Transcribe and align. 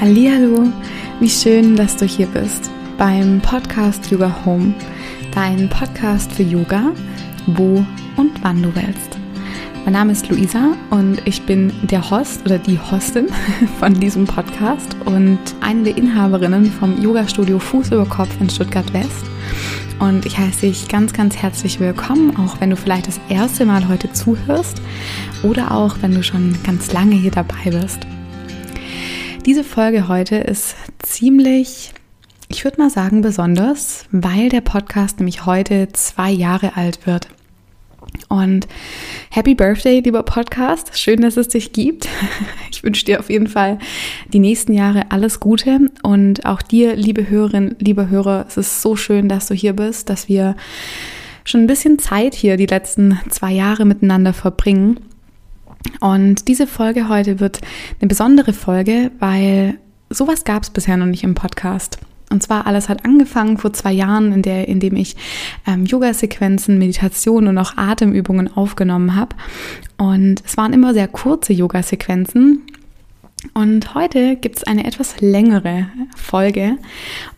Hallo, 0.00 0.72
wie 1.18 1.28
schön, 1.28 1.74
dass 1.74 1.96
du 1.96 2.04
hier 2.04 2.28
bist 2.28 2.70
beim 2.98 3.40
Podcast 3.40 4.08
Yoga 4.12 4.32
Home, 4.44 4.72
dein 5.34 5.68
Podcast 5.68 6.30
für 6.30 6.44
Yoga, 6.44 6.92
wo 7.48 7.84
und 8.16 8.30
wann 8.42 8.62
du 8.62 8.72
willst. 8.76 9.18
Mein 9.82 9.94
Name 9.94 10.12
ist 10.12 10.28
Luisa 10.28 10.76
und 10.90 11.20
ich 11.24 11.42
bin 11.42 11.72
der 11.82 12.12
Host 12.12 12.42
oder 12.44 12.58
die 12.58 12.78
Hostin 12.78 13.26
von 13.80 13.92
diesem 13.92 14.24
Podcast 14.24 14.94
und 15.04 15.40
eine 15.62 15.82
der 15.82 15.96
Inhaberinnen 15.96 16.66
vom 16.66 17.02
Yoga-Studio 17.02 17.58
Fuß 17.58 17.90
über 17.90 18.06
Kopf 18.06 18.40
in 18.40 18.48
Stuttgart 18.48 18.92
West. 18.92 19.24
Und 19.98 20.26
ich 20.26 20.38
heiße 20.38 20.60
dich 20.60 20.86
ganz, 20.86 21.12
ganz 21.12 21.36
herzlich 21.36 21.80
willkommen, 21.80 22.36
auch 22.36 22.60
wenn 22.60 22.70
du 22.70 22.76
vielleicht 22.76 23.08
das 23.08 23.18
erste 23.28 23.66
Mal 23.66 23.88
heute 23.88 24.12
zuhörst 24.12 24.80
oder 25.42 25.72
auch 25.72 25.96
wenn 26.02 26.14
du 26.14 26.22
schon 26.22 26.56
ganz 26.62 26.92
lange 26.92 27.16
hier 27.16 27.32
dabei 27.32 27.70
bist. 27.72 28.06
Diese 29.48 29.64
Folge 29.64 30.08
heute 30.08 30.36
ist 30.36 30.76
ziemlich, 30.98 31.94
ich 32.48 32.64
würde 32.64 32.82
mal 32.82 32.90
sagen, 32.90 33.22
besonders, 33.22 34.04
weil 34.12 34.50
der 34.50 34.60
Podcast 34.60 35.20
nämlich 35.20 35.46
heute 35.46 35.88
zwei 35.94 36.30
Jahre 36.30 36.76
alt 36.76 37.06
wird. 37.06 37.28
Und 38.28 38.68
Happy 39.30 39.54
Birthday, 39.54 40.00
lieber 40.00 40.22
Podcast. 40.22 40.98
Schön, 40.98 41.22
dass 41.22 41.38
es 41.38 41.48
dich 41.48 41.72
gibt. 41.72 42.10
Ich 42.70 42.84
wünsche 42.84 43.06
dir 43.06 43.20
auf 43.20 43.30
jeden 43.30 43.46
Fall 43.46 43.78
die 44.34 44.38
nächsten 44.38 44.74
Jahre 44.74 45.10
alles 45.10 45.40
Gute. 45.40 45.90
Und 46.02 46.44
auch 46.44 46.60
dir, 46.60 46.94
liebe 46.94 47.30
Hörerin, 47.30 47.74
liebe 47.78 48.10
Hörer, 48.10 48.44
es 48.46 48.58
ist 48.58 48.82
so 48.82 48.96
schön, 48.96 49.30
dass 49.30 49.46
du 49.46 49.54
hier 49.54 49.72
bist, 49.72 50.10
dass 50.10 50.28
wir 50.28 50.56
schon 51.44 51.62
ein 51.62 51.66
bisschen 51.66 51.98
Zeit 51.98 52.34
hier 52.34 52.58
die 52.58 52.66
letzten 52.66 53.18
zwei 53.30 53.52
Jahre 53.52 53.86
miteinander 53.86 54.34
verbringen. 54.34 55.00
Und 56.00 56.48
diese 56.48 56.66
Folge 56.66 57.08
heute 57.08 57.40
wird 57.40 57.60
eine 58.00 58.08
besondere 58.08 58.52
Folge, 58.52 59.10
weil 59.18 59.78
sowas 60.10 60.44
gab 60.44 60.62
es 60.62 60.70
bisher 60.70 60.96
noch 60.96 61.06
nicht 61.06 61.24
im 61.24 61.34
Podcast. 61.34 61.98
Und 62.30 62.42
zwar 62.42 62.66
alles 62.66 62.88
hat 62.88 63.04
angefangen 63.04 63.56
vor 63.56 63.72
zwei 63.72 63.92
Jahren, 63.92 64.32
in, 64.32 64.42
der, 64.42 64.68
in 64.68 64.80
dem 64.80 64.96
ich 64.96 65.16
ähm, 65.66 65.86
Yoga-Sequenzen, 65.86 66.78
Meditation 66.78 67.48
und 67.48 67.56
auch 67.56 67.76
Atemübungen 67.76 68.54
aufgenommen 68.54 69.14
habe. 69.14 69.34
Und 69.96 70.42
es 70.44 70.56
waren 70.56 70.74
immer 70.74 70.92
sehr 70.92 71.08
kurze 71.08 71.52
Yoga-Sequenzen, 71.54 72.62
und 73.54 73.94
heute 73.94 74.36
gibt 74.36 74.58
es 74.58 74.64
eine 74.64 74.86
etwas 74.86 75.20
längere 75.20 75.86
Folge. 76.16 76.76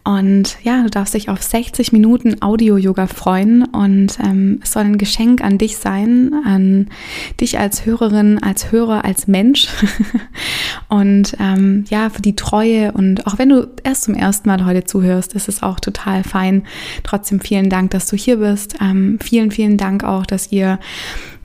Und 0.05 0.57
ja, 0.63 0.83
du 0.83 0.91
darfst 0.91 1.15
dich 1.15 1.29
auf 1.29 1.43
60 1.43 1.93
Minuten 1.93 2.43
Audio-Yoga 2.43 3.07
freuen. 3.07 3.65
Und 3.65 4.19
ähm, 4.21 4.61
es 4.63 4.73
soll 4.73 4.85
ein 4.85 4.99
Geschenk 4.99 5.43
an 5.43 5.59
dich 5.59 5.77
sein, 5.77 6.33
an 6.45 6.89
dich 7.41 7.59
als 7.59 7.87
Hörerin, 7.87 8.43
als 8.43 8.73
Hörer, 8.73 9.05
als 9.05 9.27
Mensch. 9.27 9.69
und 10.89 11.37
ähm, 11.39 11.85
ja, 11.89 12.11
für 12.11 12.23
die 12.23 12.37
Treue. 12.37 12.93
Und 12.93 13.27
auch 13.27 13.39
wenn 13.39 13.51
du 13.51 13.69
erst 13.85 14.05
zum 14.05 14.15
ersten 14.15 14.49
Mal 14.49 14.65
heute 14.65 14.85
zuhörst, 14.85 15.35
ist 15.35 15.49
es 15.49 15.63
auch 15.63 15.81
total 15.81 16.25
fein. 16.25 16.65
Trotzdem 17.03 17.41
vielen 17.41 17.71
Dank, 17.71 17.91
dass 17.91 18.07
du 18.07 18.17
hier 18.17 18.37
bist. 18.37 18.77
Ähm, 18.81 19.19
vielen, 19.23 19.51
vielen 19.51 19.77
Dank 19.77 20.05
auch, 20.05 20.27
dass 20.27 20.51
ihr 20.51 20.79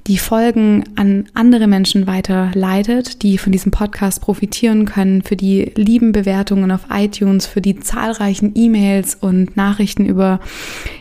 die 0.07 0.17
Folgen 0.19 0.83
an 0.95 1.25
andere 1.33 1.67
Menschen 1.67 2.05
weiterleitet, 2.05 3.23
die 3.23 3.37
von 3.37 3.51
diesem 3.51 3.71
Podcast 3.71 4.21
profitieren 4.21 4.85
können, 4.85 5.23
für 5.23 5.35
die 5.35 5.71
lieben 5.75 6.11
Bewertungen 6.11 6.71
auf 6.71 6.87
iTunes, 6.91 7.47
für 7.47 7.61
die 7.61 7.79
zahlreichen 7.79 8.51
E-Mails 8.55 9.15
und 9.15 9.57
Nachrichten 9.57 10.05
über 10.05 10.39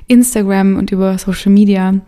Instagram 0.06 0.76
und 0.76 0.90
über 0.90 1.18
Social 1.18 1.52
Media. 1.52 2.00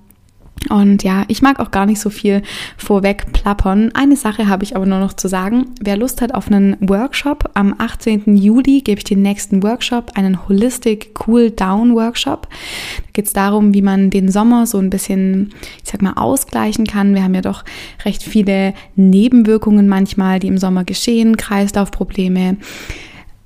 Und 0.69 1.03
ja, 1.03 1.25
ich 1.29 1.43
mag 1.43 1.61
auch 1.61 1.71
gar 1.71 1.87
nicht 1.87 2.01
so 2.01 2.11
viel 2.11 2.43
vorweg 2.77 3.33
plappern. 3.33 3.91
Eine 3.95 4.17
Sache 4.17 4.49
habe 4.49 4.65
ich 4.65 4.77
aber 4.77 4.87
nur 4.87 4.99
noch 4.99 5.15
zu 5.15 5.29
sagen. 5.29 5.67
Wer 5.81 5.97
Lust 5.97 6.21
hat 6.21 6.35
auf 6.35 6.49
einen 6.49 6.77
Workshop, 6.81 7.51
am 7.55 7.75
18. 7.79 8.37
Juli 8.37 8.81
gebe 8.81 8.99
ich 8.99 9.05
den 9.05 9.23
nächsten 9.23 9.63
Workshop, 9.63 10.13
einen 10.15 10.49
Holistic 10.49 11.15
Cool 11.27 11.51
Down 11.51 11.95
Workshop. 11.95 12.49
Da 12.51 13.11
geht 13.13 13.27
es 13.27 13.33
darum, 13.33 13.75
wie 13.75 13.83
man 13.83 14.11
den 14.11 14.31
Sommer 14.31 14.67
so 14.67 14.79
ein 14.79 14.91
bisschen, 14.91 15.55
ich 15.83 15.91
sag 15.91 16.03
mal, 16.03 16.15
ausgleichen 16.15 16.87
kann. 16.87 17.15
Wir 17.15 17.23
haben 17.23 17.35
ja 17.35 17.43
doch 17.43 17.65
recht 18.05 18.23
viele 18.23 18.75
Nebenwirkungen 18.95 19.89
manchmal, 19.89 20.39
die 20.39 20.49
im 20.49 20.59
Sommer 20.59 20.85
geschehen, 20.85 21.37
Kreislaufprobleme, 21.37 22.57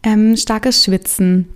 ähm, 0.02 0.36
starkes 0.36 0.84
Schwitzen 0.84 1.48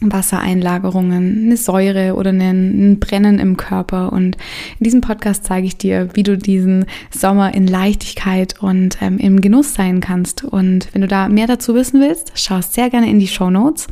Wassereinlagerungen, 0.00 1.44
eine 1.46 1.56
Säure 1.56 2.14
oder 2.14 2.30
ein 2.30 2.98
Brennen 3.00 3.38
im 3.38 3.56
Körper. 3.56 4.12
Und 4.12 4.36
in 4.78 4.84
diesem 4.84 5.00
Podcast 5.00 5.44
zeige 5.44 5.66
ich 5.66 5.76
dir, 5.76 6.10
wie 6.14 6.22
du 6.22 6.38
diesen 6.38 6.86
Sommer 7.10 7.54
in 7.54 7.66
Leichtigkeit 7.66 8.60
und 8.60 8.98
ähm, 9.02 9.18
im 9.18 9.40
Genuss 9.40 9.74
sein 9.74 10.00
kannst. 10.00 10.44
Und 10.44 10.88
wenn 10.92 11.02
du 11.02 11.08
da 11.08 11.28
mehr 11.28 11.46
dazu 11.46 11.74
wissen 11.74 12.00
willst, 12.00 12.32
schau 12.34 12.60
sehr 12.60 12.90
gerne 12.90 13.10
in 13.10 13.18
die 13.18 13.28
Show 13.28 13.50
Notes. 13.50 13.88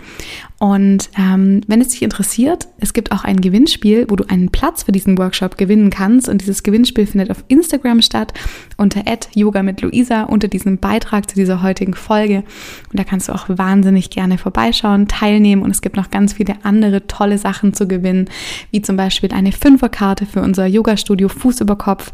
Und 0.58 1.10
ähm, 1.18 1.60
wenn 1.66 1.82
es 1.82 1.88
dich 1.88 2.02
interessiert, 2.02 2.68
es 2.78 2.94
gibt 2.94 3.12
auch 3.12 3.24
ein 3.24 3.42
Gewinnspiel, 3.42 4.06
wo 4.08 4.16
du 4.16 4.24
einen 4.24 4.48
Platz 4.48 4.84
für 4.84 4.92
diesen 4.92 5.18
Workshop 5.18 5.58
gewinnen 5.58 5.90
kannst. 5.90 6.30
Und 6.30 6.40
dieses 6.40 6.62
Gewinnspiel 6.62 7.06
findet 7.06 7.30
auf 7.30 7.44
Instagram 7.48 8.00
statt 8.00 8.32
unter 8.78 9.02
Yoga 9.34 9.62
mit 9.62 9.82
Luisa 9.82 10.22
unter 10.22 10.48
diesem 10.48 10.78
Beitrag 10.78 11.28
zu 11.28 11.36
dieser 11.36 11.62
heutigen 11.62 11.92
Folge. 11.92 12.42
Und 12.90 12.98
da 12.98 13.04
kannst 13.04 13.28
du 13.28 13.34
auch 13.34 13.48
wahnsinnig 13.48 14.08
gerne 14.08 14.38
vorbeischauen, 14.38 15.08
teilnehmen. 15.08 15.62
Und 15.62 15.72
es 15.72 15.82
gibt 15.82 15.96
noch 15.96 16.10
ganz 16.10 16.32
viele 16.32 16.54
andere 16.62 17.06
tolle 17.06 17.36
Sachen 17.36 17.74
zu 17.74 17.86
gewinnen, 17.86 18.30
wie 18.70 18.80
zum 18.80 18.96
Beispiel 18.96 19.32
eine 19.32 19.52
Fünferkarte 19.52 20.24
für 20.24 20.40
unser 20.40 20.66
Yoga-Studio 20.66 21.28
Fuß 21.28 21.60
über 21.60 21.76
Kopf, 21.76 22.12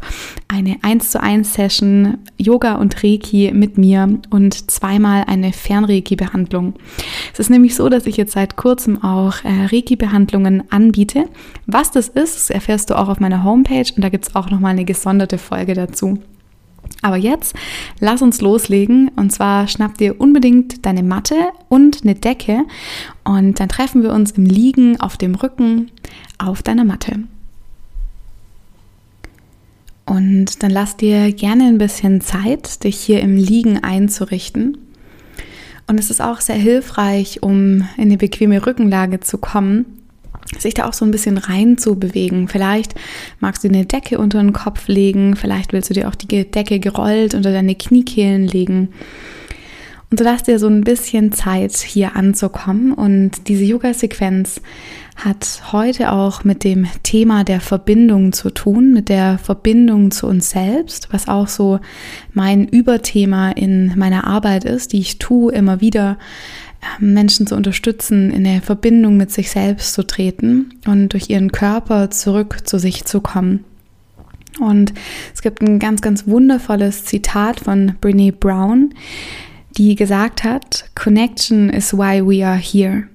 eine 0.49 0.77
1 0.81 1.11
zu 1.11 1.21
1 1.21 1.53
Session 1.53 2.17
Yoga 2.37 2.75
und 2.75 3.03
Reiki 3.03 3.51
mit 3.53 3.77
mir 3.77 4.19
und 4.31 4.69
zweimal 4.69 5.23
eine 5.27 5.53
Fernreiki-Behandlung. 5.53 6.73
Es 7.31 7.39
ist 7.39 7.49
nämlich 7.49 7.75
so, 7.75 7.87
dass 7.87 8.05
ich 8.05 8.17
jetzt 8.17 8.32
seit 8.33 8.57
kurzem 8.57 9.03
auch 9.03 9.43
äh, 9.43 9.65
Reiki-Behandlungen 9.71 10.63
anbiete. 10.71 11.29
Was 11.67 11.91
das 11.91 12.09
ist, 12.09 12.49
erfährst 12.49 12.89
du 12.89 12.97
auch 12.97 13.07
auf 13.07 13.19
meiner 13.19 13.43
Homepage 13.43 13.85
und 13.95 14.03
da 14.03 14.09
gibt 14.09 14.27
es 14.27 14.35
auch 14.35 14.49
nochmal 14.49 14.71
eine 14.71 14.85
gesonderte 14.85 15.37
Folge 15.37 15.75
dazu. 15.75 16.19
Aber 17.01 17.17
jetzt 17.17 17.55
lass 17.99 18.21
uns 18.21 18.41
loslegen 18.41 19.09
und 19.15 19.31
zwar 19.31 19.67
schnapp 19.67 19.97
dir 19.97 20.19
unbedingt 20.19 20.85
deine 20.85 21.03
Matte 21.03 21.35
und 21.69 22.03
eine 22.03 22.15
Decke 22.15 22.65
und 23.23 23.59
dann 23.59 23.69
treffen 23.69 24.03
wir 24.03 24.11
uns 24.11 24.31
im 24.31 24.45
Liegen 24.45 24.99
auf 24.99 25.17
dem 25.17 25.35
Rücken 25.35 25.91
auf 26.37 26.63
deiner 26.63 26.83
Matte. 26.83 27.19
Und 30.05 30.63
dann 30.63 30.71
lass 30.71 30.97
dir 30.97 31.31
gerne 31.31 31.65
ein 31.65 31.77
bisschen 31.77 32.19
Zeit, 32.21 32.83
dich 32.83 32.97
hier 32.97 33.21
im 33.21 33.37
Liegen 33.37 33.83
einzurichten. 33.83 34.77
Und 35.87 35.99
es 35.99 36.09
ist 36.09 36.21
auch 36.21 36.41
sehr 36.41 36.55
hilfreich, 36.55 37.43
um 37.43 37.87
in 37.97 38.03
eine 38.03 38.17
bequeme 38.17 38.65
Rückenlage 38.65 39.19
zu 39.19 39.37
kommen, 39.37 40.03
sich 40.57 40.73
da 40.73 40.87
auch 40.87 40.93
so 40.93 41.05
ein 41.05 41.11
bisschen 41.11 41.37
rein 41.37 41.77
zu 41.77 41.99
bewegen. 41.99 42.47
Vielleicht 42.47 42.95
magst 43.39 43.63
du 43.63 43.67
eine 43.67 43.85
Decke 43.85 44.17
unter 44.17 44.39
den 44.39 44.53
Kopf 44.53 44.87
legen, 44.87 45.35
vielleicht 45.35 45.73
willst 45.73 45.89
du 45.89 45.93
dir 45.93 46.07
auch 46.07 46.15
die 46.15 46.49
Decke 46.49 46.79
gerollt 46.79 47.33
unter 47.33 47.51
deine 47.51 47.75
Kniekehlen 47.75 48.47
legen. 48.47 48.89
Und 50.13 50.19
so 50.19 50.25
lass 50.25 50.43
dir 50.43 50.59
so 50.59 50.67
ein 50.67 50.81
bisschen 50.81 51.31
Zeit 51.31 51.75
hier 51.75 52.15
anzukommen. 52.15 52.93
Und 52.93 53.47
diese 53.47 53.63
Yoga-Sequenz 53.63 54.61
hat 55.15 55.63
heute 55.71 56.11
auch 56.11 56.43
mit 56.43 56.63
dem 56.63 56.85
Thema 57.01 57.43
der 57.43 57.59
Verbindung 57.59 58.31
zu 58.31 58.51
tun, 58.51 58.93
mit 58.93 59.09
der 59.09 59.39
Verbindung 59.39 60.11
zu 60.11 60.27
uns 60.27 60.51
selbst, 60.51 61.07
was 61.09 61.27
auch 61.27 61.47
so 61.47 61.79
mein 62.31 62.67
Überthema 62.67 63.49
in 63.53 63.97
meiner 63.97 64.27
Arbeit 64.27 64.65
ist, 64.65 64.93
die 64.93 64.99
ich 64.99 65.17
tue, 65.17 65.51
immer 65.51 65.81
wieder 65.81 66.19
ähm, 67.01 67.13
Menschen 67.13 67.47
zu 67.47 67.55
unterstützen, 67.55 68.29
in 68.29 68.43
der 68.43 68.61
Verbindung 68.61 69.17
mit 69.17 69.31
sich 69.31 69.49
selbst 69.49 69.95
zu 69.95 70.05
treten 70.05 70.75
und 70.85 71.13
durch 71.13 71.31
ihren 71.31 71.51
Körper 71.51 72.11
zurück 72.11 72.67
zu 72.67 72.77
sich 72.77 73.05
zu 73.05 73.19
kommen. 73.19 73.65
Und 74.59 74.93
es 75.33 75.41
gibt 75.41 75.63
ein 75.63 75.79
ganz, 75.79 76.03
ganz 76.03 76.27
wundervolles 76.27 77.03
Zitat 77.03 77.61
von 77.61 77.95
Brene 77.99 78.31
Brown, 78.31 78.93
die 79.77 79.95
gesagt 79.95 80.43
hat, 80.43 80.85
Connection 80.95 81.69
is 81.69 81.93
why 81.93 82.21
we 82.21 82.45
are 82.45 82.57
here. 82.57 83.07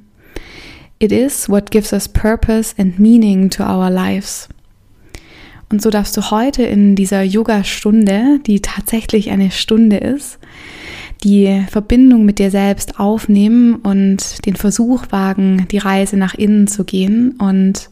It 0.99 1.12
is 1.12 1.49
what 1.49 1.70
gives 1.70 1.93
us 1.93 2.08
purpose 2.08 2.75
and 2.78 2.99
meaning 2.99 3.50
to 3.50 3.62
our 3.62 3.90
lives. 3.90 4.49
Und 5.70 5.82
so 5.82 5.90
darfst 5.90 6.16
du 6.16 6.31
heute 6.31 6.62
in 6.62 6.96
dieser 6.96 7.22
Yoga-Stunde, 7.22 8.40
die 8.46 8.60
tatsächlich 8.60 9.31
eine 9.31 9.50
Stunde 9.50 9.99
ist, 9.99 10.38
die 11.22 11.64
Verbindung 11.70 12.25
mit 12.25 12.38
dir 12.38 12.50
selbst 12.50 12.99
aufnehmen 12.99 13.76
und 13.76 14.46
den 14.46 14.56
Versuch 14.56 15.04
wagen, 15.11 15.66
die 15.70 15.78
Reise 15.78 16.16
nach 16.16 16.34
innen 16.34 16.66
zu 16.69 16.84
gehen 16.84 17.32
und 17.38 17.90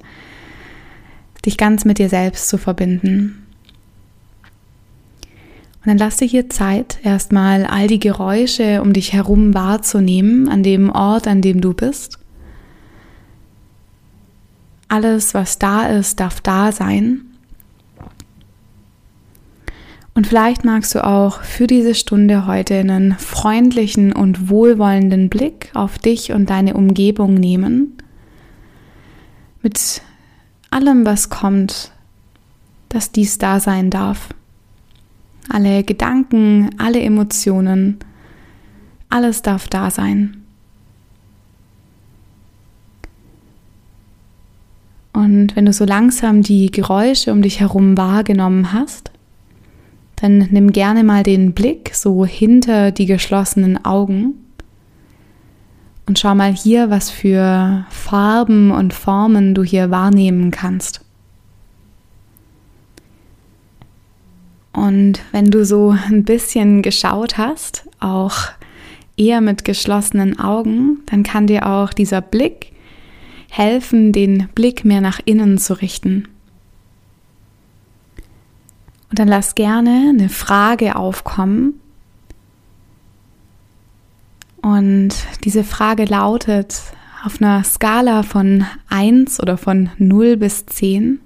dich 1.44 1.56
ganz 1.56 1.84
mit 1.84 1.98
dir 1.98 2.08
selbst 2.08 2.48
zu 2.48 2.58
verbinden. 2.58 3.45
Und 5.86 5.90
dann 5.90 5.98
lass 5.98 6.16
dir 6.16 6.26
hier 6.26 6.50
Zeit, 6.50 6.98
erstmal 7.04 7.64
all 7.64 7.86
die 7.86 8.00
Geräusche 8.00 8.82
um 8.82 8.92
dich 8.92 9.12
herum 9.12 9.54
wahrzunehmen, 9.54 10.48
an 10.48 10.64
dem 10.64 10.90
Ort, 10.90 11.28
an 11.28 11.42
dem 11.42 11.60
du 11.60 11.74
bist. 11.74 12.18
Alles, 14.88 15.32
was 15.32 15.60
da 15.60 15.86
ist, 15.86 16.18
darf 16.18 16.40
da 16.40 16.72
sein. 16.72 17.20
Und 20.12 20.26
vielleicht 20.26 20.64
magst 20.64 20.92
du 20.96 21.04
auch 21.04 21.42
für 21.42 21.68
diese 21.68 21.94
Stunde 21.94 22.48
heute 22.48 22.74
einen 22.74 23.12
freundlichen 23.16 24.12
und 24.12 24.50
wohlwollenden 24.50 25.28
Blick 25.28 25.70
auf 25.72 25.98
dich 25.98 26.32
und 26.32 26.50
deine 26.50 26.74
Umgebung 26.74 27.34
nehmen. 27.34 27.96
Mit 29.62 30.02
allem, 30.70 31.06
was 31.06 31.30
kommt, 31.30 31.92
dass 32.88 33.12
dies 33.12 33.38
da 33.38 33.60
sein 33.60 33.90
darf. 33.90 34.30
Alle 35.48 35.84
Gedanken, 35.84 36.70
alle 36.78 37.00
Emotionen, 37.00 37.98
alles 39.08 39.42
darf 39.42 39.68
da 39.68 39.90
sein. 39.90 40.42
Und 45.12 45.56
wenn 45.56 45.64
du 45.64 45.72
so 45.72 45.84
langsam 45.84 46.42
die 46.42 46.70
Geräusche 46.70 47.32
um 47.32 47.40
dich 47.40 47.60
herum 47.60 47.96
wahrgenommen 47.96 48.72
hast, 48.72 49.10
dann 50.16 50.48
nimm 50.50 50.72
gerne 50.72 51.04
mal 51.04 51.22
den 51.22 51.52
Blick 51.52 51.94
so 51.94 52.26
hinter 52.26 52.90
die 52.90 53.06
geschlossenen 53.06 53.82
Augen 53.84 54.34
und 56.06 56.18
schau 56.18 56.34
mal 56.34 56.52
hier, 56.52 56.90
was 56.90 57.10
für 57.10 57.84
Farben 57.90 58.70
und 58.70 58.94
Formen 58.94 59.54
du 59.54 59.64
hier 59.64 59.90
wahrnehmen 59.90 60.50
kannst. 60.50 61.05
Und 64.76 65.22
wenn 65.32 65.50
du 65.50 65.64
so 65.64 65.96
ein 66.06 66.24
bisschen 66.24 66.82
geschaut 66.82 67.38
hast, 67.38 67.88
auch 67.98 68.36
eher 69.16 69.40
mit 69.40 69.64
geschlossenen 69.64 70.38
Augen, 70.38 70.98
dann 71.06 71.22
kann 71.22 71.46
dir 71.46 71.66
auch 71.66 71.94
dieser 71.94 72.20
Blick 72.20 72.72
helfen, 73.48 74.12
den 74.12 74.48
Blick 74.54 74.84
mehr 74.84 75.00
nach 75.00 75.18
innen 75.24 75.56
zu 75.56 75.80
richten. 75.80 76.28
Und 79.08 79.18
dann 79.18 79.28
lass 79.28 79.54
gerne 79.54 80.10
eine 80.10 80.28
Frage 80.28 80.96
aufkommen. 80.96 81.80
Und 84.60 85.14
diese 85.44 85.64
Frage 85.64 86.04
lautet 86.04 86.82
auf 87.24 87.40
einer 87.40 87.64
Skala 87.64 88.24
von 88.24 88.66
1 88.90 89.40
oder 89.40 89.56
von 89.56 89.88
0 89.96 90.36
bis 90.36 90.66
10, 90.66 91.20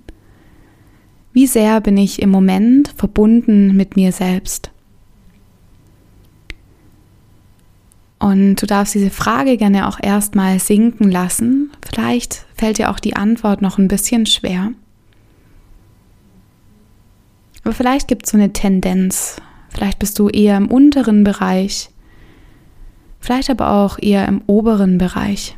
wie 1.32 1.46
sehr 1.46 1.80
bin 1.80 1.96
ich 1.96 2.20
im 2.20 2.30
Moment 2.30 2.88
verbunden 2.96 3.76
mit 3.76 3.96
mir 3.96 4.12
selbst? 4.12 4.70
Und 8.18 8.56
du 8.56 8.66
darfst 8.66 8.94
diese 8.94 9.10
Frage 9.10 9.56
gerne 9.56 9.88
auch 9.88 9.98
erstmal 10.00 10.58
sinken 10.58 11.10
lassen. 11.10 11.70
Vielleicht 11.82 12.44
fällt 12.54 12.78
dir 12.78 12.90
auch 12.90 13.00
die 13.00 13.16
Antwort 13.16 13.62
noch 13.62 13.78
ein 13.78 13.88
bisschen 13.88 14.26
schwer. 14.26 14.72
Aber 17.64 17.72
vielleicht 17.72 18.08
gibt 18.08 18.26
es 18.26 18.32
so 18.32 18.36
eine 18.36 18.52
Tendenz. 18.52 19.40
Vielleicht 19.70 19.98
bist 19.98 20.18
du 20.18 20.28
eher 20.28 20.56
im 20.56 20.68
unteren 20.68 21.24
Bereich. 21.24 21.90
Vielleicht 23.20 23.50
aber 23.50 23.70
auch 23.70 23.98
eher 23.98 24.26
im 24.28 24.42
oberen 24.46 24.98
Bereich. 24.98 25.56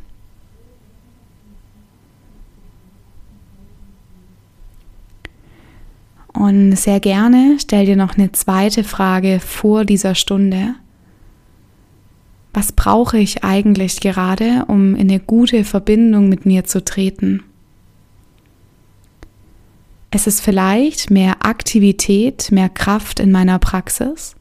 Und 6.32 6.76
sehr 6.76 7.00
gerne 7.00 7.56
stell 7.60 7.86
dir 7.86 7.96
noch 7.96 8.16
eine 8.16 8.32
zweite 8.32 8.84
Frage 8.84 9.38
vor 9.40 9.84
dieser 9.84 10.14
Stunde. 10.14 10.74
Was 12.54 12.72
brauche 12.72 13.18
ich 13.18 13.44
eigentlich 13.44 14.00
gerade, 14.00 14.64
um 14.68 14.94
in 14.94 15.10
eine 15.10 15.20
gute 15.20 15.64
Verbindung 15.64 16.28
mit 16.28 16.44
mir 16.44 16.64
zu 16.64 16.84
treten? 16.84 17.42
Es 20.10 20.26
ist 20.26 20.42
vielleicht 20.42 21.10
mehr 21.10 21.46
Aktivität, 21.46 22.52
mehr 22.52 22.68
Kraft 22.68 23.18
in 23.18 23.32
meiner 23.32 23.58
Praxis. 23.58 24.36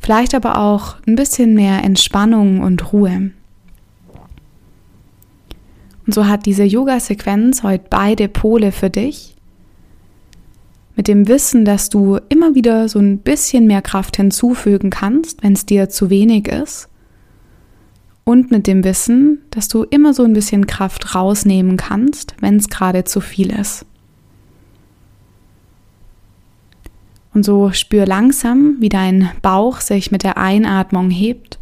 Vielleicht 0.00 0.34
aber 0.34 0.58
auch 0.58 0.96
ein 1.06 1.16
bisschen 1.16 1.54
mehr 1.54 1.82
Entspannung 1.82 2.60
und 2.60 2.92
Ruhe. 2.92 3.30
Und 6.06 6.14
so 6.14 6.26
hat 6.26 6.44
diese 6.44 6.64
Yoga-Sequenz 6.64 7.62
heute 7.62 7.84
beide 7.88 8.28
Pole 8.28 8.72
für 8.72 8.90
dich. 8.90 9.36
Mit 11.00 11.08
dem 11.08 11.28
Wissen, 11.28 11.64
dass 11.64 11.88
du 11.88 12.18
immer 12.28 12.54
wieder 12.54 12.86
so 12.90 12.98
ein 12.98 13.20
bisschen 13.20 13.66
mehr 13.66 13.80
Kraft 13.80 14.18
hinzufügen 14.18 14.90
kannst, 14.90 15.42
wenn 15.42 15.54
es 15.54 15.64
dir 15.64 15.88
zu 15.88 16.10
wenig 16.10 16.46
ist 16.46 16.90
und 18.24 18.50
mit 18.50 18.66
dem 18.66 18.84
Wissen, 18.84 19.40
dass 19.48 19.68
du 19.68 19.84
immer 19.84 20.12
so 20.12 20.24
ein 20.24 20.34
bisschen 20.34 20.66
Kraft 20.66 21.14
rausnehmen 21.14 21.78
kannst, 21.78 22.34
wenn 22.40 22.56
es 22.56 22.68
gerade 22.68 23.04
zu 23.04 23.22
viel 23.22 23.50
ist. 23.50 23.86
Und 27.32 27.46
so 27.46 27.72
spür 27.72 28.04
langsam, 28.04 28.76
wie 28.80 28.90
dein 28.90 29.30
Bauch 29.40 29.80
sich 29.80 30.10
mit 30.10 30.22
der 30.22 30.36
Einatmung 30.36 31.08
hebt 31.08 31.58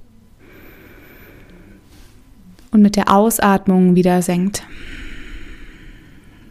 und 2.73 2.83
mit 2.83 2.97
der 2.97 3.15
Ausatmung 3.15 3.95
wieder 3.95 4.21
senkt. 4.21 4.65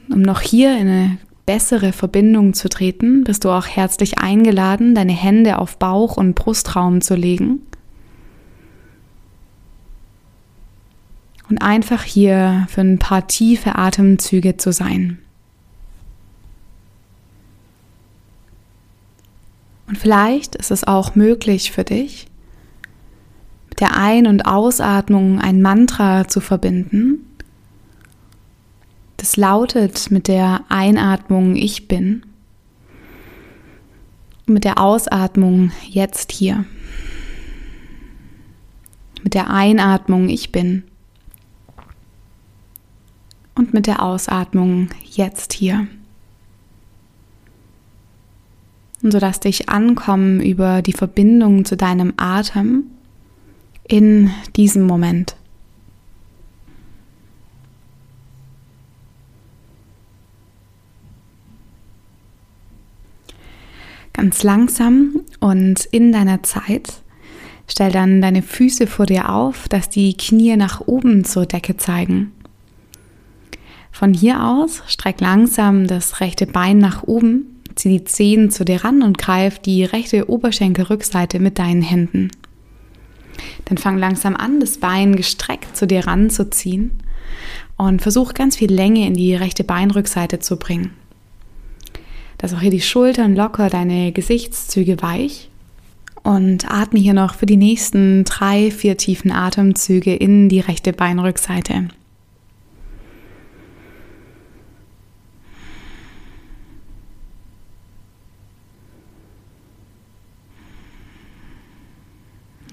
Um 0.09 0.21
noch 0.21 0.39
hier 0.39 0.71
in 0.77 0.87
eine 0.87 1.17
bessere 1.47 1.93
Verbindung 1.93 2.53
zu 2.53 2.69
treten, 2.69 3.23
bist 3.23 3.43
du 3.43 3.49
auch 3.49 3.65
herzlich 3.65 4.19
eingeladen, 4.19 4.93
deine 4.93 5.13
Hände 5.13 5.57
auf 5.57 5.77
Bauch 5.77 6.17
und 6.17 6.35
Brustraum 6.35 7.01
zu 7.01 7.15
legen 7.15 7.61
und 11.49 11.59
einfach 11.59 12.03
hier 12.03 12.67
für 12.69 12.81
ein 12.81 12.99
paar 12.99 13.27
tiefe 13.27 13.75
Atemzüge 13.75 14.57
zu 14.57 14.71
sein. 14.71 15.19
Und 19.87 19.97
vielleicht 19.97 20.55
ist 20.55 20.71
es 20.71 20.83
auch 20.83 21.15
möglich 21.15 21.71
für 21.71 21.85
dich, 21.85 22.27
mit 23.69 23.79
der 23.79 23.95
Ein- 23.95 24.27
und 24.27 24.45
Ausatmung 24.45 25.39
ein 25.39 25.61
Mantra 25.61 26.27
zu 26.27 26.41
verbinden. 26.41 27.25
Das 29.17 29.35
lautet 29.35 30.11
mit 30.11 30.27
der 30.27 30.63
Einatmung 30.69 31.55
Ich 31.55 31.87
bin, 31.87 32.23
mit 34.45 34.63
der 34.63 34.79
Ausatmung 34.79 35.71
jetzt 35.89 36.31
hier. 36.31 36.65
Mit 39.23 39.33
der 39.33 39.49
Einatmung 39.49 40.29
Ich 40.29 40.51
bin 40.51 40.83
und 43.55 43.73
mit 43.73 43.87
der 43.87 44.03
Ausatmung 44.03 44.89
jetzt 45.03 45.51
hier. 45.51 45.87
Und 49.01 49.11
so 49.11 49.19
dass 49.19 49.39
dich 49.39 49.67
ankommen 49.69 50.41
über 50.41 50.81
die 50.81 50.93
Verbindung 50.93 51.65
zu 51.65 51.75
deinem 51.75 52.13
Atem 52.17 52.83
in 53.87 54.31
diesem 54.55 54.83
Moment. 54.83 55.36
Ganz 64.17 64.41
langsam 64.41 65.21
und 65.39 65.85
in 65.91 66.11
deiner 66.11 66.41
Zeit 66.41 67.03
stell 67.67 67.91
dann 67.91 68.19
deine 68.19 68.41
Füße 68.41 68.87
vor 68.87 69.05
dir 69.05 69.29
auf, 69.29 69.69
dass 69.69 69.89
die 69.89 70.17
Knie 70.17 70.55
nach 70.55 70.81
oben 70.81 71.23
zur 71.23 71.45
Decke 71.45 71.77
zeigen. 71.77 72.31
Von 73.91 74.15
hier 74.15 74.43
aus 74.43 74.81
streck 74.87 75.21
langsam 75.21 75.85
das 75.85 76.19
rechte 76.19 76.47
Bein 76.47 76.79
nach 76.79 77.03
oben, 77.03 77.61
zieh 77.75 77.89
die 77.89 78.05
Zehen 78.05 78.49
zu 78.49 78.65
dir 78.65 78.83
ran 78.83 79.03
und 79.03 79.19
greif 79.19 79.59
die 79.59 79.83
rechte 79.83 80.27
Oberschenkelrückseite 80.27 81.39
mit 81.39 81.59
deinen 81.59 81.83
Händen. 81.83 82.31
Dann 83.65 83.77
fang 83.77 83.99
langsam 83.99 84.35
an, 84.35 84.59
das 84.59 84.79
Bein 84.79 85.15
gestreckt 85.15 85.77
zu 85.77 85.85
dir 85.85 86.07
ranzuziehen 86.07 86.89
und 87.75 88.01
versuch 88.01 88.33
ganz 88.33 88.55
viel 88.55 88.73
Länge 88.73 89.05
in 89.05 89.13
die 89.13 89.35
rechte 89.35 89.63
Beinrückseite 89.63 90.39
zu 90.39 90.57
bringen. 90.57 90.95
Dass 92.37 92.53
auch 92.53 92.61
hier 92.61 92.71
die 92.71 92.81
Schultern 92.81 93.35
locker, 93.35 93.69
deine 93.69 94.11
Gesichtszüge 94.11 95.01
weich 95.01 95.49
und 96.23 96.69
atme 96.69 96.99
hier 96.99 97.13
noch 97.13 97.33
für 97.33 97.45
die 97.45 97.57
nächsten 97.57 98.25
drei, 98.25 98.69
vier 98.69 98.97
tiefen 98.97 99.31
Atemzüge 99.31 100.13
in 100.13 100.49
die 100.49 100.59
rechte 100.59 100.93
Beinrückseite. 100.93 101.87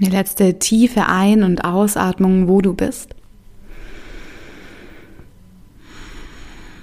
Die 0.01 0.11
letzte 0.11 0.59
tiefe 0.59 1.07
Ein- 1.07 1.45
und 1.45 1.65
Ausatmung, 1.65 2.49
wo 2.49 2.61
du 2.61 2.75
bist. 2.75 3.15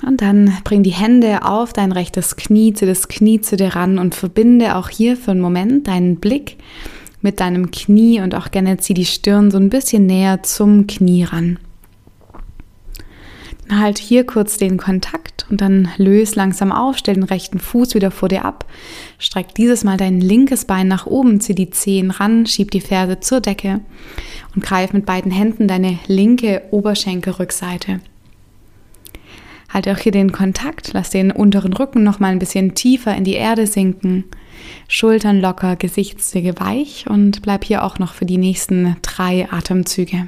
Und 0.05 0.21
dann 0.21 0.57
bring 0.63 0.83
die 0.83 0.89
Hände 0.89 1.45
auf 1.45 1.73
dein 1.73 1.91
rechtes 1.91 2.35
Knie, 2.35 2.73
zu 2.73 2.85
das 2.85 3.07
Knie 3.07 3.41
zu 3.41 3.55
dir 3.55 3.75
ran 3.75 3.99
und 3.99 4.15
verbinde 4.15 4.75
auch 4.75 4.89
hier 4.89 5.15
für 5.15 5.31
einen 5.31 5.41
Moment 5.41 5.87
deinen 5.87 6.17
Blick 6.17 6.57
mit 7.21 7.39
deinem 7.39 7.71
Knie 7.71 8.19
und 8.19 8.33
auch 8.33 8.51
gerne 8.51 8.77
zieh 8.77 8.95
die 8.95 9.05
Stirn 9.05 9.51
so 9.51 9.57
ein 9.57 9.69
bisschen 9.69 10.07
näher 10.07 10.41
zum 10.43 10.87
Knie 10.87 11.23
ran. 11.23 11.59
Halt 13.69 13.99
hier 13.99 14.25
kurz 14.25 14.57
den 14.57 14.77
Kontakt 14.77 15.45
und 15.49 15.61
dann 15.61 15.87
löse 15.97 16.35
langsam 16.35 16.73
auf, 16.73 16.97
stell 16.97 17.13
den 17.15 17.23
rechten 17.23 17.59
Fuß 17.59 17.95
wieder 17.95 18.11
vor 18.11 18.27
dir 18.27 18.43
ab. 18.43 18.65
Streck 19.17 19.55
dieses 19.55 19.85
Mal 19.85 19.95
dein 19.95 20.19
linkes 20.19 20.65
Bein 20.65 20.89
nach 20.89 21.05
oben, 21.05 21.39
zieh 21.39 21.55
die 21.55 21.69
Zehen 21.69 22.11
ran, 22.11 22.45
schieb 22.47 22.71
die 22.71 22.81
Ferse 22.81 23.21
zur 23.21 23.39
Decke 23.39 23.79
und 24.55 24.63
greif 24.63 24.91
mit 24.91 25.05
beiden 25.05 25.31
Händen 25.31 25.69
deine 25.69 25.99
linke 26.07 26.63
Oberschenkelrückseite. 26.71 28.01
Halte 29.73 29.93
auch 29.93 29.97
hier 29.97 30.11
den 30.11 30.31
Kontakt, 30.31 30.91
lass 30.93 31.09
den 31.09 31.31
unteren 31.31 31.73
Rücken 31.73 32.03
noch 32.03 32.19
mal 32.19 32.31
ein 32.31 32.39
bisschen 32.39 32.75
tiefer 32.75 33.15
in 33.15 33.23
die 33.23 33.35
Erde 33.35 33.67
sinken. 33.67 34.25
Schultern 34.87 35.39
locker, 35.39 35.75
Gesichtszüge 35.75 36.59
weich 36.59 37.05
und 37.09 37.41
bleib 37.41 37.63
hier 37.63 37.83
auch 37.83 37.97
noch 37.97 38.13
für 38.13 38.25
die 38.25 38.37
nächsten 38.37 38.97
drei 39.01 39.47
Atemzüge. 39.49 40.27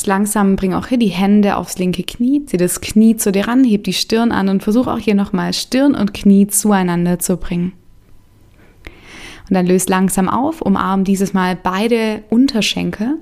Ganz 0.00 0.06
langsam 0.06 0.56
bring 0.56 0.72
auch 0.72 0.86
hier 0.86 0.96
die 0.96 1.08
Hände 1.08 1.58
aufs 1.58 1.76
linke 1.76 2.04
Knie, 2.04 2.46
zieh 2.46 2.56
das 2.56 2.80
Knie 2.80 3.16
zu 3.16 3.32
dir 3.32 3.48
ran, 3.48 3.64
heb 3.64 3.84
die 3.84 3.92
Stirn 3.92 4.32
an 4.32 4.48
und 4.48 4.62
versuch 4.62 4.86
auch 4.86 4.96
hier 4.96 5.14
nochmal 5.14 5.52
Stirn 5.52 5.94
und 5.94 6.14
Knie 6.14 6.46
zueinander 6.46 7.18
zu 7.18 7.36
bringen. 7.36 7.74
Und 9.46 9.54
dann 9.54 9.66
löst 9.66 9.90
langsam 9.90 10.30
auf, 10.30 10.62
umarm 10.62 11.04
dieses 11.04 11.34
Mal 11.34 11.54
beide 11.54 12.22
Unterschenkel 12.30 13.18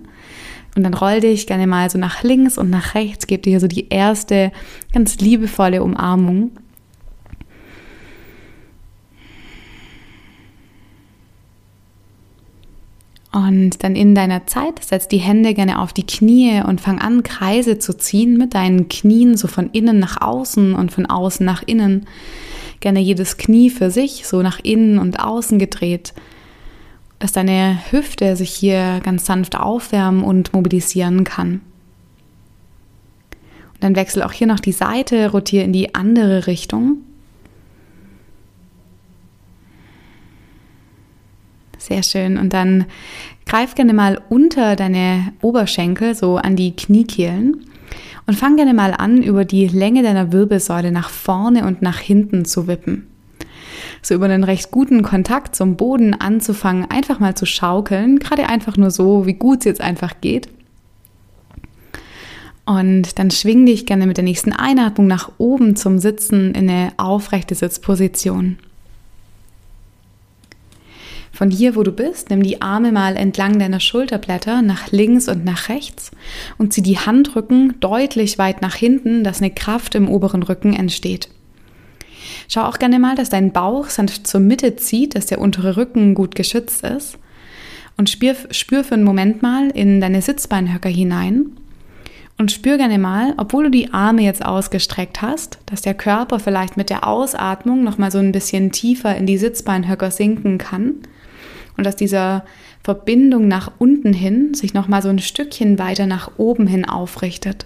und 0.77 0.85
dann 0.85 0.95
roll 0.95 1.19
dich 1.19 1.49
gerne 1.49 1.67
mal 1.67 1.91
so 1.91 1.99
nach 1.99 2.23
links 2.23 2.57
und 2.59 2.71
nach 2.71 2.95
rechts, 2.95 3.27
gib 3.27 3.43
dir 3.43 3.51
hier 3.51 3.61
so 3.61 3.67
die 3.67 3.89
erste 3.89 4.53
ganz 4.95 5.19
liebevolle 5.19 5.83
Umarmung. 5.83 6.53
Und 13.31 13.83
dann 13.85 13.95
in 13.95 14.15
deiner 14.15 14.47
Zeit 14.47 14.83
setz 14.83 15.07
die 15.07 15.19
Hände 15.19 15.53
gerne 15.53 15.81
auf 15.81 15.93
die 15.93 16.07
Knie 16.07 16.63
und 16.67 16.81
fang 16.81 16.99
an, 16.99 17.23
Kreise 17.23 17.79
zu 17.79 17.97
ziehen 17.97 18.39
mit 18.39 18.55
deinen 18.55 18.89
Knien 18.89 19.37
so 19.37 19.49
von 19.49 19.69
innen 19.71 19.99
nach 19.99 20.21
außen 20.21 20.75
und 20.75 20.93
von 20.93 21.05
außen 21.05 21.45
nach 21.45 21.63
innen. 21.67 22.07
Gerne 22.81 23.01
jedes 23.01 23.37
Knie 23.37 23.69
für 23.69 23.91
sich, 23.91 24.27
so 24.27 24.41
nach 24.41 24.61
innen 24.63 24.99
und 24.99 25.21
außen 25.21 25.59
gedreht, 25.59 26.15
dass 27.19 27.33
deine 27.33 27.79
Hüfte 27.91 28.35
sich 28.35 28.51
hier 28.51 29.01
ganz 29.03 29.27
sanft 29.27 29.57
aufwärmen 29.59 30.25
und 30.25 30.55
mobilisieren 30.55 31.25
kann. 31.25 31.61
Und 33.75 33.85
dann 33.85 33.97
wechsel 33.97 34.23
auch 34.23 34.33
hier 34.33 34.47
noch 34.47 34.61
die 34.61 34.73
Seite, 34.73 35.31
rotiere 35.31 35.65
in 35.65 35.73
die 35.73 35.95
andere 35.95 36.47
Richtung. 36.47 36.99
Sehr 41.89 42.03
schön. 42.03 42.37
Und 42.37 42.53
dann 42.53 42.85
greif 43.47 43.75
gerne 43.75 43.95
mal 43.95 44.21
unter 44.29 44.77
deine 44.77 45.33
Oberschenkel, 45.41 46.15
so 46.15 46.37
an 46.37 46.55
die 46.55 46.77
Kniekehlen. 46.77 47.65
Und 48.27 48.35
fang 48.35 48.57
gerne 48.57 48.75
mal 48.75 48.93
an, 48.93 49.23
über 49.23 49.47
die 49.47 49.67
Länge 49.69 50.03
deiner 50.03 50.31
Wirbelsäule 50.31 50.93
nach 50.93 51.09
vorne 51.09 51.67
und 51.67 51.81
nach 51.81 51.99
hinten 51.99 52.45
zu 52.45 52.67
wippen. 52.67 53.07
So 54.03 54.15
über 54.15 54.27
einen 54.27 54.45
recht 54.45 54.71
guten 54.71 55.03
Kontakt 55.03 55.57
zum 55.57 55.77
Boden 55.77 56.13
anzufangen, 56.13 56.91
einfach 56.91 57.21
mal 57.21 57.35
zu 57.35 57.47
schaukeln, 57.47 58.19
gerade 58.19 58.51
einfach 58.51 58.77
nur 58.77 58.91
so, 58.91 59.25
wie 59.25 59.33
gut 59.33 59.61
es 59.61 59.65
jetzt 59.65 59.81
einfach 59.81 60.21
geht. 60.21 60.49
Und 62.67 63.19
dann 63.19 63.31
schwing 63.31 63.65
dich 63.65 63.87
gerne 63.87 64.07
mit 64.07 64.19
der 64.19 64.25
nächsten 64.25 64.53
Einatmung 64.53 65.07
nach 65.07 65.33
oben 65.39 65.75
zum 65.75 65.99
Sitzen 65.99 66.55
in 66.55 66.69
eine 66.69 66.93
aufrechte 66.99 67.55
Sitzposition. 67.55 68.59
Von 71.39 71.53
hier, 71.53 71.77
wo 71.77 71.85
du 71.85 71.93
bist, 71.93 72.31
nimm 72.31 72.43
die 72.43 72.63
Arme 72.63 72.91
mal 72.91 73.17
entlang 73.17 73.61
deiner 73.61 73.79
Schulterblätter 73.79 74.61
nach 74.61 74.91
links 74.91 75.29
und 75.29 75.45
nach 75.45 75.69
rechts 75.69 76.11
und 76.59 76.73
zieh 76.73 76.83
die 76.83 76.99
Handrücken 76.99 77.79
deutlich 77.79 78.39
weit 78.39 78.61
nach 78.61 78.75
hinten, 78.75 79.23
dass 79.23 79.41
eine 79.41 79.53
Kraft 79.53 79.95
im 79.95 80.09
oberen 80.09 80.43
Rücken 80.43 80.73
entsteht. 80.73 81.29
Schau 82.49 82.63
auch 82.63 82.81
gerne 82.81 82.99
mal, 82.99 83.15
dass 83.15 83.29
dein 83.29 83.53
Bauch 83.53 83.87
sanft 83.87 84.27
zur 84.27 84.41
Mitte 84.41 84.75
zieht, 84.75 85.15
dass 85.15 85.27
der 85.27 85.41
untere 85.41 85.77
Rücken 85.77 86.17
gut 86.17 86.35
geschützt 86.35 86.83
ist. 86.83 87.19
Und 87.97 88.11
spür, 88.11 88.35
spür 88.51 88.83
für 88.83 88.95
einen 88.95 89.05
Moment 89.05 89.41
mal 89.41 89.71
in 89.71 90.01
deine 90.01 90.23
Sitzbeinhöcker 90.23 90.89
hinein. 90.89 91.53
Und 92.37 92.51
spür 92.51 92.79
gerne 92.79 92.99
mal, 92.99 93.35
obwohl 93.37 93.67
du 93.67 93.71
die 93.71 93.93
Arme 93.93 94.23
jetzt 94.23 94.45
ausgestreckt 94.45 95.23
hast, 95.23 95.61
dass 95.67 95.83
der 95.83 95.95
Körper 95.95 96.41
vielleicht 96.41 96.77
mit 96.77 96.91
der 96.91 97.07
Ausatmung 97.07 97.85
nochmal 97.85 98.11
so 98.11 98.19
ein 98.19 98.33
bisschen 98.33 98.73
tiefer 98.73 99.17
in 99.17 99.27
die 99.27 99.39
Sitzbeinhöcker 99.39 100.11
sinken 100.11 100.59
kann 100.59 100.97
und 101.79 101.87
aus 101.87 101.97
dieser 101.97 102.45
Verbindung 102.83 103.49
nach 103.49 103.71
unten 103.79 104.13
hin 104.13 104.53
sich 104.53 104.75
nochmal 104.75 105.01
so 105.01 105.09
ein 105.09 105.21
Stückchen 105.21 105.79
weiter 105.79 106.07
nach 106.07 106.33
oben 106.37 106.67
hin 106.67 106.85
aufrichtet. 106.85 107.65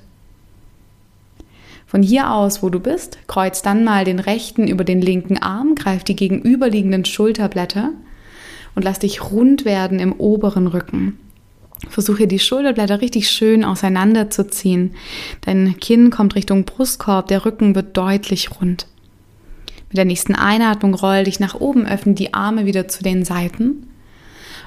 Von 1.86 2.02
hier 2.02 2.30
aus, 2.30 2.62
wo 2.62 2.68
du 2.68 2.78
bist, 2.78 3.18
kreuz 3.26 3.62
dann 3.62 3.84
mal 3.84 4.04
den 4.04 4.18
rechten 4.18 4.68
über 4.68 4.84
den 4.84 5.00
linken 5.00 5.38
Arm, 5.38 5.74
greif 5.74 6.04
die 6.04 6.16
gegenüberliegenden 6.16 7.04
Schulterblätter 7.04 7.90
und 8.74 8.82
lass 8.82 8.98
dich 8.98 9.30
rund 9.30 9.64
werden 9.64 9.98
im 9.98 10.12
oberen 10.12 10.66
Rücken. 10.66 11.18
Versuche 11.88 12.26
die 12.26 12.38
Schulterblätter 12.38 13.00
richtig 13.00 13.30
schön 13.30 13.64
auseinanderzuziehen. 13.64 14.94
Dein 15.42 15.76
Kinn 15.80 16.10
kommt 16.10 16.34
Richtung 16.34 16.64
Brustkorb, 16.64 17.28
der 17.28 17.44
Rücken 17.44 17.74
wird 17.74 17.96
deutlich 17.96 18.50
rund. 18.60 18.86
Mit 19.88 19.98
der 19.98 20.04
nächsten 20.04 20.34
Einatmung 20.34 20.94
roll 20.94 21.24
dich 21.24 21.40
nach 21.40 21.54
oben, 21.54 21.86
öffne 21.86 22.14
die 22.14 22.32
Arme 22.32 22.66
wieder 22.66 22.88
zu 22.88 23.02
den 23.02 23.24
Seiten 23.24 23.88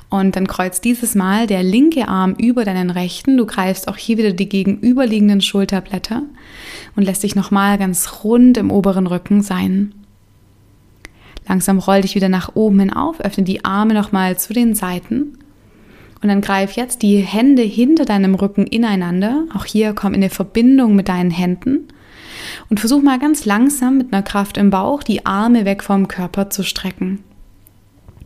und 0.09 0.35
dann 0.35 0.47
kreuzt 0.47 0.85
dieses 0.85 1.15
Mal 1.15 1.47
der 1.47 1.63
linke 1.63 2.07
Arm 2.07 2.35
über 2.37 2.63
deinen 2.63 2.89
rechten. 2.89 3.37
Du 3.37 3.45
greifst 3.45 3.87
auch 3.87 3.97
hier 3.97 4.17
wieder 4.17 4.31
die 4.31 4.49
gegenüberliegenden 4.49 5.41
Schulterblätter 5.41 6.23
und 6.95 7.03
lässt 7.03 7.23
dich 7.23 7.35
nochmal 7.35 7.77
ganz 7.77 8.23
rund 8.23 8.57
im 8.57 8.71
oberen 8.71 9.07
Rücken 9.07 9.41
sein. 9.41 9.93
Langsam 11.47 11.79
roll 11.79 12.01
dich 12.01 12.15
wieder 12.15 12.29
nach 12.29 12.55
oben 12.55 12.79
hin 12.79 12.93
auf, 12.93 13.19
öffne 13.19 13.43
die 13.43 13.65
Arme 13.65 13.93
nochmal 13.93 14.37
zu 14.37 14.53
den 14.53 14.73
Seiten. 14.73 15.37
Und 16.21 16.29
dann 16.29 16.41
greif 16.41 16.71
jetzt 16.71 17.03
die 17.03 17.17
Hände 17.17 17.61
hinter 17.61 18.05
deinem 18.05 18.33
Rücken 18.35 18.65
ineinander. 18.65 19.45
Auch 19.53 19.65
hier 19.65 19.93
komm 19.93 20.13
in 20.13 20.21
eine 20.21 20.31
Verbindung 20.31 20.95
mit 20.95 21.07
deinen 21.07 21.29
Händen. 21.29 21.87
Und 22.69 22.79
versuch 22.79 23.03
mal 23.03 23.19
ganz 23.19 23.45
langsam 23.45 23.97
mit 23.97 24.11
einer 24.11 24.23
Kraft 24.23 24.57
im 24.57 24.71
Bauch 24.71 25.03
die 25.03 25.25
Arme 25.25 25.65
weg 25.65 25.83
vom 25.83 26.07
Körper 26.07 26.49
zu 26.49 26.63
strecken. 26.63 27.23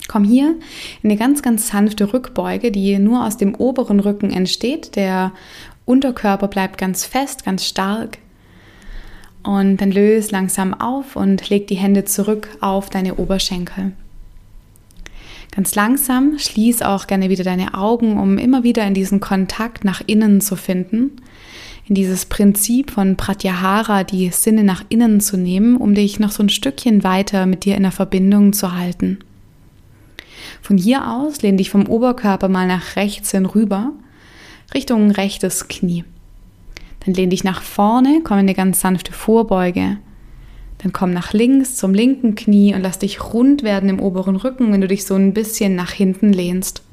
Komm 0.10 0.24
hier 0.24 0.56
in 1.04 1.12
eine 1.12 1.20
ganz, 1.20 1.44
ganz 1.44 1.68
sanfte 1.68 2.14
Rückbeuge, 2.14 2.72
die 2.72 2.98
nur 2.98 3.26
aus 3.28 3.38
dem 3.38 3.54
oberen 3.54 4.00
Rücken 4.00 4.32
entsteht. 4.32 4.96
Der 4.96 5.32
Unterkörper 5.86 6.48
bleibt 6.48 6.80
ganz 6.80 7.06
fest, 7.06 7.46
ganz 7.46 7.64
stark. 7.64 8.18
Und 9.44 9.78
dann 9.78 9.92
löse 9.92 10.32
langsam 10.32 10.74
auf 10.74 11.16
und 11.16 11.48
leg 11.50 11.68
die 11.68 11.76
Hände 11.76 12.06
zurück 12.06 12.50
auf 12.60 12.90
deine 12.90 13.16
Oberschenkel. 13.16 13.92
Ganz 15.52 15.76
langsam 15.76 16.40
schließ 16.40 16.82
auch 16.82 17.06
gerne 17.06 17.30
wieder 17.30 17.44
deine 17.44 17.76
Augen, 17.76 18.18
um 18.18 18.40
immer 18.40 18.64
wieder 18.64 18.88
in 18.88 18.96
diesen 18.96 19.20
Kontakt 19.20 19.86
nach 19.86 20.02
innen 20.08 20.42
zu 20.42 20.56
finden. 20.56 21.22
In 21.88 21.94
dieses 21.94 22.26
Prinzip 22.26 22.90
von 22.90 23.16
Pratyahara, 23.16 24.04
die 24.04 24.30
Sinne 24.30 24.64
nach 24.64 24.84
innen 24.90 25.22
zu 25.22 25.38
nehmen, 25.38 25.78
um 25.78 25.94
dich 25.94 26.20
noch 26.20 26.32
so 26.32 26.42
ein 26.42 26.50
Stückchen 26.50 27.04
weiter 27.04 27.46
mit 27.46 27.64
dir 27.64 27.76
in 27.76 27.84
der 27.84 27.92
Verbindung 27.92 28.54
zu 28.54 28.76
halten. 28.76 29.20
Von 30.62 30.78
hier 30.78 31.10
aus 31.10 31.42
lehn 31.42 31.58
dich 31.58 31.70
vom 31.70 31.88
Oberkörper 31.88 32.50
mal 32.50 32.68
nach 32.68 32.96
rechts 32.96 33.32
hin 33.32 33.46
rüber, 33.46 33.92
Richtung 34.74 35.12
rechtes 35.12 35.68
Knie. 35.68 36.04
Dann 37.06 37.14
lehn 37.14 37.30
dich 37.30 37.44
nach 37.44 37.62
vorne, 37.62 38.22
komm 38.24 38.38
in 38.38 38.46
eine 38.46 38.54
ganz 38.54 38.82
sanfte 38.82 39.14
Vorbeuge. 39.14 39.98
Dann 40.80 40.94
komm 40.94 41.12
nach 41.12 41.34
links 41.34 41.76
zum 41.76 41.94
linken 41.94 42.36
Knie 42.36 42.74
und 42.74 42.82
lass 42.82 43.00
dich 43.00 43.34
rund 43.34 43.64
werden 43.64 43.90
im 43.90 44.00
oberen 44.00 44.36
Rücken, 44.36 44.72
wenn 44.72 44.82
du 44.82 44.88
dich 44.88 45.06
so 45.06 45.16
ein 45.16 45.34
bisschen 45.34 45.76
nach 45.76 45.92
hinten 45.92 46.32
lehnst. 46.32 46.84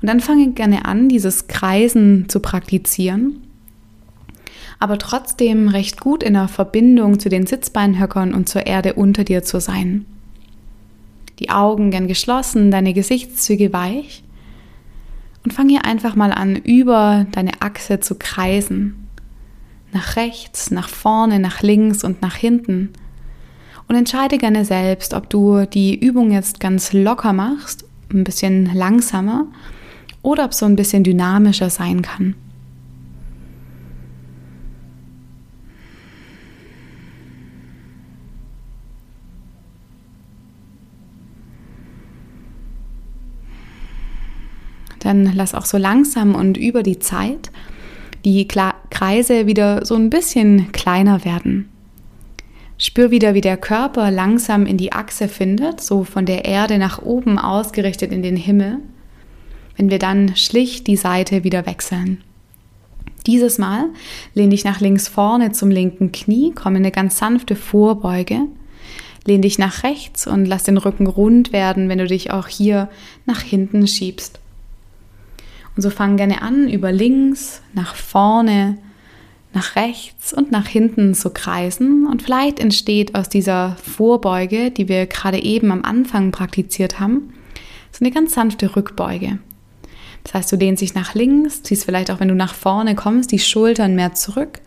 Und 0.00 0.08
dann 0.08 0.20
fange 0.20 0.50
gerne 0.52 0.84
an, 0.84 1.08
dieses 1.08 1.48
Kreisen 1.48 2.28
zu 2.28 2.40
praktizieren, 2.40 3.42
aber 4.78 4.98
trotzdem 4.98 5.68
recht 5.68 6.00
gut 6.00 6.22
in 6.22 6.34
der 6.34 6.48
Verbindung 6.48 7.18
zu 7.18 7.28
den 7.28 7.46
Sitzbeinhöckern 7.46 8.32
und 8.32 8.48
zur 8.48 8.66
Erde 8.66 8.94
unter 8.94 9.24
dir 9.24 9.42
zu 9.42 9.60
sein 9.60 10.06
die 11.38 11.50
Augen 11.50 11.90
gern 11.90 12.08
geschlossen, 12.08 12.70
deine 12.70 12.92
Gesichtszüge 12.92 13.72
weich. 13.72 14.22
Und 15.44 15.52
fang 15.52 15.68
hier 15.68 15.84
einfach 15.84 16.16
mal 16.16 16.32
an, 16.32 16.56
über 16.56 17.26
deine 17.32 17.62
Achse 17.62 18.00
zu 18.00 18.16
kreisen. 18.16 19.08
Nach 19.92 20.16
rechts, 20.16 20.70
nach 20.70 20.88
vorne, 20.88 21.38
nach 21.38 21.62
links 21.62 22.04
und 22.04 22.20
nach 22.20 22.34
hinten. 22.34 22.90
Und 23.86 23.96
entscheide 23.96 24.36
gerne 24.36 24.64
selbst, 24.64 25.14
ob 25.14 25.30
du 25.30 25.64
die 25.64 25.98
Übung 25.98 26.30
jetzt 26.30 26.60
ganz 26.60 26.92
locker 26.92 27.32
machst, 27.32 27.84
ein 28.12 28.24
bisschen 28.24 28.74
langsamer, 28.74 29.46
oder 30.22 30.44
ob 30.44 30.52
so 30.52 30.66
ein 30.66 30.76
bisschen 30.76 31.04
dynamischer 31.04 31.70
sein 31.70 32.02
kann. 32.02 32.34
Dann 45.08 45.32
lass 45.34 45.54
auch 45.54 45.64
so 45.64 45.78
langsam 45.78 46.34
und 46.34 46.56
über 46.56 46.82
die 46.82 46.98
Zeit 46.98 47.50
die 48.24 48.46
Kreise 48.46 49.46
wieder 49.46 49.84
so 49.84 49.94
ein 49.94 50.10
bisschen 50.10 50.70
kleiner 50.72 51.24
werden. 51.24 51.68
Spür 52.76 53.10
wieder, 53.10 53.34
wie 53.34 53.40
der 53.40 53.56
Körper 53.56 54.10
langsam 54.10 54.66
in 54.66 54.76
die 54.76 54.92
Achse 54.92 55.28
findet, 55.28 55.80
so 55.80 56.04
von 56.04 56.26
der 56.26 56.44
Erde 56.44 56.78
nach 56.78 57.02
oben 57.02 57.38
ausgerichtet 57.38 58.12
in 58.12 58.22
den 58.22 58.36
Himmel, 58.36 58.78
wenn 59.76 59.90
wir 59.90 59.98
dann 59.98 60.36
schlicht 60.36 60.86
die 60.86 60.96
Seite 60.96 61.42
wieder 61.42 61.66
wechseln. 61.66 62.22
Dieses 63.26 63.58
Mal 63.58 63.86
lehn 64.34 64.50
dich 64.50 64.64
nach 64.64 64.80
links 64.80 65.08
vorne 65.08 65.52
zum 65.52 65.70
linken 65.70 66.12
Knie, 66.12 66.52
komm 66.54 66.76
in 66.76 66.82
eine 66.82 66.92
ganz 66.92 67.18
sanfte 67.18 67.56
Vorbeuge, 67.56 68.42
lehn 69.26 69.42
dich 69.42 69.58
nach 69.58 69.82
rechts 69.82 70.26
und 70.26 70.44
lass 70.44 70.62
den 70.62 70.78
Rücken 70.78 71.06
rund 71.06 71.52
werden, 71.52 71.88
wenn 71.88 71.98
du 71.98 72.06
dich 72.06 72.30
auch 72.30 72.46
hier 72.46 72.88
nach 73.26 73.40
hinten 73.40 73.86
schiebst. 73.86 74.38
Und 75.78 75.82
so 75.82 75.90
fang 75.90 76.16
gerne 76.16 76.42
an, 76.42 76.68
über 76.68 76.90
links, 76.90 77.62
nach 77.72 77.94
vorne, 77.94 78.78
nach 79.54 79.76
rechts 79.76 80.32
und 80.32 80.50
nach 80.50 80.66
hinten 80.66 81.14
zu 81.14 81.30
kreisen. 81.30 82.04
Und 82.04 82.20
vielleicht 82.20 82.58
entsteht 82.58 83.14
aus 83.14 83.28
dieser 83.28 83.76
Vorbeuge, 83.76 84.72
die 84.72 84.88
wir 84.88 85.06
gerade 85.06 85.40
eben 85.40 85.70
am 85.70 85.84
Anfang 85.84 86.32
praktiziert 86.32 86.98
haben, 86.98 87.32
so 87.92 88.04
eine 88.04 88.10
ganz 88.10 88.34
sanfte 88.34 88.74
Rückbeuge. 88.74 89.38
Das 90.24 90.34
heißt, 90.34 90.50
du 90.50 90.56
dehnst 90.56 90.82
dich 90.82 90.96
nach 90.96 91.14
links, 91.14 91.62
ziehst 91.62 91.84
vielleicht 91.84 92.10
auch, 92.10 92.18
wenn 92.18 92.26
du 92.26 92.34
nach 92.34 92.54
vorne 92.54 92.96
kommst, 92.96 93.30
die 93.30 93.38
Schultern 93.38 93.94
mehr 93.94 94.14
zurück, 94.14 94.60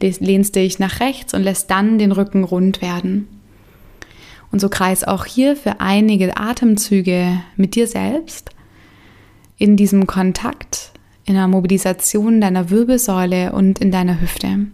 lehnst 0.00 0.56
dich 0.56 0.80
nach 0.80 0.98
rechts 0.98 1.32
und 1.32 1.44
lässt 1.44 1.70
dann 1.70 1.96
den 1.96 2.10
Rücken 2.10 2.42
rund 2.42 2.82
werden. 2.82 3.28
Und 4.50 4.60
so 4.60 4.68
kreis 4.68 5.04
auch 5.04 5.26
hier 5.26 5.54
für 5.54 5.78
einige 5.78 6.36
Atemzüge 6.36 7.40
mit 7.54 7.76
dir 7.76 7.86
selbst 7.86 8.50
in 9.64 9.78
diesem 9.78 10.06
Kontakt, 10.06 10.92
in 11.24 11.32
der 11.32 11.48
Mobilisation 11.48 12.38
deiner 12.38 12.68
Wirbelsäule 12.68 13.52
und 13.52 13.78
in 13.78 13.90
deiner 13.90 14.20
Hüfte. 14.20 14.66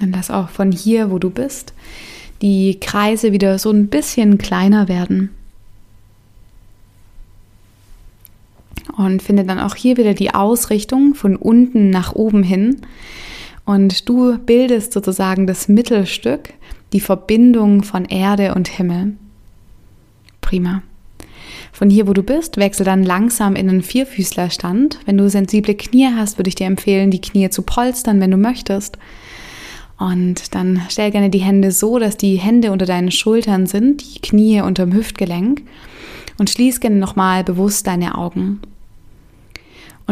Dann 0.00 0.10
lass 0.10 0.32
auch 0.32 0.48
von 0.48 0.72
hier, 0.72 1.12
wo 1.12 1.20
du 1.20 1.30
bist, 1.30 1.74
die 2.42 2.80
Kreise 2.80 3.30
wieder 3.30 3.60
so 3.60 3.70
ein 3.70 3.86
bisschen 3.86 4.36
kleiner 4.38 4.88
werden. 4.88 5.30
Und 8.96 9.22
finde 9.22 9.44
dann 9.44 9.58
auch 9.58 9.74
hier 9.74 9.96
wieder 9.96 10.14
die 10.14 10.34
Ausrichtung 10.34 11.14
von 11.14 11.36
unten 11.36 11.90
nach 11.90 12.14
oben 12.14 12.42
hin. 12.42 12.76
Und 13.64 14.08
du 14.08 14.38
bildest 14.38 14.92
sozusagen 14.92 15.46
das 15.46 15.68
Mittelstück, 15.68 16.54
die 16.92 17.00
Verbindung 17.00 17.82
von 17.82 18.04
Erde 18.04 18.54
und 18.54 18.68
Himmel. 18.68 19.14
Prima. 20.40 20.82
Von 21.72 21.88
hier, 21.88 22.06
wo 22.06 22.12
du 22.12 22.22
bist, 22.22 22.58
wechsel 22.58 22.84
dann 22.84 23.02
langsam 23.02 23.56
in 23.56 23.68
einen 23.68 23.82
Vierfüßlerstand. 23.82 24.98
Wenn 25.06 25.16
du 25.16 25.28
sensible 25.30 25.74
Knie 25.74 26.08
hast, 26.14 26.38
würde 26.38 26.48
ich 26.48 26.54
dir 26.54 26.66
empfehlen, 26.66 27.10
die 27.10 27.20
Knie 27.20 27.48
zu 27.50 27.62
polstern, 27.62 28.20
wenn 28.20 28.30
du 28.30 28.36
möchtest. 28.36 28.98
Und 29.98 30.54
dann 30.54 30.82
stell 30.90 31.10
gerne 31.10 31.30
die 31.30 31.38
Hände 31.38 31.70
so, 31.70 31.98
dass 31.98 32.16
die 32.16 32.36
Hände 32.36 32.72
unter 32.72 32.86
deinen 32.86 33.10
Schultern 33.10 33.66
sind, 33.66 34.02
die 34.16 34.20
Knie 34.20 34.60
unterm 34.60 34.92
Hüftgelenk. 34.92 35.62
Und 36.38 36.50
schließ 36.50 36.80
gerne 36.80 36.96
nochmal 36.96 37.44
bewusst 37.44 37.86
deine 37.86 38.18
Augen. 38.18 38.60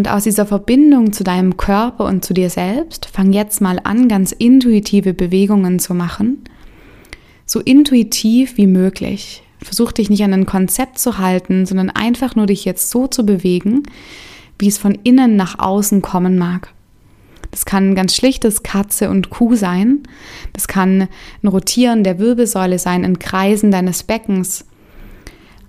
Und 0.00 0.08
aus 0.08 0.24
dieser 0.24 0.46
Verbindung 0.46 1.12
zu 1.12 1.24
deinem 1.24 1.58
Körper 1.58 2.06
und 2.06 2.24
zu 2.24 2.32
dir 2.32 2.48
selbst, 2.48 3.04
fang 3.12 3.34
jetzt 3.34 3.60
mal 3.60 3.78
an, 3.84 4.08
ganz 4.08 4.32
intuitive 4.32 5.12
Bewegungen 5.12 5.78
zu 5.78 5.92
machen. 5.92 6.42
So 7.44 7.60
intuitiv 7.60 8.56
wie 8.56 8.66
möglich. 8.66 9.42
Versuch 9.62 9.92
dich 9.92 10.08
nicht 10.08 10.24
an 10.24 10.32
ein 10.32 10.46
Konzept 10.46 10.98
zu 10.98 11.18
halten, 11.18 11.66
sondern 11.66 11.90
einfach 11.90 12.34
nur 12.34 12.46
dich 12.46 12.64
jetzt 12.64 12.88
so 12.88 13.08
zu 13.08 13.26
bewegen, 13.26 13.82
wie 14.58 14.68
es 14.68 14.78
von 14.78 14.98
innen 15.02 15.36
nach 15.36 15.58
außen 15.58 16.00
kommen 16.00 16.38
mag. 16.38 16.72
Das 17.50 17.66
kann 17.66 17.90
ein 17.90 17.94
ganz 17.94 18.16
schlichtes 18.16 18.62
Katze 18.62 19.10
und 19.10 19.28
Kuh 19.28 19.54
sein. 19.54 20.04
Das 20.54 20.66
kann 20.66 21.08
ein 21.42 21.46
Rotieren 21.46 22.04
der 22.04 22.18
Wirbelsäule 22.18 22.78
sein, 22.78 23.04
ein 23.04 23.18
Kreisen 23.18 23.70
deines 23.70 24.02
Beckens 24.02 24.64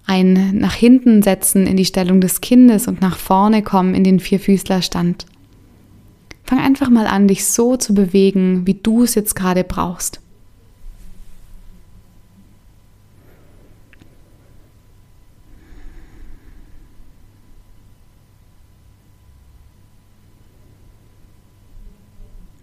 ein 0.06 0.58
nach 0.58 0.74
hinten 0.74 1.22
setzen 1.22 1.68
in 1.68 1.78
die 1.78 1.86
Stellung 1.86 2.22
des 2.22 2.42
Kindes 2.42 2.88
und 2.88 3.02
nach 3.02 3.18
vorne 3.18 3.62
kommen 3.62 3.96
in 3.96 4.04
den 4.04 4.20
Vierfüßlerstand. 4.20 5.26
Fang 6.44 6.60
einfach 6.60 6.90
mal 6.90 7.08
an, 7.08 7.28
dich 7.28 7.46
so 7.46 7.78
zu 7.78 7.94
bewegen, 7.94 8.68
wie 8.68 8.74
du 8.74 9.04
es 9.04 9.16
jetzt 9.16 9.36
gerade 9.36 9.64
brauchst. 9.64 10.20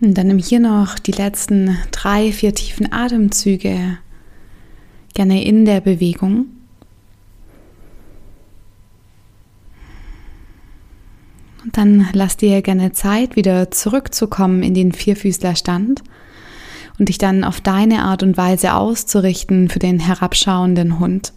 Und 0.00 0.14
dann 0.14 0.28
nimm 0.28 0.38
hier 0.38 0.60
noch 0.60 0.98
die 0.98 1.12
letzten 1.12 1.76
drei, 1.90 2.30
vier 2.30 2.54
tiefen 2.54 2.92
Atemzüge 2.92 3.98
gerne 5.14 5.42
in 5.42 5.64
der 5.64 5.80
Bewegung. 5.80 6.46
Dann 11.72 12.08
lass 12.12 12.36
dir 12.36 12.62
gerne 12.62 12.92
Zeit, 12.92 13.36
wieder 13.36 13.70
zurückzukommen 13.70 14.62
in 14.62 14.74
den 14.74 14.92
Vierfüßlerstand 14.92 16.02
und 16.98 17.08
dich 17.08 17.18
dann 17.18 17.44
auf 17.44 17.60
deine 17.60 18.02
Art 18.02 18.22
und 18.22 18.36
Weise 18.36 18.74
auszurichten 18.74 19.68
für 19.68 19.78
den 19.78 20.00
herabschauenden 20.00 20.98
Hund. 20.98 21.32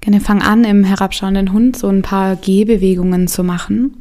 Gerne 0.00 0.20
fang 0.20 0.42
an, 0.42 0.64
im 0.64 0.82
herabschauenden 0.82 1.52
Hund 1.52 1.76
so 1.76 1.88
ein 1.88 2.02
paar 2.02 2.34
Gehbewegungen 2.34 3.28
zu 3.28 3.44
machen. 3.44 3.96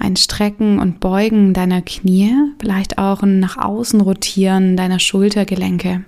Ein 0.00 0.16
Strecken 0.16 0.80
und 0.80 0.98
Beugen 0.98 1.54
deiner 1.54 1.82
Knie, 1.82 2.34
vielleicht 2.60 2.98
auch 2.98 3.22
ein 3.22 3.38
nach 3.38 3.56
außen 3.56 4.00
rotieren 4.00 4.76
deiner 4.76 4.98
Schultergelenke. 4.98 6.04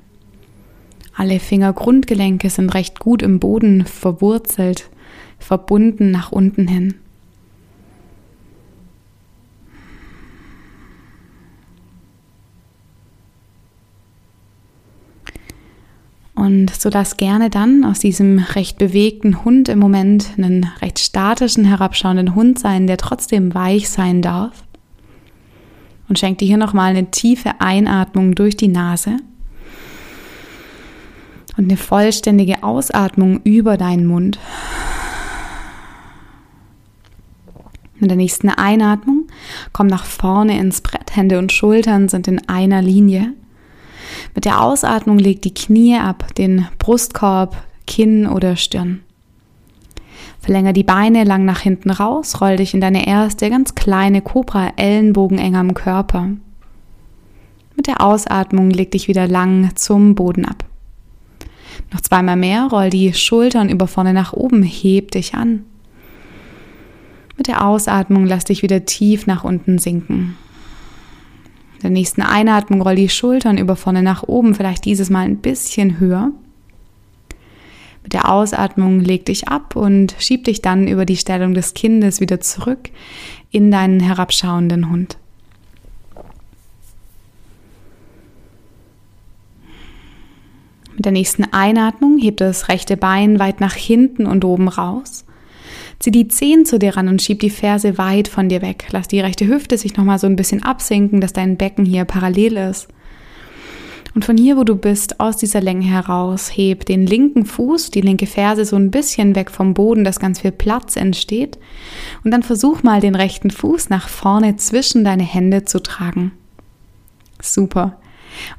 Alle 1.20 1.38
Fingergrundgelenke 1.38 2.48
sind 2.48 2.70
recht 2.70 2.98
gut 2.98 3.20
im 3.20 3.40
Boden 3.40 3.84
verwurzelt, 3.84 4.88
verbunden 5.38 6.10
nach 6.10 6.32
unten 6.32 6.66
hin. 6.66 6.94
Und 16.34 16.70
so 16.70 16.88
lass 16.88 17.18
gerne 17.18 17.50
dann 17.50 17.84
aus 17.84 17.98
diesem 17.98 18.38
recht 18.38 18.78
bewegten 18.78 19.44
Hund 19.44 19.68
im 19.68 19.78
Moment 19.78 20.30
einen 20.38 20.70
recht 20.80 20.98
statischen, 20.98 21.66
herabschauenden 21.66 22.34
Hund 22.34 22.58
sein, 22.58 22.86
der 22.86 22.96
trotzdem 22.96 23.54
weich 23.54 23.90
sein 23.90 24.22
darf. 24.22 24.64
Und 26.08 26.18
schenk 26.18 26.38
dir 26.38 26.46
hier 26.46 26.56
nochmal 26.56 26.96
eine 26.96 27.10
tiefe 27.10 27.60
Einatmung 27.60 28.34
durch 28.34 28.56
die 28.56 28.68
Nase 28.68 29.18
und 31.56 31.64
eine 31.64 31.76
vollständige 31.76 32.62
Ausatmung 32.62 33.40
über 33.44 33.76
deinen 33.76 34.06
Mund. 34.06 34.38
Mit 37.98 38.10
der 38.10 38.16
nächsten 38.16 38.48
Einatmung 38.48 39.26
komm 39.72 39.86
nach 39.86 40.04
vorne 40.04 40.58
ins 40.58 40.80
Brett, 40.80 41.14
Hände 41.14 41.38
und 41.38 41.52
Schultern 41.52 42.08
sind 42.08 42.28
in 42.28 42.48
einer 42.48 42.80
Linie. 42.80 43.34
Mit 44.34 44.46
der 44.46 44.62
Ausatmung 44.62 45.18
leg 45.18 45.42
die 45.42 45.52
Knie 45.52 45.98
ab, 45.98 46.34
den 46.36 46.66
Brustkorb, 46.78 47.56
Kinn 47.86 48.26
oder 48.26 48.56
Stirn. 48.56 49.00
Verlänger 50.40 50.72
die 50.72 50.84
Beine 50.84 51.24
lang 51.24 51.44
nach 51.44 51.60
hinten 51.60 51.90
raus, 51.90 52.40
roll 52.40 52.56
dich 52.56 52.72
in 52.72 52.80
deine 52.80 53.06
erste 53.06 53.50
ganz 53.50 53.74
kleine 53.74 54.22
Cobra 54.22 54.72
Ellenbogen 54.76 55.38
eng 55.38 55.56
am 55.56 55.74
Körper. 55.74 56.30
Mit 57.76 57.86
der 57.86 58.00
Ausatmung 58.00 58.70
leg 58.70 58.90
dich 58.90 59.08
wieder 59.08 59.28
lang 59.28 59.70
zum 59.74 60.14
Boden 60.14 60.46
ab. 60.46 60.69
Noch 61.92 62.00
zweimal 62.00 62.36
mehr, 62.36 62.68
roll 62.70 62.90
die 62.90 63.12
Schultern 63.12 63.68
über 63.68 63.86
vorne 63.86 64.12
nach 64.12 64.32
oben, 64.32 64.62
heb 64.62 65.10
dich 65.10 65.34
an. 65.34 65.64
Mit 67.36 67.46
der 67.46 67.66
Ausatmung 67.66 68.26
lass 68.26 68.44
dich 68.44 68.62
wieder 68.62 68.84
tief 68.84 69.26
nach 69.26 69.44
unten 69.44 69.78
sinken. 69.78 70.36
In 71.76 71.80
der 71.80 71.90
nächsten 71.90 72.20
Einatmung 72.20 72.82
roll 72.82 72.96
die 72.96 73.08
Schultern 73.08 73.56
über 73.56 73.76
vorne 73.76 74.02
nach 74.02 74.22
oben, 74.22 74.54
vielleicht 74.54 74.84
dieses 74.84 75.08
Mal 75.08 75.24
ein 75.24 75.38
bisschen 75.38 75.98
höher. 75.98 76.32
Mit 78.02 78.12
der 78.12 78.30
Ausatmung 78.30 79.00
leg 79.00 79.24
dich 79.26 79.48
ab 79.48 79.76
und 79.76 80.14
schieb 80.18 80.44
dich 80.44 80.62
dann 80.62 80.88
über 80.88 81.06
die 81.06 81.16
Stellung 81.16 81.54
des 81.54 81.74
Kindes 81.74 82.20
wieder 82.20 82.40
zurück 82.40 82.90
in 83.50 83.70
deinen 83.70 84.00
herabschauenden 84.00 84.90
Hund. 84.90 85.16
Mit 91.00 91.06
der 91.06 91.12
nächsten 91.12 91.44
Einatmung 91.50 92.18
hebt 92.18 92.42
das 92.42 92.68
rechte 92.68 92.98
Bein 92.98 93.38
weit 93.38 93.58
nach 93.62 93.72
hinten 93.72 94.26
und 94.26 94.44
oben 94.44 94.68
raus. 94.68 95.24
Zieh 95.98 96.10
die 96.10 96.28
Zehen 96.28 96.66
zu 96.66 96.78
dir 96.78 96.94
ran 96.94 97.08
und 97.08 97.22
schieb 97.22 97.40
die 97.40 97.48
Ferse 97.48 97.96
weit 97.96 98.28
von 98.28 98.50
dir 98.50 98.60
weg. 98.60 98.86
Lass 98.90 99.08
die 99.08 99.20
rechte 99.20 99.46
Hüfte 99.46 99.78
sich 99.78 99.96
nochmal 99.96 100.18
so 100.18 100.26
ein 100.26 100.36
bisschen 100.36 100.62
absinken, 100.62 101.22
dass 101.22 101.32
dein 101.32 101.56
Becken 101.56 101.86
hier 101.86 102.04
parallel 102.04 102.58
ist. 102.58 102.88
Und 104.14 104.26
von 104.26 104.36
hier, 104.36 104.58
wo 104.58 104.64
du 104.64 104.76
bist, 104.76 105.20
aus 105.20 105.38
dieser 105.38 105.62
Länge 105.62 105.86
heraus, 105.86 106.54
heb 106.54 106.84
den 106.84 107.06
linken 107.06 107.46
Fuß, 107.46 107.90
die 107.90 108.02
linke 108.02 108.26
Ferse 108.26 108.66
so 108.66 108.76
ein 108.76 108.90
bisschen 108.90 109.34
weg 109.34 109.50
vom 109.50 109.72
Boden, 109.72 110.04
dass 110.04 110.20
ganz 110.20 110.40
viel 110.40 110.52
Platz 110.52 110.96
entsteht. 110.96 111.58
Und 112.24 112.30
dann 112.30 112.42
versuch 112.42 112.82
mal 112.82 113.00
den 113.00 113.14
rechten 113.14 113.50
Fuß 113.50 113.88
nach 113.88 114.10
vorne 114.10 114.56
zwischen 114.56 115.02
deine 115.02 115.22
Hände 115.22 115.64
zu 115.64 115.82
tragen. 115.82 116.32
Super. 117.40 117.99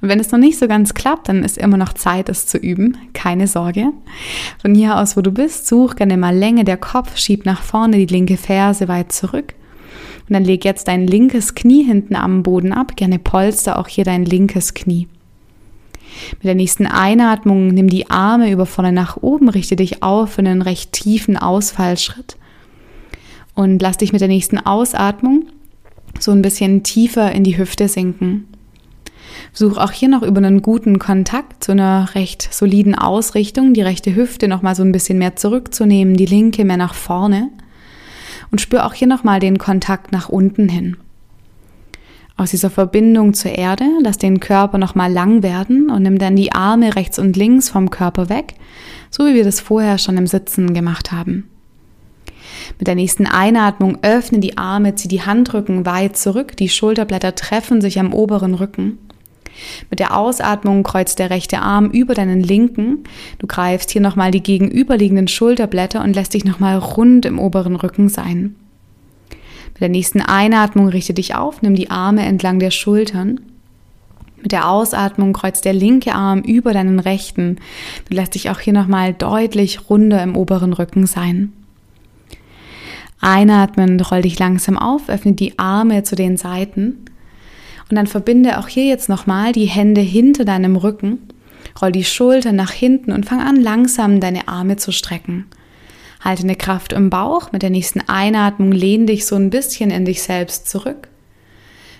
Und 0.01 0.09
wenn 0.09 0.19
es 0.19 0.31
noch 0.31 0.39
nicht 0.39 0.59
so 0.59 0.67
ganz 0.67 0.93
klappt, 0.93 1.29
dann 1.29 1.43
ist 1.43 1.57
immer 1.57 1.77
noch 1.77 1.93
Zeit, 1.93 2.29
es 2.29 2.45
zu 2.45 2.57
üben. 2.57 2.97
Keine 3.13 3.47
Sorge. 3.47 3.87
Von 4.61 4.75
hier 4.75 4.97
aus, 4.97 5.17
wo 5.17 5.21
du 5.21 5.31
bist, 5.31 5.67
such 5.67 5.95
gerne 5.95 6.17
mal 6.17 6.35
Länge 6.35 6.63
der 6.63 6.77
Kopf, 6.77 7.17
schieb 7.17 7.45
nach 7.45 7.61
vorne 7.61 7.97
die 7.97 8.05
linke 8.13 8.37
Ferse 8.37 8.87
weit 8.87 9.11
zurück. 9.11 9.53
Und 10.27 10.33
dann 10.33 10.43
leg 10.43 10.63
jetzt 10.65 10.87
dein 10.87 11.07
linkes 11.07 11.55
Knie 11.55 11.83
hinten 11.83 12.15
am 12.15 12.43
Boden 12.43 12.73
ab. 12.73 12.95
Gerne 12.95 13.19
polster 13.19 13.79
auch 13.79 13.87
hier 13.87 14.05
dein 14.05 14.25
linkes 14.25 14.73
Knie. 14.73 15.07
Mit 16.33 16.43
der 16.43 16.55
nächsten 16.55 16.87
Einatmung 16.87 17.67
nimm 17.67 17.89
die 17.89 18.09
Arme 18.09 18.51
über 18.51 18.65
vorne 18.65 18.91
nach 18.91 19.17
oben, 19.17 19.49
richte 19.49 19.75
dich 19.75 20.03
auf 20.03 20.37
in 20.37 20.47
einen 20.47 20.61
recht 20.61 20.91
tiefen 20.91 21.37
Ausfallschritt 21.37 22.37
und 23.55 23.81
lass 23.81 23.97
dich 23.97 24.11
mit 24.11 24.21
der 24.21 24.27
nächsten 24.27 24.57
Ausatmung 24.57 25.47
so 26.19 26.31
ein 26.31 26.41
bisschen 26.41 26.83
tiefer 26.83 27.31
in 27.31 27.43
die 27.43 27.57
Hüfte 27.57 27.87
sinken. 27.87 28.47
Such 29.53 29.77
auch 29.77 29.91
hier 29.91 30.07
noch 30.07 30.23
über 30.23 30.37
einen 30.37 30.61
guten 30.61 30.97
Kontakt 30.97 31.63
zu 31.63 31.73
einer 31.73 32.15
recht 32.15 32.53
soliden 32.53 32.95
Ausrichtung, 32.95 33.73
die 33.73 33.81
rechte 33.81 34.15
Hüfte 34.15 34.47
noch 34.47 34.61
mal 34.61 34.75
so 34.75 34.83
ein 34.83 34.93
bisschen 34.93 35.17
mehr 35.17 35.35
zurückzunehmen, 35.35 36.15
die 36.15 36.25
linke 36.25 36.63
mehr 36.63 36.77
nach 36.77 36.93
vorne 36.93 37.49
und 38.51 38.61
spür 38.61 38.85
auch 38.85 38.93
hier 38.93 39.07
noch 39.07 39.23
mal 39.23 39.39
den 39.39 39.57
Kontakt 39.57 40.11
nach 40.11 40.29
unten 40.29 40.69
hin. 40.69 40.97
Aus 42.37 42.51
dieser 42.51 42.69
Verbindung 42.69 43.33
zur 43.33 43.51
Erde 43.51 43.85
lass 44.01 44.17
den 44.17 44.39
Körper 44.39 44.77
noch 44.77 44.95
mal 44.95 45.11
lang 45.11 45.43
werden 45.43 45.89
und 45.89 46.03
nimm 46.03 46.17
dann 46.17 46.35
die 46.35 46.53
Arme 46.53 46.95
rechts 46.95 47.19
und 47.19 47.35
links 47.35 47.69
vom 47.69 47.89
Körper 47.89 48.29
weg, 48.29 48.55
so 49.09 49.25
wie 49.25 49.35
wir 49.35 49.43
das 49.43 49.59
vorher 49.59 49.97
schon 49.97 50.17
im 50.17 50.27
Sitzen 50.27 50.73
gemacht 50.73 51.11
haben. 51.11 51.49
Mit 52.79 52.87
der 52.87 52.95
nächsten 52.95 53.27
Einatmung 53.27 53.99
öffne 54.01 54.39
die 54.39 54.57
Arme, 54.57 54.95
zieh 54.95 55.07
die 55.07 55.21
Handrücken 55.21 55.85
weit 55.85 56.17
zurück, 56.17 56.55
die 56.57 56.69
Schulterblätter 56.69 57.35
treffen 57.35 57.81
sich 57.81 57.99
am 57.99 58.13
oberen 58.13 58.55
Rücken. 58.55 58.97
Mit 59.89 59.99
der 59.99 60.17
Ausatmung 60.17 60.83
kreuzt 60.83 61.19
der 61.19 61.29
rechte 61.29 61.59
Arm 61.59 61.89
über 61.89 62.13
deinen 62.13 62.41
linken. 62.41 63.03
Du 63.39 63.47
greifst 63.47 63.91
hier 63.91 64.01
nochmal 64.01 64.31
die 64.31 64.43
gegenüberliegenden 64.43 65.27
Schulterblätter 65.27 66.03
und 66.03 66.15
lässt 66.15 66.33
dich 66.33 66.45
nochmal 66.45 66.77
rund 66.77 67.25
im 67.25 67.39
oberen 67.39 67.75
Rücken 67.75 68.09
sein. 68.09 68.55
Mit 69.73 69.81
der 69.81 69.89
nächsten 69.89 70.21
Einatmung 70.21 70.87
richte 70.89 71.13
dich 71.13 71.35
auf, 71.35 71.61
nimm 71.61 71.75
die 71.75 71.89
Arme 71.89 72.23
entlang 72.25 72.59
der 72.59 72.71
Schultern. 72.71 73.39
Mit 74.41 74.51
der 74.51 74.69
Ausatmung 74.69 75.33
kreuzt 75.33 75.65
der 75.65 75.73
linke 75.73 76.15
Arm 76.15 76.41
über 76.41 76.73
deinen 76.73 76.99
rechten. 76.99 77.57
Du 78.09 78.15
lässt 78.15 78.35
dich 78.35 78.49
auch 78.49 78.59
hier 78.59 78.73
nochmal 78.73 79.13
deutlich 79.13 79.89
runder 79.89 80.21
im 80.23 80.35
oberen 80.35 80.73
Rücken 80.73 81.05
sein. 81.05 81.53
Einatmen, 83.19 83.99
roll 84.01 84.23
dich 84.23 84.39
langsam 84.39 84.79
auf, 84.79 85.07
öffne 85.07 85.33
die 85.33 85.59
Arme 85.59 86.01
zu 86.01 86.15
den 86.15 86.37
Seiten. 86.37 87.05
Und 87.91 87.97
dann 87.97 88.07
verbinde 88.07 88.57
auch 88.57 88.69
hier 88.69 88.85
jetzt 88.85 89.09
nochmal 89.09 89.51
die 89.51 89.65
Hände 89.65 89.99
hinter 89.99 90.45
deinem 90.45 90.77
Rücken. 90.77 91.19
Roll 91.81 91.91
die 91.91 92.05
Schultern 92.05 92.55
nach 92.55 92.71
hinten 92.71 93.11
und 93.11 93.25
fang 93.25 93.41
an, 93.41 93.57
langsam 93.57 94.21
deine 94.21 94.47
Arme 94.47 94.77
zu 94.77 94.93
strecken. 94.93 95.47
Halte 96.21 96.43
eine 96.43 96.55
Kraft 96.55 96.93
im 96.93 97.09
Bauch. 97.09 97.51
Mit 97.51 97.63
der 97.63 97.69
nächsten 97.69 97.99
Einatmung 98.07 98.71
lehn 98.71 99.07
dich 99.07 99.25
so 99.25 99.35
ein 99.35 99.49
bisschen 99.49 99.91
in 99.91 100.05
dich 100.05 100.21
selbst 100.21 100.69
zurück. 100.69 101.09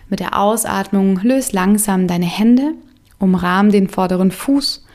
Mit 0.09 0.21
der 0.21 0.39
Ausatmung 0.39 1.19
löse 1.23 1.51
langsam 1.51 2.07
deine 2.07 2.25
Hände, 2.25 2.71
umrahm 3.19 3.69
den 3.69 3.89
vorderen 3.89 4.31
Fuß 4.31 4.85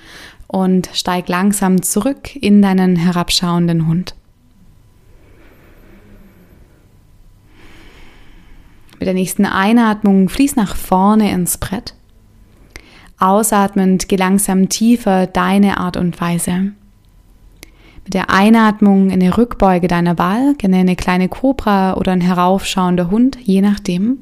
und 0.46 0.88
steig 0.94 1.28
langsam 1.28 1.82
zurück 1.82 2.34
in 2.36 2.62
deinen 2.62 2.96
herabschauenden 2.96 3.86
Hund. 3.86 4.14
Mit 8.98 9.06
der 9.06 9.14
nächsten 9.14 9.44
Einatmung 9.44 10.28
fließ 10.28 10.56
nach 10.56 10.74
vorne 10.74 11.30
ins 11.30 11.58
Brett. 11.58 11.94
Ausatmend 13.18 14.08
geh 14.08 14.16
langsam 14.16 14.68
tiefer 14.68 15.26
deine 15.26 15.78
Art 15.78 15.96
und 15.96 16.20
Weise. 16.20 16.72
Mit 18.04 18.14
der 18.14 18.30
Einatmung 18.30 19.10
in 19.10 19.20
der 19.20 19.36
Rückbeuge 19.36 19.88
deiner 19.88 20.18
Wahl, 20.18 20.54
gerne 20.54 20.76
eine 20.76 20.96
kleine 20.96 21.28
Kobra 21.28 21.94
oder 21.94 22.12
ein 22.12 22.20
heraufschauender 22.20 23.10
Hund, 23.10 23.36
je 23.42 23.60
nachdem. 23.60 24.18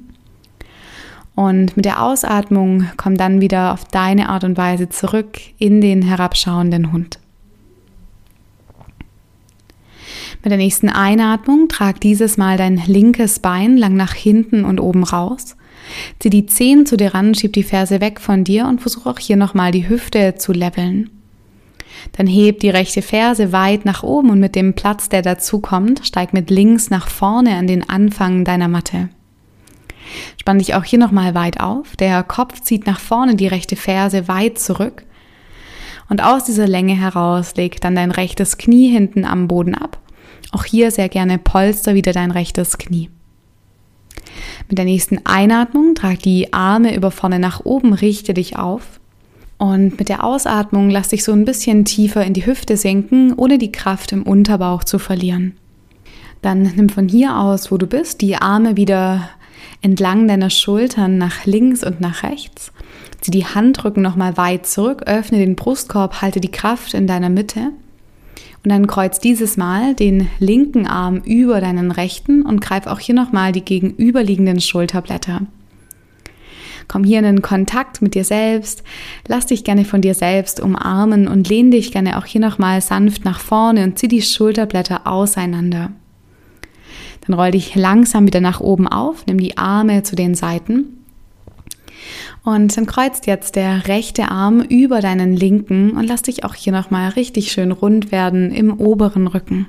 Und 1.35 1.77
mit 1.77 1.85
der 1.85 2.03
Ausatmung 2.03 2.89
komm 2.97 3.17
dann 3.17 3.41
wieder 3.41 3.73
auf 3.73 3.85
deine 3.85 4.29
Art 4.29 4.45
und 4.45 4.57
Weise 4.57 4.89
zurück 4.89 5.39
in 5.59 5.81
den 5.81 6.03
herabschauenden 6.03 6.93
Hund. 6.93 7.19
Mit 10.45 10.51
der 10.51 10.59
nächsten 10.59 10.91
Einatmung 10.91 11.69
trag 11.69 12.03
dieses 12.03 12.37
Mal 12.37 12.59
dein 12.59 12.77
linkes 12.77 13.39
Bein 13.39 13.79
lang 13.79 13.97
nach 13.97 14.13
hinten 14.13 14.67
und 14.67 14.79
oben 14.79 15.03
raus. 15.03 15.57
Zieh 16.19 16.29
die 16.29 16.45
Zehen 16.45 16.85
zu 16.85 16.99
dir 16.99 17.15
ran, 17.15 17.35
schieb 17.35 17.55
die 17.55 17.63
Ferse 17.63 18.03
weg 18.03 18.21
von 18.21 18.45
dir 18.45 18.67
und 18.67 18.83
versuch 18.83 19.07
auch 19.07 19.19
hier 19.19 19.37
nochmal 19.37 19.73
die 19.73 19.89
Hüfte 19.89 20.35
zu 20.35 20.53
leveln. 20.53 21.09
Dann 22.13 22.27
heb 22.27 22.61
die 22.61 22.69
rechte 22.69 23.01
Ferse 23.01 23.53
weit 23.53 23.87
nach 23.87 24.03
oben 24.03 24.29
und 24.29 24.39
mit 24.39 24.55
dem 24.55 24.75
Platz, 24.75 25.09
der 25.09 25.23
dazu 25.23 25.61
kommt, 25.61 26.07
steig 26.07 26.35
mit 26.35 26.51
links 26.51 26.91
nach 26.91 27.09
vorne 27.09 27.57
an 27.57 27.67
den 27.67 27.89
Anfang 27.89 28.45
deiner 28.45 28.69
Matte. 28.69 29.09
Spann 30.39 30.59
dich 30.59 30.75
auch 30.75 30.85
hier 30.85 30.99
nochmal 30.99 31.35
weit 31.35 31.61
auf. 31.61 31.97
Der 31.97 32.23
Kopf 32.23 32.61
zieht 32.61 32.87
nach 32.87 33.01
vorne 33.01 33.35
die 33.35 33.47
rechte 33.47 33.77
Ferse 33.77 34.29
weit 34.29 34.59
zurück. 34.59 35.05
Und 36.11 36.23
aus 36.23 36.45
dieser 36.45 36.69
Länge 36.69 36.95
heraus 36.95 37.57
leg 37.57 37.81
dann 37.81 37.97
dein 37.97 38.11
rechtes 38.11 38.59
Knie 38.59 38.91
hinten 38.91 39.25
am 39.25 39.49
Boden 39.49 39.75
ab 39.75 40.01
auch 40.55 40.65
hier 40.65 40.91
sehr 40.91 41.09
gerne 41.09 41.39
polster 41.39 41.95
wieder 41.95 42.13
dein 42.13 42.31
rechtes 42.31 42.79
Knie. 42.79 43.11
Mit 44.69 44.79
der 44.79 44.85
nächsten 44.85 45.25
Einatmung 45.25 45.95
trag 45.95 46.21
die 46.21 46.53
Arme 46.53 46.95
über 46.95 47.11
vorne 47.11 47.39
nach 47.39 47.65
oben, 47.65 47.93
richte 47.93 48.35
dich 48.35 48.57
auf. 48.57 49.01
Und 49.59 49.99
mit 49.99 50.09
der 50.09 50.25
Ausatmung 50.25 50.91
lass 50.91 51.09
dich 51.09 51.25
so 51.25 51.33
ein 51.33 51.45
bisschen 51.45 51.85
tiefer 51.85 52.25
in 52.25 52.33
die 52.33 52.47
Hüfte 52.47 52.77
sinken, 52.77 53.35
ohne 53.35 53.59
die 53.59 53.73
Kraft 53.73 54.13
im 54.13 54.23
Unterbauch 54.25 54.85
zu 54.85 54.99
verlieren. 54.99 55.57
Dann 56.43 56.63
nimm 56.77 56.89
von 56.89 57.09
hier 57.09 57.39
aus, 57.39 57.71
wo 57.71 57.79
du 57.79 57.87
bist, 57.87 58.21
die 58.21 58.37
Arme 58.37 58.77
wieder 58.77 59.31
entlang 59.81 60.29
deiner 60.29 60.51
Schultern 60.51 61.19
nach 61.19 61.47
links 61.47 61.85
und 61.85 62.01
nach 62.01 62.23
rechts. 62.23 62.73
Zieh 63.21 63.31
die 63.31 63.47
Handrücken 63.47 64.03
nochmal 64.03 64.37
weit 64.37 64.67
zurück, 64.67 65.05
öffne 65.07 65.39
den 65.39 65.57
Brustkorb, 65.57 66.21
halte 66.21 66.41
die 66.41 66.51
Kraft 66.51 66.93
in 66.95 67.07
deiner 67.07 67.31
Mitte 67.31 67.71
und 68.65 68.71
dann 68.71 68.87
kreuz 68.87 69.21
dieses 69.21 69.59
Mal 69.59 69.95
den 69.95 70.29
linken 70.39 70.87
Arm 70.87 71.19
über 71.19 71.61
deinen 71.61 71.91
rechten 71.91 72.43
und 72.43 72.63
greif 72.63 72.87
auch 72.87 72.99
hier 72.99 73.15
nochmal 73.15 73.53
die 73.53 73.65
gegenüberliegenden 73.65 74.61
Schulterblätter. 74.61 75.43
Komm 76.89 77.05
hier 77.05 77.19
in 77.19 77.25
den 77.25 77.43
Kontakt 77.43 78.01
mit 78.01 78.15
dir 78.15 78.25
selbst, 78.25 78.83
lass 79.27 79.47
dich 79.47 79.65
gerne 79.65 79.85
von 79.85 80.01
dir 80.01 80.15
selbst 80.15 80.61
umarmen 80.61 81.29
und 81.29 81.49
lehn 81.49 81.71
dich 81.71 81.93
gerne 81.93 82.19
auch 82.19 82.25
hier 82.25 82.41
nochmal 82.41 82.81
sanft 82.81 83.25
nach 83.25 83.39
vorne 83.39 83.85
und 83.85 83.99
zieh 83.99 84.09
die 84.09 84.23
Schulterblätter 84.23 85.07
auseinander. 85.07 85.93
Dann 87.27 87.35
roll 87.35 87.51
dich 87.51 87.75
langsam 87.75 88.27
wieder 88.27 88.41
nach 88.41 88.61
oben 88.61 88.89
auf, 88.89 89.27
nimm 89.27 89.39
die 89.39 89.59
Arme 89.59 90.03
zu 90.03 90.17
den 90.17 90.35
Seiten 90.35 91.04
und 92.45 92.77
dann 92.77 92.87
kreuzt 92.87 93.27
jetzt 93.27 93.57
der 93.57 93.89
rechte 93.89 94.31
Arm 94.31 94.61
über 94.61 95.01
deinen 95.01 95.35
linken 95.35 95.93
und 95.93 96.07
lass 96.07 96.23
dich 96.23 96.45
auch 96.45 96.55
hier 96.55 96.73
nochmal 96.73 97.11
richtig 97.11 97.51
schön 97.51 97.73
rund 97.73 98.13
werden 98.13 98.53
im 98.53 98.79
oberen 98.79 99.27
Rücken. 99.27 99.67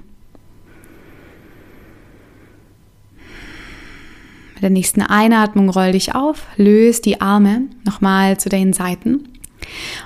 Mit 4.53 4.63
der 4.63 4.69
nächsten 4.69 5.01
Einatmung 5.01 5.69
roll 5.69 5.93
dich 5.93 6.15
auf, 6.15 6.45
löst 6.57 7.05
die 7.05 7.21
Arme 7.21 7.63
nochmal 7.85 8.37
zu 8.37 8.49
den 8.49 8.73
Seiten 8.73 9.29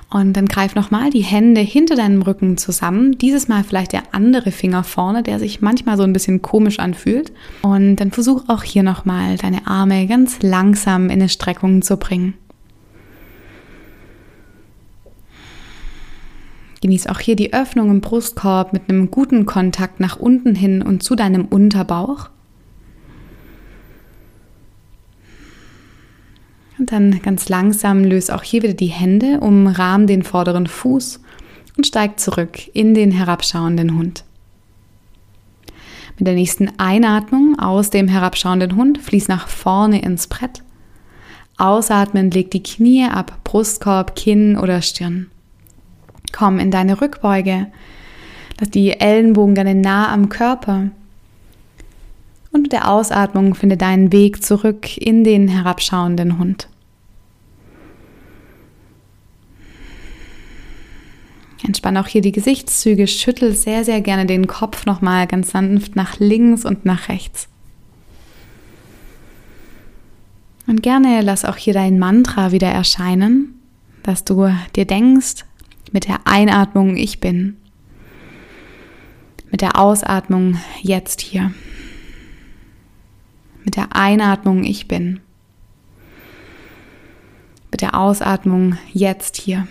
und 0.10 0.34
dann 0.34 0.48
greif 0.48 0.76
nochmal 0.76 1.10
die 1.10 1.24
Hände 1.24 1.62
hinter 1.62 1.96
deinem 1.96 2.22
Rücken 2.22 2.58
zusammen. 2.58 3.18
Dieses 3.18 3.48
Mal 3.48 3.64
vielleicht 3.64 3.94
der 3.94 4.04
andere 4.14 4.52
Finger 4.52 4.84
vorne, 4.84 5.24
der 5.24 5.40
sich 5.40 5.62
manchmal 5.62 5.98
so 5.98 6.04
ein 6.04 6.14
bisschen 6.14 6.42
komisch 6.42 6.80
anfühlt. 6.80 7.32
Und 7.62 7.98
dann 7.98 8.12
versuch 8.12 8.44
auch 8.48 8.64
hier 8.64 8.84
nochmal 8.84 9.38
deine 9.38 9.68
Arme 9.68 10.08
ganz 10.08 10.42
langsam 10.42 11.06
in 11.06 11.20
eine 11.20 11.30
Streckung 11.30 11.82
zu 11.82 11.98
bringen. 11.98 12.34
Genieß 16.82 17.08
auch 17.08 17.20
hier 17.20 17.36
die 17.36 17.54
Öffnung 17.54 17.90
im 17.90 18.02
Brustkorb 18.02 18.72
mit 18.74 18.90
einem 18.90 19.12
guten 19.12 19.46
Kontakt 19.46 20.00
nach 20.00 20.18
unten 20.18 20.56
hin 20.56 20.82
und 20.82 21.04
zu 21.04 21.16
deinem 21.16 21.46
Unterbauch. 21.46 22.30
Und 26.78 26.94
dann 26.94 27.22
ganz 27.22 27.50
langsam 27.50 28.06
löse 28.06 28.34
auch 28.34 28.44
hier 28.44 28.64
wieder 28.64 28.74
die 28.74 28.88
Hände, 28.88 29.42
umrahm 29.42 30.08
den 30.08 30.24
vorderen 30.24 30.68
Fuß 30.68 31.22
und 31.76 31.86
steig 31.86 32.20
zurück 32.20 32.74
in 32.74 32.94
den 32.94 33.12
herabschauenden 33.12 33.98
Hund. 33.98 34.24
Mit 36.18 36.28
der 36.28 36.36
nächsten 36.36 36.72
Einatmung 36.78 37.60
aus 37.60 37.90
dem 37.90 38.08
herabschauenden 38.08 38.76
Hund 38.78 38.98
fließ 38.98 39.28
nach 39.28 39.50
vorne 39.50 40.02
ins 40.02 40.28
Brett. 40.28 40.64
Ausatmen, 41.58 42.32
leg 42.32 42.52
die 42.52 42.64
Knie 42.64 43.06
ab, 43.06 43.40
Brustkorb, 43.44 44.16
Kinn 44.16 44.58
oder 44.58 44.82
Stirn. 44.82 45.30
Komm 46.32 46.60
in 46.60 46.72
deine 46.72 47.02
Rückbeuge. 47.02 47.68
Lass 48.60 48.70
die 48.70 49.00
Ellenbogen 49.00 49.56
gerne 49.56 49.76
nah 49.76 50.12
am 50.12 50.30
Körper. 50.30 50.92
Und 52.52 52.62
mit 52.64 52.72
der 52.72 52.90
Ausatmung 52.90 53.56
finde 53.56 53.78
deinen 53.78 54.12
Weg 54.12 54.44
zurück 54.44 54.98
in 54.98 55.24
den 55.24 55.48
herabschauenden 55.48 56.40
Hund. 56.40 56.68
Entspann 61.64 61.98
auch 61.98 62.08
hier 62.08 62.22
die 62.22 62.32
Gesichtszüge, 62.32 63.06
schüttel 63.06 63.54
sehr, 63.54 63.84
sehr 63.86 64.02
gerne 64.02 64.26
den 64.26 64.48
Kopf 64.48 64.86
nochmal 64.86 65.28
ganz 65.28 65.52
sanft 65.52 65.96
nach 65.96 66.20
links 66.20 66.66
und 66.66 66.86
nach 66.86 67.10
rechts. 67.10 67.48
Und 70.66 70.84
gerne 70.84 71.22
lass 71.22 71.46
auch 71.46 71.58
hier 71.58 71.74
dein 71.74 72.00
Mantra 72.00 72.52
wieder 72.52 72.70
erscheinen, 72.70 73.60
dass 74.04 74.24
du 74.24 74.50
dir 74.76 74.86
denkst, 74.86 75.46
mit 75.92 76.08
der 76.08 76.26
Einatmung 76.26 76.98
ich 76.98 77.20
bin, 77.20 77.58
mit 79.52 79.62
der 79.62 79.80
Ausatmung 79.80 80.58
jetzt 80.82 81.22
hier, 81.22 81.52
mit 83.64 83.76
der 83.76 83.96
Einatmung 83.96 84.64
ich 84.64 84.88
bin, 84.88 85.20
mit 87.72 87.82
der 87.82 87.96
Ausatmung 87.96 88.78
jetzt 88.94 89.38
hier. 89.38 89.68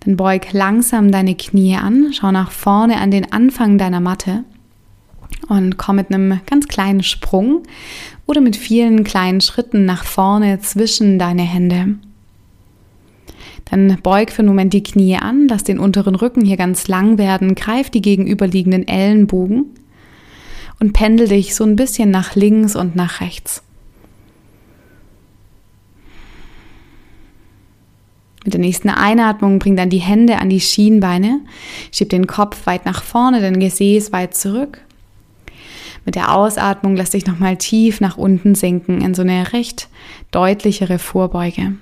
Dann 0.00 0.16
beug 0.16 0.52
langsam 0.52 1.10
deine 1.10 1.34
Knie 1.34 1.76
an, 1.76 2.12
schau 2.12 2.30
nach 2.30 2.50
vorne 2.50 2.98
an 2.98 3.10
den 3.10 3.32
Anfang 3.32 3.78
deiner 3.78 4.00
Matte 4.00 4.44
und 5.48 5.78
komm 5.78 5.96
mit 5.96 6.12
einem 6.12 6.40
ganz 6.46 6.68
kleinen 6.68 7.02
Sprung 7.02 7.62
oder 8.26 8.40
mit 8.40 8.56
vielen 8.56 9.04
kleinen 9.04 9.40
Schritten 9.40 9.84
nach 9.84 10.04
vorne 10.04 10.60
zwischen 10.60 11.18
deine 11.18 11.42
Hände. 11.42 11.96
Dann 13.66 13.98
beug 14.02 14.30
für 14.30 14.40
einen 14.40 14.48
Moment 14.48 14.72
die 14.72 14.82
Knie 14.82 15.16
an, 15.16 15.48
lass 15.48 15.64
den 15.64 15.78
unteren 15.78 16.14
Rücken 16.14 16.44
hier 16.44 16.56
ganz 16.56 16.86
lang 16.88 17.18
werden, 17.18 17.54
greif 17.54 17.90
die 17.90 18.02
gegenüberliegenden 18.02 18.86
Ellenbogen 18.86 19.66
und 20.80 20.92
pendel 20.92 21.28
dich 21.28 21.54
so 21.54 21.64
ein 21.64 21.76
bisschen 21.76 22.10
nach 22.10 22.34
links 22.34 22.76
und 22.76 22.94
nach 22.94 23.20
rechts. 23.20 23.62
Mit 28.44 28.52
der 28.52 28.60
nächsten 28.60 28.90
Einatmung 28.90 29.58
bring 29.58 29.74
dann 29.74 29.88
die 29.88 29.98
Hände 29.98 30.38
an 30.38 30.50
die 30.50 30.60
Schienbeine, 30.60 31.40
schieb 31.90 32.10
den 32.10 32.26
Kopf 32.26 32.66
weit 32.66 32.84
nach 32.84 33.02
vorne, 33.02 33.40
den 33.40 33.58
Gesäß 33.58 34.12
weit 34.12 34.34
zurück. 34.34 34.82
Mit 36.04 36.14
der 36.14 36.34
Ausatmung 36.34 36.94
lass 36.96 37.10
dich 37.10 37.24
nochmal 37.24 37.56
tief 37.56 38.02
nach 38.02 38.18
unten 38.18 38.54
sinken 38.54 39.00
in 39.00 39.14
so 39.14 39.22
eine 39.22 39.54
recht 39.54 39.88
deutlichere 40.30 40.98
Vorbeuge. 40.98 41.76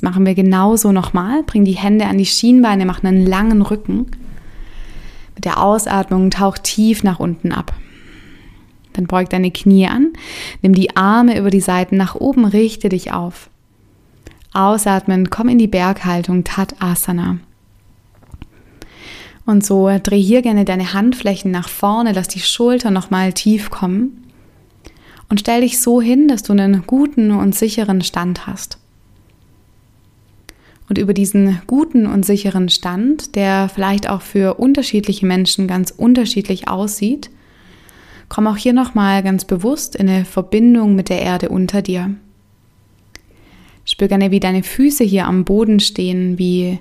Das 0.00 0.08
machen 0.08 0.24
wir 0.24 0.34
genauso 0.34 0.92
nochmal. 0.92 1.42
Bring 1.42 1.66
die 1.66 1.76
Hände 1.76 2.06
an 2.06 2.16
die 2.16 2.24
Schienbeine, 2.24 2.86
mach 2.86 3.04
einen 3.04 3.26
langen 3.26 3.60
Rücken. 3.60 4.06
Mit 5.34 5.44
der 5.44 5.62
Ausatmung 5.62 6.30
tauch 6.30 6.56
tief 6.56 7.02
nach 7.02 7.20
unten 7.20 7.52
ab. 7.52 7.74
Dann 8.94 9.06
beug 9.06 9.28
deine 9.28 9.50
Knie 9.50 9.88
an, 9.88 10.14
nimm 10.62 10.74
die 10.74 10.96
Arme 10.96 11.38
über 11.38 11.50
die 11.50 11.60
Seiten 11.60 11.98
nach 11.98 12.14
oben, 12.14 12.46
richte 12.46 12.88
dich 12.88 13.12
auf. 13.12 13.50
Ausatmen, 14.54 15.28
komm 15.28 15.50
in 15.50 15.58
die 15.58 15.68
Berghaltung 15.68 16.44
Tatasana. 16.44 17.36
Und 19.44 19.66
so 19.66 19.90
dreh 20.02 20.22
hier 20.22 20.40
gerne 20.40 20.64
deine 20.64 20.94
Handflächen 20.94 21.50
nach 21.50 21.68
vorne, 21.68 22.12
lass 22.12 22.28
die 22.28 22.40
Schultern 22.40 22.94
nochmal 22.94 23.34
tief 23.34 23.68
kommen. 23.68 24.24
Und 25.28 25.40
stell 25.40 25.60
dich 25.60 25.78
so 25.78 26.00
hin, 26.00 26.26
dass 26.26 26.42
du 26.42 26.54
einen 26.54 26.86
guten 26.86 27.32
und 27.32 27.54
sicheren 27.54 28.00
Stand 28.00 28.46
hast. 28.46 28.79
Und 30.90 30.98
über 30.98 31.14
diesen 31.14 31.62
guten 31.68 32.04
und 32.06 32.26
sicheren 32.26 32.68
Stand, 32.68 33.36
der 33.36 33.70
vielleicht 33.72 34.10
auch 34.10 34.22
für 34.22 34.54
unterschiedliche 34.54 35.24
Menschen 35.24 35.68
ganz 35.68 35.92
unterschiedlich 35.92 36.66
aussieht, 36.66 37.30
komm 38.28 38.48
auch 38.48 38.56
hier 38.56 38.72
nochmal 38.72 39.22
ganz 39.22 39.44
bewusst 39.44 39.94
in 39.94 40.08
eine 40.08 40.24
Verbindung 40.24 40.96
mit 40.96 41.08
der 41.08 41.22
Erde 41.22 41.48
unter 41.48 41.80
dir. 41.80 42.16
Spür 43.84 44.08
gerne, 44.08 44.32
wie 44.32 44.40
deine 44.40 44.64
Füße 44.64 45.04
hier 45.04 45.28
am 45.28 45.44
Boden 45.44 45.78
stehen, 45.78 46.38
wie 46.40 46.80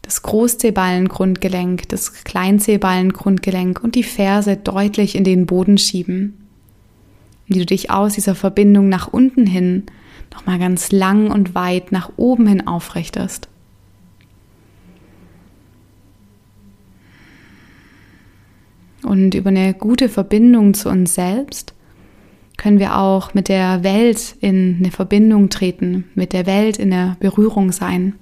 das 0.00 0.22
Großzehballengrundgelenk, 0.22 1.90
das 1.90 2.24
Kleinzehballengrundgelenk 2.24 3.84
und 3.84 3.96
die 3.96 4.02
Ferse 4.02 4.56
deutlich 4.56 5.14
in 5.14 5.24
den 5.24 5.44
Boden 5.44 5.76
schieben. 5.76 6.38
Wie 7.48 7.58
du 7.58 7.66
dich 7.66 7.90
aus 7.90 8.14
dieser 8.14 8.34
Verbindung 8.34 8.88
nach 8.88 9.08
unten 9.08 9.46
hin 9.46 9.82
nochmal 10.32 10.58
ganz 10.58 10.92
lang 10.92 11.30
und 11.30 11.54
weit 11.54 11.92
nach 11.92 12.10
oben 12.16 12.46
hin 12.46 12.66
aufrichtest. 12.66 13.48
Und 19.02 19.34
über 19.34 19.50
eine 19.50 19.74
gute 19.74 20.08
Verbindung 20.08 20.74
zu 20.74 20.88
uns 20.88 21.14
selbst 21.14 21.74
können 22.56 22.78
wir 22.78 22.96
auch 22.96 23.34
mit 23.34 23.48
der 23.48 23.82
Welt 23.82 24.36
in 24.40 24.76
eine 24.78 24.92
Verbindung 24.92 25.48
treten, 25.48 26.04
mit 26.14 26.32
der 26.32 26.46
Welt 26.46 26.78
in 26.78 26.90
der 26.90 27.16
Berührung 27.18 27.72
sein 27.72 28.14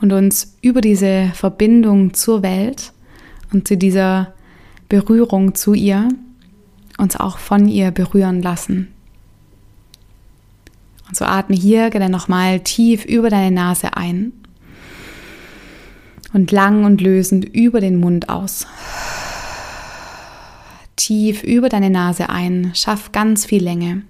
und 0.00 0.12
uns 0.12 0.56
über 0.62 0.80
diese 0.80 1.30
Verbindung 1.34 2.14
zur 2.14 2.42
Welt 2.42 2.92
und 3.52 3.68
zu 3.68 3.76
dieser 3.76 4.34
Berührung 4.88 5.54
zu 5.54 5.74
ihr 5.74 6.08
uns 6.98 7.16
auch 7.16 7.38
von 7.38 7.68
ihr 7.68 7.90
berühren 7.90 8.40
lassen. 8.40 8.95
Und 11.08 11.16
so 11.16 11.24
atme 11.24 11.56
hier 11.56 11.90
gerne 11.90 12.08
nochmal 12.08 12.60
tief 12.60 13.04
über 13.04 13.30
deine 13.30 13.54
Nase 13.54 13.96
ein 13.96 14.32
und 16.32 16.50
lang 16.50 16.84
und 16.84 17.00
lösend 17.00 17.44
über 17.44 17.80
den 17.80 17.98
Mund 18.00 18.28
aus 18.28 18.66
tief 21.06 21.44
über 21.44 21.68
deine 21.68 21.90
Nase 21.90 22.28
ein. 22.28 22.72
Schaff 22.74 23.12
ganz 23.12 23.44
viel 23.44 23.62
Länge. 23.62 24.02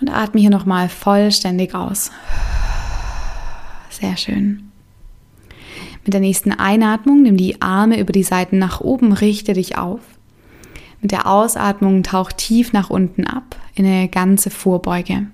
Und 0.00 0.08
atme 0.08 0.40
hier 0.40 0.50
nochmal 0.50 0.88
vollständig 0.88 1.74
aus. 1.74 2.12
Sehr 3.90 4.16
schön. 4.16 4.70
Mit 6.04 6.12
der 6.12 6.20
nächsten 6.20 6.52
Einatmung 6.52 7.22
nimm 7.22 7.36
die 7.36 7.60
Arme 7.60 7.98
über 7.98 8.12
die 8.12 8.22
Seiten 8.22 8.58
nach 8.58 8.80
oben, 8.80 9.12
richte 9.12 9.54
dich 9.54 9.76
auf. 9.76 10.00
Mit 11.06 11.12
der 11.12 11.28
Ausatmung 11.28 12.02
tauch 12.02 12.32
tief 12.32 12.72
nach 12.72 12.90
unten 12.90 13.28
ab 13.28 13.54
in 13.76 13.86
eine 13.86 14.08
ganze 14.08 14.50
Vorbeuge. 14.50 15.28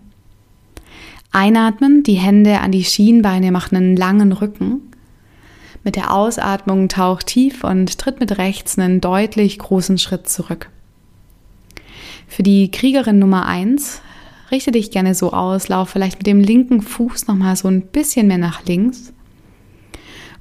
Einatmen, 1.30 2.02
die 2.02 2.16
Hände 2.16 2.60
an 2.60 2.72
die 2.72 2.84
Schienbeine 2.84 3.52
machen 3.52 3.76
einen 3.76 3.96
langen 3.96 4.32
Rücken. 4.32 4.82
Mit 5.82 5.96
der 5.96 6.12
Ausatmung 6.12 6.90
tauch 6.90 7.22
tief 7.22 7.64
und 7.64 7.98
tritt 7.98 8.20
mit 8.20 8.36
rechts 8.36 8.78
einen 8.78 9.00
deutlich 9.00 9.58
großen 9.58 9.96
Schritt 9.96 10.28
zurück. 10.28 10.68
Für 12.28 12.42
die 12.42 12.70
Kriegerin 12.70 13.18
Nummer 13.18 13.46
1 13.46 14.02
richte 14.50 14.72
dich 14.72 14.90
gerne 14.90 15.14
so 15.14 15.32
aus, 15.32 15.68
lauf 15.68 15.88
vielleicht 15.88 16.18
mit 16.18 16.26
dem 16.26 16.40
linken 16.40 16.82
Fuß 16.82 17.28
nochmal 17.28 17.56
so 17.56 17.68
ein 17.68 17.80
bisschen 17.80 18.26
mehr 18.26 18.36
nach 18.36 18.66
links. 18.66 19.14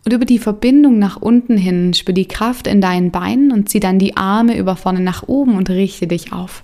Und 0.04 0.14
über 0.14 0.26
die 0.26 0.40
Verbindung 0.40 0.98
nach 0.98 1.18
unten 1.18 1.58
hin 1.58 1.94
spür 1.94 2.14
die 2.14 2.28
Kraft 2.28 2.66
in 2.68 2.82
deinen 2.82 3.12
Beinen 3.12 3.52
und 3.52 3.70
zieh 3.70 3.80
dann 3.80 4.00
die 4.00 4.18
Arme 4.18 4.58
über 4.58 4.76
vorne 4.76 5.00
nach 5.00 5.28
oben 5.28 5.56
und 5.56 5.70
richte 5.70 6.08
dich 6.08 6.34
auf. 6.34 6.64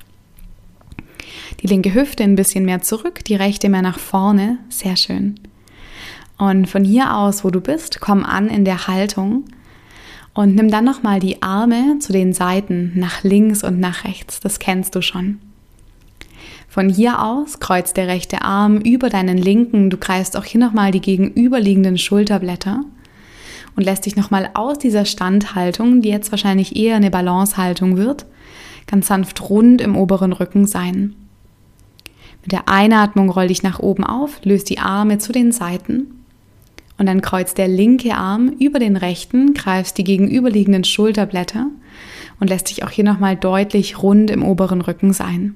Die 1.61 1.67
linke 1.67 1.93
Hüfte 1.93 2.23
ein 2.23 2.35
bisschen 2.35 2.65
mehr 2.65 2.81
zurück, 2.81 3.23
die 3.25 3.35
rechte 3.35 3.69
mehr 3.69 3.81
nach 3.81 3.99
vorne. 3.99 4.57
Sehr 4.69 4.95
schön. 4.95 5.35
Und 6.37 6.67
von 6.67 6.83
hier 6.83 7.15
aus, 7.15 7.43
wo 7.43 7.49
du 7.49 7.61
bist, 7.61 7.99
komm 7.99 8.23
an 8.23 8.47
in 8.47 8.65
der 8.65 8.87
Haltung 8.87 9.45
und 10.33 10.55
nimm 10.55 10.69
dann 10.69 10.85
nochmal 10.85 11.19
die 11.19 11.41
Arme 11.41 11.97
zu 11.99 12.13
den 12.13 12.33
Seiten, 12.33 12.91
nach 12.95 13.23
links 13.23 13.63
und 13.63 13.79
nach 13.79 14.03
rechts. 14.03 14.39
Das 14.39 14.59
kennst 14.59 14.93
du 14.93 15.01
schon. 15.01 15.39
Von 16.67 16.89
hier 16.89 17.23
aus 17.23 17.59
kreuzt 17.59 17.97
der 17.97 18.07
rechte 18.07 18.43
Arm 18.43 18.77
über 18.77 19.09
deinen 19.09 19.39
linken. 19.39 19.89
Du 19.89 19.97
greifst 19.97 20.37
auch 20.37 20.43
hier 20.43 20.59
nochmal 20.59 20.91
die 20.91 21.01
gegenüberliegenden 21.01 21.97
Schulterblätter 21.97 22.83
und 23.77 23.83
lässt 23.83 24.05
dich 24.05 24.17
nochmal 24.17 24.49
aus 24.55 24.79
dieser 24.79 25.05
Standhaltung, 25.05 26.01
die 26.01 26.09
jetzt 26.09 26.31
wahrscheinlich 26.31 26.75
eher 26.75 26.97
eine 26.97 27.11
Balancehaltung 27.11 27.95
wird, 27.95 28.25
ganz 28.87 29.07
sanft 29.07 29.49
rund 29.49 29.81
im 29.81 29.95
oberen 29.95 30.33
Rücken 30.33 30.65
sein. 30.65 31.15
Mit 32.41 32.51
der 32.51 32.67
Einatmung 32.67 33.29
roll 33.29 33.47
dich 33.47 33.61
nach 33.61 33.79
oben 33.79 34.03
auf, 34.03 34.43
löst 34.43 34.69
die 34.69 34.79
Arme 34.79 35.19
zu 35.19 35.31
den 35.31 35.51
Seiten 35.51 36.07
und 36.97 37.05
dann 37.05 37.21
kreuzt 37.21 37.59
der 37.59 37.67
linke 37.67 38.15
Arm 38.15 38.49
über 38.59 38.79
den 38.79 38.97
rechten, 38.97 39.53
greifst 39.53 39.97
die 39.97 40.03
gegenüberliegenden 40.03 40.83
Schulterblätter 40.83 41.67
und 42.39 42.49
lässt 42.49 42.69
sich 42.69 42.83
auch 42.83 42.89
hier 42.89 43.03
nochmal 43.03 43.35
deutlich 43.35 44.01
rund 44.01 44.31
im 44.31 44.43
oberen 44.43 44.81
Rücken 44.81 45.13
sein. 45.13 45.55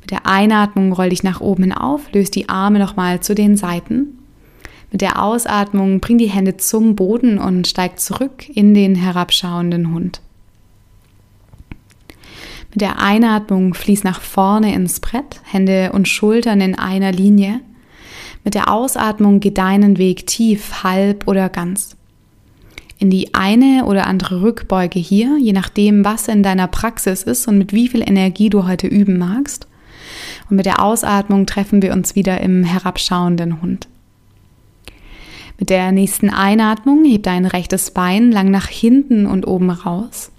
Mit 0.00 0.12
der 0.12 0.24
Einatmung 0.26 0.94
roll 0.94 1.10
dich 1.10 1.24
nach 1.24 1.42
oben 1.42 1.64
hin 1.64 1.72
auf, 1.74 2.10
löst 2.12 2.34
die 2.36 2.48
Arme 2.48 2.78
nochmal 2.78 3.20
zu 3.20 3.34
den 3.34 3.58
Seiten. 3.58 4.19
Mit 4.90 5.02
der 5.02 5.22
Ausatmung 5.22 6.00
bring 6.00 6.18
die 6.18 6.26
Hände 6.26 6.56
zum 6.56 6.96
Boden 6.96 7.38
und 7.38 7.68
steig 7.68 8.00
zurück 8.00 8.48
in 8.48 8.74
den 8.74 8.94
herabschauenden 8.94 9.92
Hund. 9.92 10.20
Mit 12.70 12.80
der 12.80 13.00
Einatmung 13.00 13.74
fließ 13.74 14.04
nach 14.04 14.20
vorne 14.20 14.74
ins 14.74 15.00
Brett, 15.00 15.40
Hände 15.44 15.90
und 15.92 16.08
Schultern 16.08 16.60
in 16.60 16.78
einer 16.78 17.12
Linie. 17.12 17.60
Mit 18.44 18.54
der 18.54 18.72
Ausatmung 18.72 19.40
geh 19.40 19.50
deinen 19.50 19.98
Weg 19.98 20.26
tief, 20.26 20.82
halb 20.82 21.26
oder 21.26 21.48
ganz. 21.48 21.96
In 22.98 23.10
die 23.10 23.34
eine 23.34 23.86
oder 23.86 24.06
andere 24.06 24.42
Rückbeuge 24.42 24.98
hier, 24.98 25.38
je 25.38 25.52
nachdem, 25.52 26.04
was 26.04 26.28
in 26.28 26.42
deiner 26.42 26.68
Praxis 26.68 27.22
ist 27.22 27.48
und 27.48 27.58
mit 27.58 27.72
wie 27.72 27.88
viel 27.88 28.02
Energie 28.02 28.50
du 28.50 28.66
heute 28.66 28.86
üben 28.86 29.18
magst. 29.18 29.66
Und 30.48 30.56
mit 30.56 30.66
der 30.66 30.82
Ausatmung 30.82 31.46
treffen 31.46 31.82
wir 31.82 31.92
uns 31.92 32.14
wieder 32.14 32.40
im 32.40 32.62
herabschauenden 32.62 33.62
Hund. 33.62 33.88
Mit 35.60 35.68
der 35.68 35.92
nächsten 35.92 36.30
Einatmung 36.30 37.04
heb 37.04 37.24
dein 37.24 37.44
rechtes 37.44 37.90
Bein 37.90 38.32
lang 38.32 38.50
nach 38.50 38.66
hinten 38.66 39.26
und 39.26 39.46
oben 39.46 39.70
raus. 39.70 40.32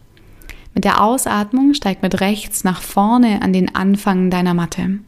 Mit 0.74 0.84
der 0.84 1.04
Ausatmung 1.04 1.76
steig 1.76 2.02
mit 2.02 2.22
rechts 2.22 2.64
nach 2.64 2.82
vorne 2.82 3.44
an 3.44 3.54
den 3.54 3.76
Anfang 3.76 4.32
deiner 4.32 4.56
Matte. 4.56 5.00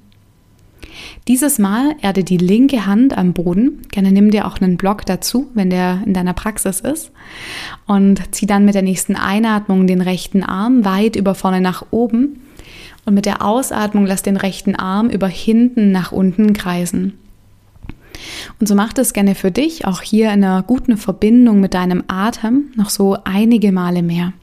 Dieses 1.27 1.57
Mal 1.57 1.95
erde 2.03 2.23
die 2.23 2.37
linke 2.37 2.85
Hand 2.85 3.17
am 3.17 3.33
Boden. 3.33 3.81
Gerne 3.89 4.11
nimm 4.11 4.29
dir 4.29 4.45
auch 4.45 4.61
einen 4.61 4.77
Block 4.77 5.03
dazu, 5.03 5.49
wenn 5.55 5.71
der 5.71 6.03
in 6.05 6.13
deiner 6.13 6.33
Praxis 6.33 6.79
ist. 6.79 7.11
Und 7.87 8.21
zieh 8.35 8.45
dann 8.45 8.65
mit 8.65 8.75
der 8.75 8.83
nächsten 8.83 9.15
Einatmung 9.15 9.87
den 9.87 10.01
rechten 10.01 10.43
Arm 10.43 10.85
weit 10.85 11.15
über 11.15 11.33
vorne 11.33 11.59
nach 11.59 11.87
oben. 11.89 12.41
Und 13.05 13.15
mit 13.15 13.25
der 13.25 13.41
Ausatmung 13.41 14.05
lass 14.05 14.21
den 14.21 14.37
rechten 14.37 14.75
Arm 14.75 15.09
über 15.09 15.27
hinten 15.27 15.91
nach 15.91 16.11
unten 16.11 16.53
kreisen. 16.53 17.17
Und 18.59 18.67
so 18.67 18.75
mach 18.75 18.93
das 18.93 19.13
gerne 19.13 19.35
für 19.35 19.51
dich, 19.51 19.85
auch 19.85 20.01
hier 20.01 20.27
in 20.27 20.43
einer 20.43 20.63
guten 20.63 20.97
Verbindung 20.97 21.59
mit 21.59 21.73
deinem 21.73 22.03
Atem, 22.07 22.71
noch 22.75 22.89
so 22.89 23.17
einige 23.23 23.71
Male 23.71 24.03
mehr. 24.03 24.33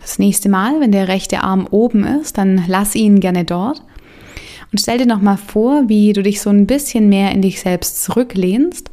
Das 0.00 0.20
nächste 0.20 0.48
Mal, 0.48 0.80
wenn 0.80 0.92
der 0.92 1.08
rechte 1.08 1.42
Arm 1.42 1.66
oben 1.68 2.04
ist, 2.04 2.38
dann 2.38 2.64
lass 2.68 2.94
ihn 2.94 3.20
gerne 3.20 3.44
dort. 3.44 3.82
Und 4.76 4.80
stell 4.82 4.98
dir 4.98 5.06
nochmal 5.06 5.38
vor, 5.38 5.88
wie 5.88 6.12
du 6.12 6.22
dich 6.22 6.42
so 6.42 6.50
ein 6.50 6.66
bisschen 6.66 7.08
mehr 7.08 7.32
in 7.32 7.40
dich 7.40 7.60
selbst 7.60 8.04
zurücklehnst 8.04 8.90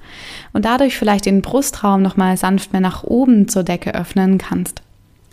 und 0.54 0.64
dadurch 0.64 0.96
vielleicht 0.96 1.26
den 1.26 1.42
Brustraum 1.42 2.02
nochmal 2.02 2.38
sanft 2.38 2.72
mehr 2.72 2.80
nach 2.80 3.04
oben 3.04 3.50
zur 3.50 3.64
Decke 3.64 3.94
öffnen 3.94 4.38
kannst. 4.38 4.82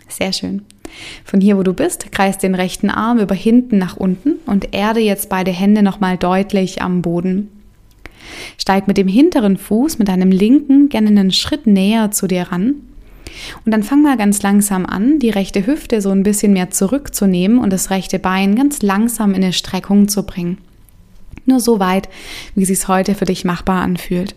Sehr 0.09 0.33
schön. 0.33 0.63
Von 1.23 1.39
hier, 1.39 1.57
wo 1.57 1.63
du 1.63 1.71
bist, 1.71 2.11
kreis 2.11 2.37
den 2.37 2.53
rechten 2.53 2.89
Arm 2.89 3.19
über 3.19 3.33
hinten 3.33 3.77
nach 3.77 3.95
unten 3.95 4.39
und 4.45 4.75
erde 4.75 4.99
jetzt 4.99 5.29
beide 5.29 5.51
Hände 5.51 5.83
nochmal 5.83 6.17
deutlich 6.17 6.81
am 6.81 7.01
Boden. 7.01 7.47
Steig 8.57 8.89
mit 8.89 8.97
dem 8.97 9.07
hinteren 9.07 9.55
Fuß, 9.55 9.99
mit 9.99 10.09
deinem 10.09 10.31
linken, 10.31 10.89
gerne 10.89 11.07
einen 11.07 11.31
Schritt 11.31 11.65
näher 11.65 12.11
zu 12.11 12.27
dir 12.27 12.51
ran 12.51 12.75
und 13.65 13.71
dann 13.71 13.83
fang 13.83 14.01
mal 14.01 14.17
ganz 14.17 14.41
langsam 14.41 14.85
an, 14.85 15.19
die 15.19 15.29
rechte 15.29 15.65
Hüfte 15.65 16.01
so 16.01 16.09
ein 16.09 16.23
bisschen 16.23 16.53
mehr 16.53 16.71
zurückzunehmen 16.71 17.57
und 17.57 17.71
das 17.71 17.89
rechte 17.89 18.19
Bein 18.19 18.55
ganz 18.55 18.81
langsam 18.81 19.31
in 19.31 19.43
eine 19.43 19.53
Streckung 19.53 20.07
zu 20.07 20.23
bringen. 20.23 20.57
Nur 21.45 21.59
so 21.59 21.79
weit, 21.79 22.09
wie 22.55 22.63
es 22.63 22.67
sich 22.67 22.87
heute 22.87 23.15
für 23.15 23.25
dich 23.25 23.45
machbar 23.45 23.81
anfühlt. 23.81 24.35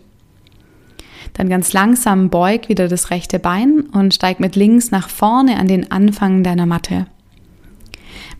Dann 1.33 1.49
ganz 1.49 1.73
langsam 1.73 2.29
beug 2.29 2.69
wieder 2.69 2.87
das 2.87 3.09
rechte 3.09 3.39
Bein 3.39 3.81
und 3.91 4.13
steig 4.13 4.39
mit 4.39 4.55
links 4.55 4.91
nach 4.91 5.09
vorne 5.09 5.57
an 5.57 5.67
den 5.67 5.91
Anfang 5.91 6.43
deiner 6.43 6.65
Matte. 6.65 7.07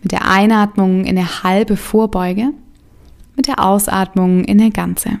Mit 0.02 0.12
der 0.12 0.28
Einatmung 0.28 1.04
in 1.04 1.18
eine 1.18 1.42
halbe 1.42 1.76
Vorbeuge, 1.76 2.52
mit 3.36 3.48
der 3.48 3.62
Ausatmung 3.64 4.44
in 4.44 4.60
eine 4.60 4.70
ganze. 4.70 5.18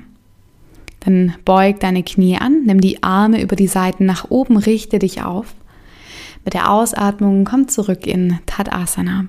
Dann 1.06 1.34
beug 1.44 1.78
deine 1.78 2.02
Knie 2.02 2.36
an, 2.36 2.64
nimm 2.64 2.80
die 2.80 3.04
Arme 3.04 3.40
über 3.40 3.54
die 3.54 3.68
Seiten 3.68 4.06
nach 4.06 4.28
oben, 4.28 4.56
richte 4.56 4.98
dich 4.98 5.22
auf. 5.22 5.54
Mit 6.44 6.54
der 6.54 6.68
Ausatmung 6.68 7.44
komm 7.44 7.68
zurück 7.68 8.08
in 8.08 8.40
Tadasana. 8.46 9.26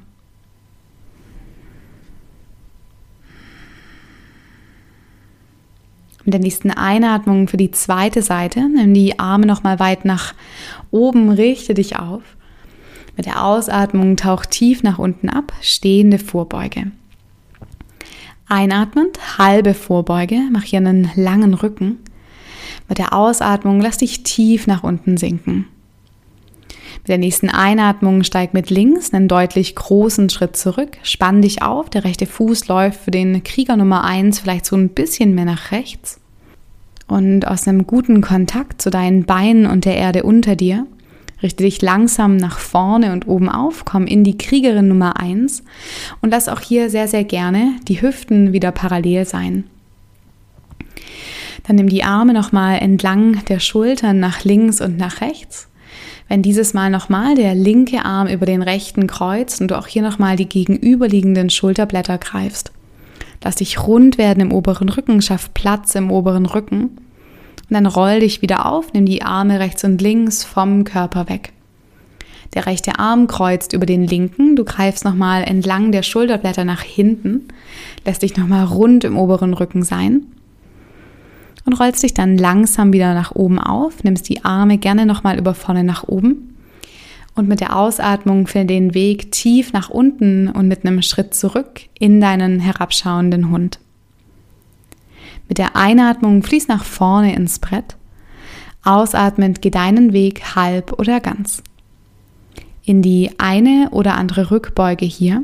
Mit 6.26 6.34
der 6.34 6.42
nächsten 6.42 6.72
Einatmung 6.72 7.48
für 7.48 7.58
die 7.58 7.72
zweite 7.72 8.24
Seite 8.24 8.68
nimm 8.68 8.96
die 8.96 9.20
Arme 9.20 9.46
nochmal 9.46 9.80
weit 9.80 10.04
nach 10.04 10.34
oben, 10.90 11.30
richte 11.30 11.76
dich 11.76 12.00
auf. 12.00 12.24
Mit 13.16 13.28
der 13.28 13.46
Ausatmung 13.46 14.18
tauch 14.18 14.48
tief 14.48 14.82
nach 14.82 14.98
unten 14.98 15.30
ab, 15.30 15.54
stehende 15.62 16.18
Vorbeuge. 16.18 16.92
Einatmend, 18.50 19.38
halbe 19.38 19.74
Vorbeuge, 19.74 20.40
mach 20.52 20.64
hier 20.64 20.80
einen 20.80 21.12
langen 21.16 21.54
Rücken. 21.54 22.00
Mit 22.88 22.98
der 22.98 23.14
Ausatmung 23.14 23.82
lass 23.82 23.98
dich 23.98 24.24
tief 24.24 24.68
nach 24.68 24.84
unten 24.84 25.18
sinken. 25.18 25.68
Mit 27.00 27.10
der 27.10 27.18
nächsten 27.18 27.50
Einatmung 27.50 28.24
steig 28.24 28.54
mit 28.54 28.70
links 28.70 29.14
einen 29.14 29.28
deutlich 29.28 29.76
großen 29.76 30.30
Schritt 30.30 30.56
zurück, 30.56 30.98
spann 31.04 31.42
dich 31.42 31.62
auf, 31.62 31.90
der 31.90 32.06
rechte 32.06 32.26
Fuß 32.26 32.70
läuft 32.70 33.02
für 33.02 33.12
den 33.12 33.44
Krieger 33.44 33.76
Nummer 33.76 34.06
eins 34.06 34.40
vielleicht 34.40 34.66
so 34.66 34.78
ein 34.78 34.90
bisschen 34.90 35.36
mehr 35.36 35.46
nach 35.46 35.72
rechts. 35.72 36.22
Und 37.06 37.48
aus 37.48 37.68
einem 37.68 37.86
guten 37.86 38.22
Kontakt 38.22 38.82
zu 38.82 38.90
deinen 38.90 39.26
Beinen 39.26 39.66
und 39.66 39.84
der 39.84 39.98
Erde 39.98 40.24
unter 40.24 40.56
dir 40.56 40.88
Richte 41.42 41.64
dich 41.64 41.82
langsam 41.82 42.38
nach 42.38 42.58
vorne 42.58 43.14
und 43.14 43.28
oben 43.28 43.50
auf, 43.50 43.86
komm 43.86 44.08
in 44.08 44.24
die 44.24 44.38
Kriegerin 44.38 44.88
Nummer 44.88 45.20
1 45.20 45.64
und 46.22 46.32
lass 46.32 46.50
auch 46.50 46.62
hier 46.62 46.90
sehr, 46.90 47.08
sehr 47.08 47.24
gerne 47.24 47.76
die 47.88 48.02
Hüften 48.02 48.54
wieder 48.54 48.72
parallel 48.72 49.26
sein. 49.26 49.66
Dann 51.68 51.76
nimm 51.76 51.90
die 51.90 52.04
Arme 52.04 52.34
nochmal 52.34 52.80
entlang 52.80 53.44
der 53.46 53.60
Schultern 53.60 54.20
nach 54.20 54.44
links 54.44 54.82
und 54.82 54.98
nach 54.98 55.22
rechts. 55.22 55.68
Wenn 56.28 56.42
dieses 56.42 56.74
Mal 56.74 56.90
nochmal 56.90 57.36
der 57.36 57.56
linke 57.56 58.04
Arm 58.04 58.28
über 58.28 58.46
den 58.46 58.62
rechten 58.62 59.08
kreuzt 59.08 59.62
und 59.62 59.72
du 59.72 59.78
auch 59.78 59.88
hier 59.88 60.02
nochmal 60.02 60.36
die 60.36 60.50
gegenüberliegenden 60.50 61.50
Schulterblätter 61.50 62.18
greifst. 62.18 62.72
Lass 63.44 63.58
dich 63.58 63.86
rund 63.86 64.18
werden 64.18 64.42
im 64.42 64.52
oberen 64.52 64.90
Rücken, 64.90 65.22
schaff 65.22 65.54
Platz 65.54 65.96
im 65.96 66.12
oberen 66.12 66.46
Rücken. 66.46 66.98
Und 67.70 67.74
dann 67.74 67.86
roll 67.86 68.22
dich 68.22 68.42
wieder 68.42 68.66
auf, 68.66 68.94
nimm 68.94 69.06
die 69.06 69.24
Arme 69.24 69.60
rechts 69.60 69.84
und 69.84 70.02
links 70.02 70.44
vom 70.44 70.84
Körper 70.84 71.28
weg. 71.28 71.52
Der 72.54 72.66
rechte 72.66 72.98
Arm 72.98 73.28
kreuzt 73.28 73.74
über 73.74 73.86
den 73.86 74.06
linken, 74.06 74.56
du 74.56 74.64
greifst 74.64 75.04
nochmal 75.04 75.44
entlang 75.44 75.92
der 75.92 76.02
Schulterblätter 76.02 76.64
nach 76.64 76.82
hinten, 76.82 77.50
lässt 78.06 78.22
dich 78.22 78.38
nochmal 78.38 78.66
rund 78.66 79.04
im 79.04 79.18
oberen 79.18 79.54
Rücken 79.54 79.84
sein 79.84 80.24
und 81.66 81.74
rollst 81.74 82.04
dich 82.04 82.14
dann 82.14 82.38
langsam 82.38 82.94
wieder 82.94 83.14
nach 83.14 83.32
oben 83.36 83.60
auf, 83.60 84.04
nimmst 84.04 84.30
die 84.30 84.46
Arme 84.46 84.78
gerne 84.78 85.06
nochmal 85.06 85.38
über 85.38 85.54
vorne 85.54 85.84
nach 85.84 86.08
oben 86.08 86.56
und 87.36 87.48
mit 87.48 87.60
der 87.60 87.76
Ausatmung 87.76 88.48
find 88.48 88.70
den 88.70 88.94
Weg 88.94 89.32
tief 89.32 89.74
nach 89.74 89.90
unten 89.90 90.48
und 90.48 90.68
mit 90.68 90.86
einem 90.86 91.02
Schritt 91.02 91.34
zurück 91.34 91.82
in 92.00 92.20
deinen 92.22 92.60
herabschauenden 92.60 93.52
Hund. 93.52 93.80
Mit 95.48 95.58
der 95.58 95.76
Einatmung 95.76 96.44
fließ 96.44 96.68
nach 96.68 96.84
vorne 96.84 97.36
ins 97.36 97.60
Brett. 97.60 97.96
Ausatmend 98.84 99.62
geh 99.62 99.70
deinen 99.70 100.14
Weg 100.14 100.56
halb 100.56 100.94
oder 100.94 101.20
ganz. 101.20 101.64
In 102.84 103.02
die 103.02 103.32
eine 103.38 103.90
oder 103.92 104.16
andere 104.16 104.52
Rückbeuge 104.52 105.06
hier. 105.06 105.44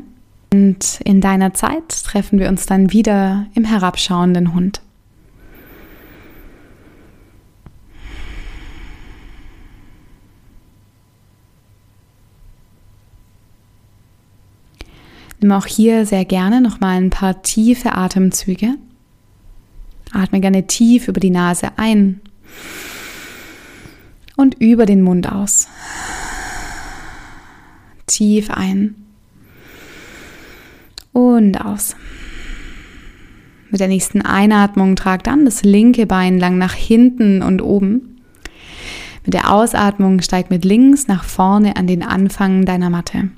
Und 0.52 1.00
in 1.04 1.20
deiner 1.20 1.52
Zeit 1.52 1.88
treffen 2.04 2.38
wir 2.38 2.48
uns 2.48 2.66
dann 2.66 2.92
wieder 2.92 3.46
im 3.54 3.64
herabschauenden 3.64 4.54
Hund. 4.54 4.80
Nimm 15.40 15.52
auch 15.52 15.66
hier 15.66 16.06
sehr 16.06 16.24
gerne 16.24 16.62
noch 16.62 16.80
mal 16.80 16.96
ein 16.96 17.10
paar 17.10 17.42
tiefe 17.42 17.92
Atemzüge. 17.92 18.76
Atme 20.14 20.40
gerne 20.40 20.66
tief 20.66 21.08
über 21.08 21.20
die 21.20 21.30
Nase 21.30 21.72
ein 21.76 22.20
und 24.36 24.54
über 24.60 24.86
den 24.86 25.02
Mund 25.02 25.30
aus. 25.30 25.68
Tief 28.06 28.50
ein 28.50 28.94
und 31.12 31.64
aus. 31.64 31.96
Mit 33.70 33.80
der 33.80 33.88
nächsten 33.88 34.22
Einatmung 34.22 34.94
trag 34.94 35.24
dann 35.24 35.44
das 35.44 35.64
linke 35.64 36.06
Bein 36.06 36.38
lang 36.38 36.58
nach 36.58 36.74
hinten 36.74 37.42
und 37.42 37.60
oben. 37.60 38.20
Mit 39.24 39.34
der 39.34 39.50
Ausatmung 39.50 40.20
steig 40.20 40.50
mit 40.50 40.64
links 40.64 41.08
nach 41.08 41.24
vorne 41.24 41.76
an 41.76 41.86
den 41.86 42.02
Anfang 42.02 42.66
deiner 42.66 42.90
Matte. 42.90 43.30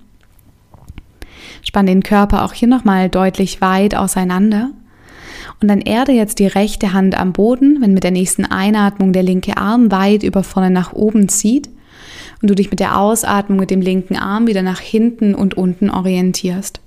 Spann 1.63 1.87
den 1.87 2.03
Körper 2.03 2.45
auch 2.45 2.53
hier 2.53 2.69
nochmal 2.69 3.09
deutlich 3.09 3.61
weit 3.61 3.95
auseinander 3.95 4.73
Und 5.61 5.69
dann 5.69 5.81
erde 5.81 6.13
jetzt 6.13 6.39
die 6.39 6.47
rechte 6.47 6.93
Hand 6.93 7.19
am 7.19 7.33
Boden, 7.33 7.79
wenn 7.81 7.95
mit 7.95 8.05
der 8.05 8.11
nächsten 8.11 8.45
Einatmung 8.45 9.13
der 9.13 9.23
linke 9.23 9.57
Arm 9.57 9.91
weit 9.91 10.23
über 10.23 10.43
vorne 10.43 10.71
nach 10.71 10.93
oben 10.93 11.29
zieht 11.29 11.71
und 12.43 12.51
du 12.51 12.55
dich 12.55 12.71
mit 12.71 12.81
der 12.81 12.99
Ausatmung 12.99 13.59
mit 13.59 13.71
dem 13.71 13.81
linken 13.81 14.17
Arm 14.17 14.47
wieder 14.47 14.63
nach 14.63 14.81
hinten 14.81 15.35
und 15.35 15.55
unten 15.55 15.91
orientierst. 15.91 16.81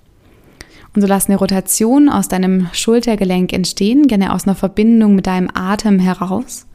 Und 0.95 1.01
so 1.01 1.07
lass 1.07 1.27
eine 1.27 1.37
Rotation 1.37 2.09
aus 2.09 2.27
deinem 2.27 2.67
Schultergelenk 2.73 3.53
entstehen, 3.53 4.07
gerne 4.07 4.33
aus 4.33 4.45
einer 4.45 4.55
Verbindung 4.55 5.15
mit 5.15 5.27
deinem 5.27 5.49
Atem 5.53 5.99
heraus. 5.99 6.65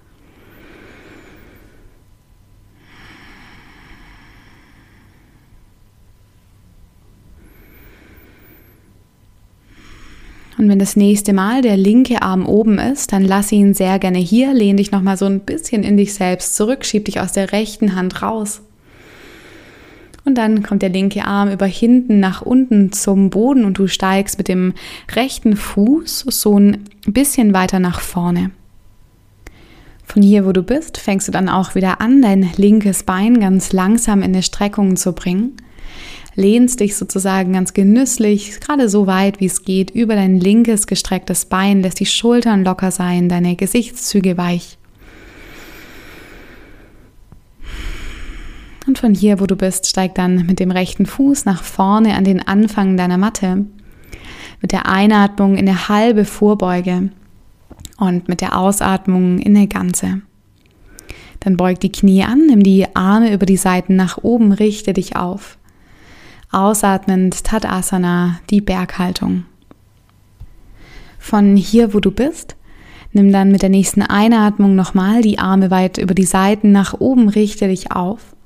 Und 10.64 10.70
wenn 10.70 10.78
das 10.78 10.96
nächste 10.96 11.34
Mal 11.34 11.60
der 11.60 11.76
linke 11.76 12.22
Arm 12.22 12.46
oben 12.46 12.78
ist, 12.78 13.12
dann 13.12 13.22
lass 13.22 13.52
ihn 13.52 13.74
sehr 13.74 13.98
gerne 13.98 14.16
hier, 14.16 14.54
lehn 14.54 14.78
dich 14.78 14.92
nochmal 14.92 15.18
so 15.18 15.26
ein 15.26 15.40
bisschen 15.40 15.82
in 15.82 15.98
dich 15.98 16.14
selbst 16.14 16.56
zurück, 16.56 16.86
schieb 16.86 17.04
dich 17.04 17.20
aus 17.20 17.32
der 17.32 17.52
rechten 17.52 17.94
Hand 17.94 18.22
raus. 18.22 18.62
Und 20.24 20.36
dann 20.36 20.62
kommt 20.62 20.80
der 20.80 20.88
linke 20.88 21.26
Arm 21.26 21.52
über 21.52 21.66
hinten 21.66 22.18
nach 22.18 22.40
unten 22.40 22.92
zum 22.92 23.28
Boden 23.28 23.66
und 23.66 23.76
du 23.76 23.88
steigst 23.88 24.38
mit 24.38 24.48
dem 24.48 24.72
rechten 25.14 25.54
Fuß 25.54 26.24
so 26.30 26.58
ein 26.58 26.84
bisschen 27.06 27.52
weiter 27.52 27.78
nach 27.78 28.00
vorne. 28.00 28.50
Von 30.06 30.22
hier, 30.22 30.46
wo 30.46 30.52
du 30.52 30.62
bist, 30.62 30.96
fängst 30.96 31.28
du 31.28 31.32
dann 31.32 31.50
auch 31.50 31.74
wieder 31.74 32.00
an, 32.00 32.22
dein 32.22 32.48
linkes 32.56 33.02
Bein 33.02 33.38
ganz 33.38 33.74
langsam 33.74 34.22
in 34.22 34.32
eine 34.32 34.42
Streckung 34.42 34.96
zu 34.96 35.12
bringen. 35.12 35.58
Lehnst 36.36 36.80
dich 36.80 36.96
sozusagen 36.96 37.52
ganz 37.52 37.74
genüsslich, 37.74 38.58
gerade 38.60 38.88
so 38.88 39.06
weit 39.06 39.38
wie 39.38 39.46
es 39.46 39.62
geht, 39.64 39.90
über 39.90 40.16
dein 40.16 40.40
linkes 40.40 40.86
gestrecktes 40.86 41.44
Bein, 41.44 41.82
lässt 41.82 42.00
die 42.00 42.06
Schultern 42.06 42.64
locker 42.64 42.90
sein, 42.90 43.28
deine 43.28 43.54
Gesichtszüge 43.54 44.36
weich. 44.36 44.78
Und 48.86 48.98
von 48.98 49.14
hier, 49.14 49.40
wo 49.40 49.46
du 49.46 49.56
bist, 49.56 49.86
steig 49.86 50.14
dann 50.14 50.44
mit 50.46 50.60
dem 50.60 50.70
rechten 50.70 51.06
Fuß 51.06 51.44
nach 51.44 51.62
vorne 51.62 52.14
an 52.14 52.24
den 52.24 52.46
Anfang 52.46 52.96
deiner 52.96 53.16
Matte. 53.16 53.64
Mit 54.60 54.72
der 54.72 54.88
Einatmung 54.88 55.56
in 55.56 55.68
eine 55.68 55.88
halbe 55.88 56.24
Vorbeuge 56.24 57.10
und 57.96 58.28
mit 58.28 58.40
der 58.40 58.58
Ausatmung 58.58 59.38
in 59.38 59.56
eine 59.56 59.68
ganze. 59.68 60.22
Dann 61.40 61.56
beug 61.56 61.80
die 61.80 61.92
Knie 61.92 62.24
an, 62.24 62.46
nimm 62.46 62.62
die 62.62 62.86
Arme 62.94 63.32
über 63.32 63.46
die 63.46 63.56
Seiten 63.56 63.96
nach 63.96 64.18
oben, 64.18 64.52
richte 64.52 64.92
dich 64.92 65.16
auf. 65.16 65.58
Ausatmend 66.54 67.42
Tadasana, 67.42 68.38
die 68.48 68.60
Berghaltung. 68.60 69.44
Von 71.18 71.56
hier, 71.56 71.92
wo 71.92 71.98
du 71.98 72.12
bist, 72.12 72.54
nimm 73.12 73.32
dann 73.32 73.50
mit 73.50 73.62
der 73.62 73.70
nächsten 73.70 74.02
Einatmung 74.02 74.76
nochmal 74.76 75.20
die 75.20 75.40
Arme 75.40 75.72
weit 75.72 75.98
über 75.98 76.14
die 76.14 76.24
Seiten 76.24 76.70
nach 76.70 76.94
oben, 77.00 77.28
richte 77.28 77.66
dich 77.66 77.90
auf. 77.90 78.36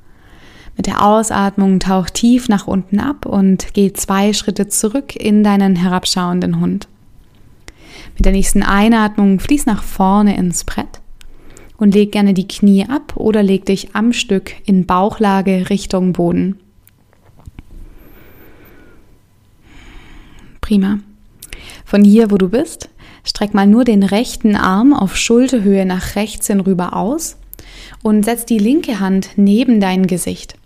Mit 0.75 0.87
der 0.87 1.05
Ausatmung 1.05 1.81
tauch 1.81 2.09
tief 2.09 2.49
nach 2.49 2.67
unten 2.67 2.99
ab 2.99 3.27
und 3.27 3.75
geh 3.75 3.93
zwei 3.93 4.33
Schritte 4.33 4.69
zurück 4.69 5.15
in 5.15 5.45
deinen 5.45 5.77
herabschauenden 5.77 6.61
Hund. 6.61 6.89
Mit 8.17 8.25
der 8.25 8.33
nächsten 8.33 8.63
Einatmung 8.63 9.39
fließ 9.39 9.67
nach 9.67 9.83
vorne 9.83 10.35
ins 10.39 10.65
Brett 10.65 11.03
und 11.77 11.93
leg 11.95 12.13
gerne 12.13 12.33
die 12.33 12.49
Knie 12.49 12.87
ab 12.89 13.17
oder 13.17 13.43
leg 13.43 13.67
dich 13.67 13.95
am 13.95 14.15
Stück 14.15 14.55
in 14.65 14.87
Bauchlage 14.87 15.69
Richtung 15.69 16.15
Boden. 16.15 16.59
Prima. 20.69 20.99
Von 21.87 22.05
hier, 22.05 22.31
wo 22.31 22.37
du 22.37 22.51
bist, 22.51 22.91
streck 23.25 23.55
mal 23.55 23.66
nur 23.66 23.85
den 23.85 24.03
rechten 24.03 24.55
Arm 24.55 24.93
auf 24.93 25.16
Schulterhöhe 25.16 25.87
nach 25.87 26.14
rechts 26.14 26.49
hinüber 26.49 26.95
aus 26.95 27.39
und 28.03 28.27
setz 28.27 28.45
die 28.45 28.59
linke 28.59 29.01
Hand 29.01 29.31
neben 29.37 29.81
dein 29.81 30.07
Gesicht. 30.07 30.57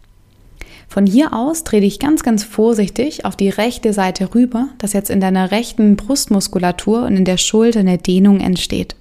Von 0.89 1.07
hier 1.07 1.33
aus 1.33 1.63
dreh 1.63 1.79
dich 1.79 2.01
ganz, 2.01 2.25
ganz 2.25 2.43
vorsichtig 2.43 3.25
auf 3.25 3.37
die 3.37 3.49
rechte 3.49 3.93
Seite 3.93 4.35
rüber, 4.35 4.71
dass 4.79 4.93
jetzt 4.93 5.09
in 5.09 5.21
deiner 5.21 5.53
rechten 5.53 5.95
Brustmuskulatur 5.95 7.05
und 7.05 7.17
in 7.17 7.25
der 7.25 7.37
Schulter 7.37 7.79
eine 7.79 7.99
Dehnung 7.99 8.41
entsteht. 8.41 8.97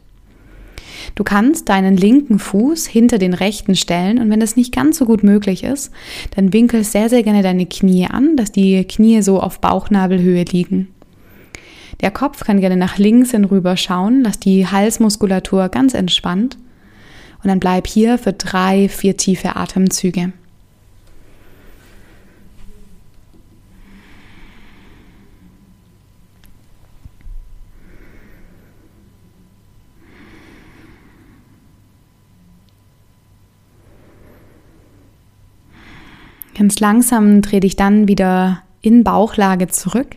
Du 1.16 1.24
kannst 1.24 1.70
deinen 1.70 1.98
linken 1.98 2.40
Fuß 2.40 2.86
hinter 2.88 3.18
den 3.18 3.34
rechten 3.34 3.76
stellen 3.76 4.20
und 4.20 4.30
wenn 4.30 4.40
das 4.40 4.56
nicht 4.56 4.74
ganz 4.74 4.98
so 4.98 5.06
gut 5.06 5.24
möglich 5.24 5.64
ist, 5.64 5.92
dann 6.36 6.54
winkel 6.54 6.84
sehr, 6.84 7.10
sehr 7.10 7.24
gerne 7.24 7.44
deine 7.44 7.66
Knie 7.66 8.08
an, 8.08 8.36
dass 8.36 8.52
die 8.52 8.84
Knie 8.86 9.22
so 9.22 9.40
auf 9.40 9.60
Bauchnabelhöhe 9.60 10.44
liegen. 10.44 10.88
Der 12.02 12.12
Kopf 12.12 12.44
kann 12.44 12.60
gerne 12.60 12.78
nach 12.78 12.98
links 12.98 13.32
hin 13.32 13.46
rüber 13.46 13.78
schauen, 13.78 14.24
lass 14.24 14.40
die 14.40 14.68
Halsmuskulatur 14.68 15.70
ganz 15.70 15.94
entspannt 15.94 16.58
und 17.44 17.50
dann 17.50 17.60
bleib 17.60 17.88
hier 17.88 18.18
für 18.18 18.34
drei, 18.34 18.90
vier 18.90 19.18
tiefe 19.18 19.56
Atemzüge. 19.56 20.34
Ganz 36.58 36.80
langsam 36.80 37.42
dreh 37.42 37.60
dich 37.60 37.76
dann 37.76 38.08
wieder 38.08 38.64
in 38.82 39.04
Bauchlage 39.04 39.68
zurück 39.68 40.16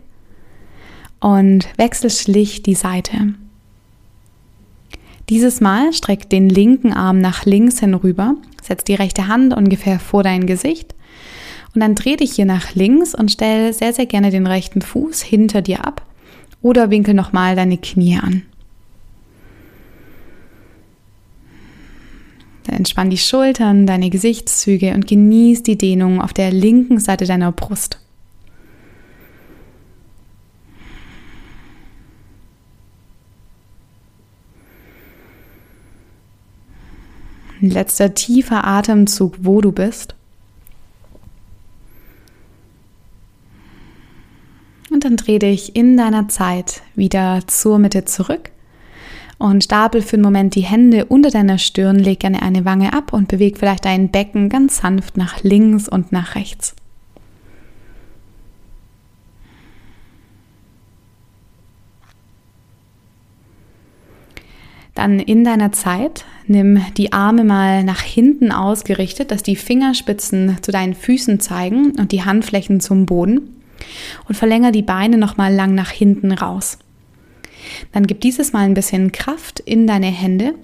und 1.20 1.66
wechsel 1.76 2.11
schlicht 2.11 2.66
die 2.66 2.74
Seite. 2.74 3.35
Dieses 5.30 5.61
Mal 5.61 5.93
streck 5.93 6.28
den 6.28 6.49
linken 6.49 6.93
Arm 6.93 7.20
nach 7.20 7.47
links 7.47 7.80
hinüber, 7.80 8.35
setz 8.62 8.85
die 8.85 8.95
rechte 8.95 9.28
Hand 9.28 9.55
ungefähr 9.55 9.99
vor 9.99 10.22
dein 10.22 10.47
Gesicht 10.47 10.95
und 11.74 11.80
dann 11.80 11.95
dreh 11.95 12.16
dich 12.16 12.32
hier 12.32 12.45
nach 12.45 12.74
links 12.74 13.14
und 13.14 13.30
stell 13.30 13.72
sehr, 13.72 13.93
sehr 13.93 14.07
gerne 14.07 14.30
den 14.30 14.47
rechten 14.47 14.82
Fuß 14.82 15.22
hinter 15.22 15.62
dir 15.62 15.87
ab 15.87 16.03
oder 16.61 16.91
winkel 16.91 17.14
nochmal 17.14 17.57
deine 17.57 17.78
Knie 17.78 18.18
an. 18.18 18.43
Entspann 22.72 23.10
die 23.10 23.18
Schultern, 23.18 23.86
deine 23.86 24.10
Gesichtszüge 24.10 24.94
und 24.94 25.06
genieß 25.06 25.62
die 25.62 25.78
Dehnung 25.78 26.20
auf 26.20 26.32
der 26.32 26.50
linken 26.50 26.98
Seite 26.98 27.26
deiner 27.26 27.52
Brust. 27.52 28.00
Letzter 37.60 38.14
tiefer 38.14 38.66
Atemzug, 38.66 39.36
wo 39.40 39.60
du 39.60 39.72
bist. 39.72 40.14
Und 44.90 45.04
dann 45.04 45.16
dreh 45.16 45.38
dich 45.38 45.74
in 45.74 45.96
deiner 45.96 46.28
Zeit 46.28 46.82
wieder 46.94 47.40
zur 47.46 47.78
Mitte 47.78 48.04
zurück 48.04 48.50
und 49.39 49.64
stapel 49.64 50.03
für 50.03 50.16
einen 50.16 50.22
Moment 50.22 50.55
die 50.55 50.62
Hände 50.62 51.07
unter 51.07 51.30
deiner 51.30 51.59
Stirn, 51.59 51.99
leg 51.99 52.20
gerne 52.20 52.43
eine 52.43 52.64
Wange 52.64 52.93
ab 52.93 53.12
und 53.12 53.28
beweg 53.28 53.59
vielleicht 53.59 53.85
dein 53.85 54.11
Becken 54.11 54.49
ganz 54.49 54.78
sanft 54.78 55.16
nach 55.16 55.43
links 55.43 55.89
und 55.89 56.12
nach 56.12 56.35
rechts. 56.35 56.74
Dann 64.95 65.18
in 65.18 65.43
deiner 65.43 65.72
Zeit 65.72 66.24
nimm 66.47 66.80
die 66.97 67.12
Arme 67.12 67.43
mal 67.45 67.82
nach 67.82 68.01
hinten 68.01 68.53
ausgerichtet, 68.53 69.32
dass 69.32 69.43
die 69.43 69.57
Fingerspitzen 69.57 70.59
zu 70.62 70.70
deinen 70.70 70.95
Füßen 70.95 71.41
zeigen 71.41 71.93
und 71.99 72.12
die 72.12 72.24
Handflächen 72.24 72.80
zum 72.80 73.07
Boden. 73.07 73.61
Und 74.28 74.37
verlängere 74.37 74.72
die 74.72 74.82
Beine 74.82 75.18
nochmal 75.18 75.53
lang 75.53 75.74
nach 75.74 75.91
hinten 75.91 76.32
raus. 76.32 76.78
Dann 77.92 78.06
gib 78.06 78.20
dieses 78.20 78.52
Mal 78.52 78.64
ein 78.64 78.74
bisschen 78.74 79.12
Kraft 79.12 79.60
in 79.60 79.86
deine 79.86 80.06
Hände 80.06 80.54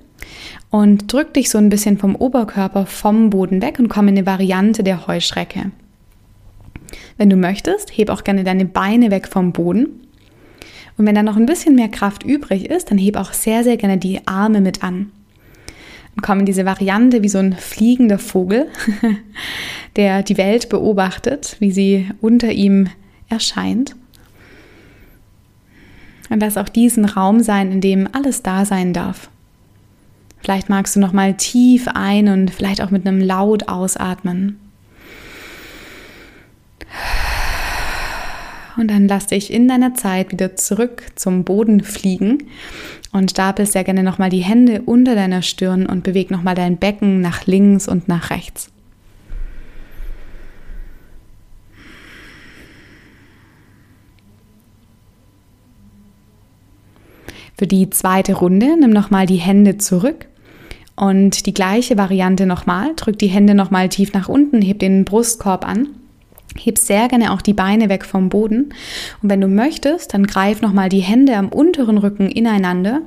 und 0.71 1.13
drück 1.13 1.35
dich 1.35 1.51
so 1.51 1.59
ein 1.59 1.69
bisschen 1.69 1.99
vom 1.99 2.15
Oberkörper 2.15 2.87
vom 2.87 3.31
Boden 3.31 3.63
weg 3.63 3.79
und 3.79 3.89
komm 3.89 4.09
in 4.09 4.17
eine 4.17 4.27
Variante 4.27 4.83
der 4.83 5.07
Heuschrecke. 5.07 5.73
Wenn 7.17 7.31
du 7.31 7.37
möchtest, 7.37 7.97
heb 7.97 8.09
auch 8.09 8.25
gerne 8.25 8.45
deine 8.45 8.65
Beine 8.65 9.11
weg 9.11 9.29
vom 9.29 9.53
Boden. 9.53 9.89
Und 10.97 11.07
wenn 11.07 11.15
da 11.15 11.23
noch 11.23 11.37
ein 11.37 11.47
bisschen 11.47 11.75
mehr 11.75 11.89
Kraft 11.89 12.25
übrig 12.25 12.69
ist, 12.71 12.91
dann 12.91 12.99
heb 12.99 13.17
auch 13.17 13.33
sehr, 13.33 13.65
sehr 13.65 13.77
gerne 13.77 13.99
die 13.99 14.27
Arme 14.27 14.61
mit 14.61 14.83
an. 14.83 15.13
Und 16.17 16.23
komm 16.23 16.41
in 16.41 16.47
diese 16.47 16.67
Variante 16.67 17.23
wie 17.23 17.29
so 17.29 17.39
ein 17.39 17.55
fliegender 17.55 18.19
Vogel, 18.19 18.69
der 19.97 20.23
die 20.23 20.37
Welt 20.37 20.69
beobachtet, 20.69 21.57
wie 21.61 21.73
sie 21.73 22.09
unter 22.21 22.51
ihm 22.53 22.89
erscheint. 23.29 23.97
Und 26.31 26.41
lass 26.41 26.57
auch 26.57 26.69
diesen 26.69 27.05
Raum 27.05 27.41
sein, 27.41 27.71
in 27.71 27.81
dem 27.81 28.09
alles 28.13 28.43
da 28.43 28.65
sein 28.65 28.93
darf. 28.93 29.29
Vielleicht 30.41 30.71
magst 30.71 30.97
du 30.97 31.01
noch 31.01 31.13
mal 31.13 31.35
tief 31.35 31.87
ein 31.93 32.29
und 32.29 32.51
vielleicht 32.51 32.81
auch 32.81 32.91
mit 32.91 33.07
einem 33.07 33.21
laut 33.21 33.69
ausatmen. 33.69 34.59
Und 38.77 38.91
dann 38.91 39.09
lass 39.09 39.27
dich 39.27 39.53
in 39.53 39.69
deiner 39.69 39.95
Zeit 39.95 40.33
wieder 40.33 40.57
zurück 40.57 41.03
zum 41.15 41.45
Boden 41.45 41.83
fliegen 41.83 42.45
und 43.13 43.33
stapel 43.33 43.67
sehr 43.67 43.85
gerne 43.85 44.03
nochmal 44.03 44.31
die 44.31 44.39
Hände 44.39 44.83
unter 44.83 45.15
deiner 45.15 45.43
Stirn 45.43 45.85
und 45.85 46.03
beweg 46.03 46.31
nochmal 46.31 46.55
dein 46.55 46.79
Becken 46.79 47.21
nach 47.21 47.47
links 47.47 47.87
und 47.89 48.09
nach 48.09 48.31
rechts. 48.31 48.71
Für 57.61 57.67
die 57.67 57.91
zweite 57.91 58.33
Runde 58.33 58.75
nimm 58.81 58.89
nochmal 58.89 59.27
die 59.27 59.37
Hände 59.37 59.77
zurück 59.77 60.29
und 60.97 61.45
die 61.45 61.53
gleiche 61.53 61.99
Variante 61.99 62.47
nochmal. 62.47 62.95
Drück 62.97 63.19
die 63.19 63.27
Hände 63.27 63.55
nochmal 63.55 63.91
tief 63.91 64.15
nach 64.15 64.31
unten, 64.31 64.63
heb 64.63 64.79
den 64.79 65.05
Brustkorb 65.05 65.69
an. 65.69 65.89
Heb 66.57 66.79
sehr 66.79 67.09
gerne 67.09 67.35
auch 67.35 67.43
die 67.43 67.53
Beine 67.53 67.91
weg 67.91 68.07
vom 68.07 68.31
Boden. 68.31 68.73
Und 69.23 69.29
wenn 69.29 69.43
du 69.43 69.47
möchtest, 69.47 70.15
dann 70.15 70.27
greif 70.27 70.63
nochmal 70.63 70.89
die 70.89 71.01
Hände 71.03 71.37
am 71.37 71.51
unteren 71.51 71.99
Rücken 71.99 72.31
ineinander. 72.31 73.03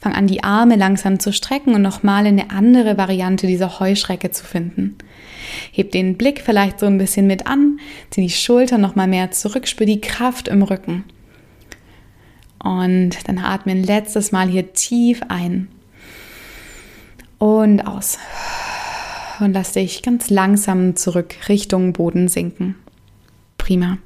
Fang 0.00 0.14
an, 0.14 0.26
die 0.26 0.42
Arme 0.42 0.74
langsam 0.74 1.20
zu 1.20 1.32
strecken 1.32 1.72
und 1.76 1.82
nochmal 1.82 2.26
eine 2.26 2.50
andere 2.50 2.98
Variante 2.98 3.46
dieser 3.46 3.78
Heuschrecke 3.78 4.32
zu 4.32 4.44
finden. 4.44 4.96
Heb 5.70 5.92
den 5.92 6.16
Blick 6.16 6.40
vielleicht 6.40 6.80
so 6.80 6.86
ein 6.86 6.98
bisschen 6.98 7.28
mit 7.28 7.46
an, 7.46 7.78
zieh 8.10 8.22
die 8.22 8.30
Schultern 8.30 8.80
nochmal 8.80 9.06
mehr 9.06 9.30
zurück, 9.30 9.68
spür 9.68 9.86
die 9.86 10.00
Kraft 10.00 10.48
im 10.48 10.64
Rücken. 10.64 11.04
Und 12.62 13.28
dann 13.28 13.38
atme 13.38 13.72
ein 13.72 13.82
letztes 13.82 14.30
Mal 14.30 14.48
hier 14.48 14.72
tief 14.72 15.20
ein 15.28 15.68
und 17.38 17.80
aus. 17.80 18.18
Und 19.40 19.52
lass 19.52 19.72
dich 19.72 20.02
ganz 20.02 20.30
langsam 20.30 20.94
zurück 20.94 21.34
Richtung 21.48 21.92
Boden 21.92 22.28
sinken. 22.28 22.76
Prima. 23.58 23.98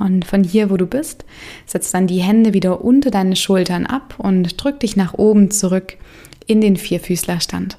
Und 0.00 0.24
von 0.24 0.42
hier, 0.42 0.70
wo 0.70 0.76
du 0.76 0.86
bist, 0.86 1.24
setz 1.66 1.92
dann 1.92 2.08
die 2.08 2.22
Hände 2.22 2.54
wieder 2.54 2.84
unter 2.84 3.10
deine 3.10 3.36
Schultern 3.36 3.86
ab 3.86 4.14
und 4.18 4.62
drück 4.62 4.80
dich 4.80 4.96
nach 4.96 5.14
oben 5.14 5.50
zurück 5.50 5.96
in 6.46 6.60
den 6.60 6.76
Vierfüßlerstand. 6.76 7.78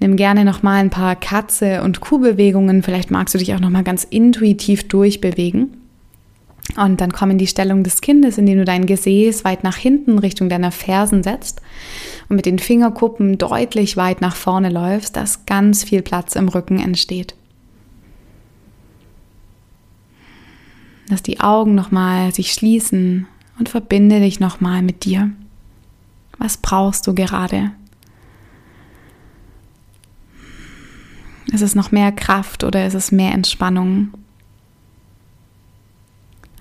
Nimm 0.00 0.16
gerne 0.16 0.46
noch 0.46 0.62
mal 0.62 0.80
ein 0.80 0.90
paar 0.90 1.14
Katze 1.14 1.82
und 1.82 2.00
Kuhbewegungen. 2.00 2.82
Vielleicht 2.82 3.10
magst 3.10 3.34
du 3.34 3.38
dich 3.38 3.54
auch 3.54 3.60
noch 3.60 3.70
mal 3.70 3.84
ganz 3.84 4.04
intuitiv 4.04 4.88
durchbewegen. 4.88 5.76
Und 6.76 7.00
dann 7.00 7.12
komm 7.12 7.32
in 7.32 7.38
die 7.38 7.46
Stellung 7.46 7.84
des 7.84 8.00
Kindes, 8.00 8.38
indem 8.38 8.58
du 8.58 8.64
dein 8.64 8.86
Gesäß 8.86 9.44
weit 9.44 9.62
nach 9.62 9.76
hinten 9.76 10.18
Richtung 10.18 10.48
deiner 10.48 10.72
Fersen 10.72 11.22
setzt 11.22 11.60
und 12.28 12.36
mit 12.36 12.46
den 12.46 12.58
Fingerkuppen 12.58 13.38
deutlich 13.38 13.96
weit 13.96 14.20
nach 14.20 14.36
vorne 14.36 14.70
läufst, 14.70 15.16
dass 15.16 15.46
ganz 15.46 15.84
viel 15.84 16.00
Platz 16.00 16.36
im 16.36 16.48
Rücken 16.48 16.78
entsteht. 16.78 17.34
Lass 21.08 21.22
die 21.22 21.40
Augen 21.40 21.74
nochmal 21.74 22.32
sich 22.32 22.52
schließen 22.52 23.26
und 23.58 23.68
verbinde 23.68 24.20
dich 24.20 24.38
nochmal 24.38 24.80
mit 24.80 25.04
dir. 25.04 25.30
Was 26.38 26.56
brauchst 26.56 27.06
du 27.06 27.14
gerade? 27.14 27.72
Ist 31.52 31.62
es 31.62 31.74
noch 31.74 31.90
mehr 31.90 32.12
Kraft 32.12 32.64
oder 32.64 32.86
ist 32.86 32.94
es 32.94 33.10
mehr 33.12 33.32
Entspannung? 33.32 34.08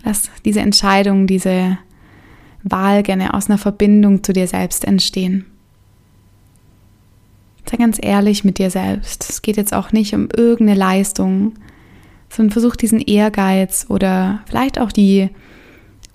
Lass 0.04 0.30
diese 0.46 0.62
Entscheidung, 0.62 1.28
diese 1.28 1.78
Wahl 2.64 3.04
gerne 3.04 3.34
aus 3.34 3.50
einer 3.50 3.58
Verbindung 3.58 4.24
zu 4.24 4.34
dir 4.34 4.48
selbst 4.48 4.86
entstehen. 4.86 5.46
Sei 7.70 7.78
ganz 7.78 8.00
ehrlich 8.02 8.44
mit 8.44 8.58
dir 8.58 8.72
selbst. 8.72 9.30
Es 9.30 9.42
geht 9.44 9.58
jetzt 9.58 9.74
auch 9.74 9.92
nicht 9.92 10.16
um 10.16 10.28
irgendeine 10.36 10.80
Leistung, 10.80 11.54
sondern 12.30 12.52
versuch 12.52 12.76
diesen 12.76 13.00
Ehrgeiz 13.00 13.86
oder 13.90 14.42
vielleicht 14.48 14.80
auch 14.80 14.92
die 14.92 15.30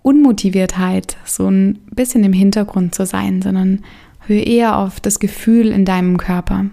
Unmotiviertheit 0.02 1.16
so 1.24 1.48
ein 1.48 1.78
bisschen 1.92 2.24
im 2.24 2.32
Hintergrund 2.32 2.94
zu 2.94 3.06
sein, 3.06 3.40
sondern 3.40 3.84
höre 4.26 4.44
eher 4.44 4.78
auf 4.78 5.00
das 5.00 5.20
Gefühl 5.20 5.68
in 5.68 5.84
deinem 5.84 6.16
Körper. 6.16 6.66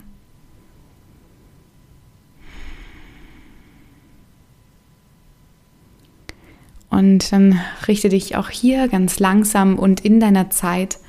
Und 6.91 7.31
dann 7.31 7.59
richte 7.87 8.09
dich 8.09 8.35
auch 8.35 8.49
hier 8.49 8.89
ganz 8.89 9.19
langsam 9.19 9.79
und 9.79 10.01
in 10.01 10.19
deiner 10.19 10.49
Zeit 10.49 10.99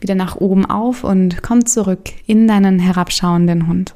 wieder 0.00 0.16
nach 0.16 0.36
oben 0.36 0.66
auf 0.66 1.04
und 1.04 1.42
komm 1.42 1.64
zurück 1.66 2.10
in 2.26 2.48
deinen 2.48 2.80
herabschauenden 2.80 3.68
Hund. 3.68 3.94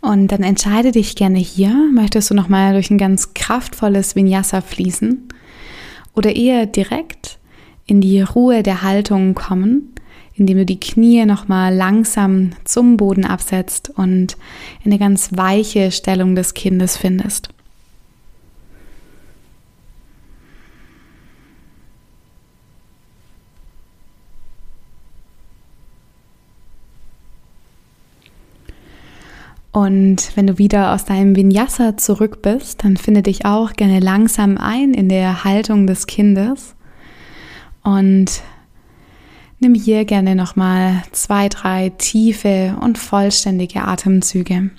Und 0.00 0.28
dann 0.28 0.42
entscheide 0.42 0.92
dich 0.92 1.16
gerne 1.16 1.38
hier, 1.38 1.74
möchtest 1.92 2.30
du 2.30 2.34
nochmal 2.34 2.72
durch 2.72 2.90
ein 2.90 2.98
ganz 2.98 3.34
kraftvolles 3.34 4.14
Vinyasa 4.14 4.60
fließen 4.60 5.28
oder 6.14 6.34
eher 6.34 6.66
direkt 6.66 7.38
in 7.86 8.00
die 8.00 8.20
Ruhe 8.20 8.62
der 8.62 8.82
Haltung 8.82 9.34
kommen, 9.34 9.94
indem 10.34 10.58
du 10.58 10.66
die 10.66 10.80
Knie 10.80 11.24
nochmal 11.24 11.74
langsam 11.74 12.50
zum 12.64 12.96
Boden 12.96 13.24
absetzt 13.24 13.90
und 13.96 14.36
in 14.84 14.92
eine 14.92 14.98
ganz 14.98 15.36
weiche 15.36 15.90
Stellung 15.90 16.36
des 16.36 16.54
Kindes 16.54 16.96
findest. 16.96 17.48
Und 29.72 30.36
wenn 30.36 30.46
du 30.46 30.58
wieder 30.58 30.92
aus 30.94 31.06
deinem 31.06 31.34
Vinyasa 31.34 31.96
zurück 31.96 32.42
bist, 32.42 32.84
dann 32.84 32.98
finde 32.98 33.22
dich 33.22 33.46
auch 33.46 33.72
gerne 33.72 34.00
langsam 34.00 34.58
ein 34.58 34.92
in 34.92 35.08
der 35.08 35.44
Haltung 35.44 35.86
des 35.86 36.06
Kindes 36.06 36.74
und 37.82 38.42
nimm 39.60 39.74
hier 39.74 40.04
gerne 40.04 40.34
nochmal 40.34 41.02
zwei, 41.12 41.48
drei 41.48 41.90
tiefe 41.96 42.76
und 42.82 42.98
vollständige 42.98 43.82
Atemzüge. 43.82 44.70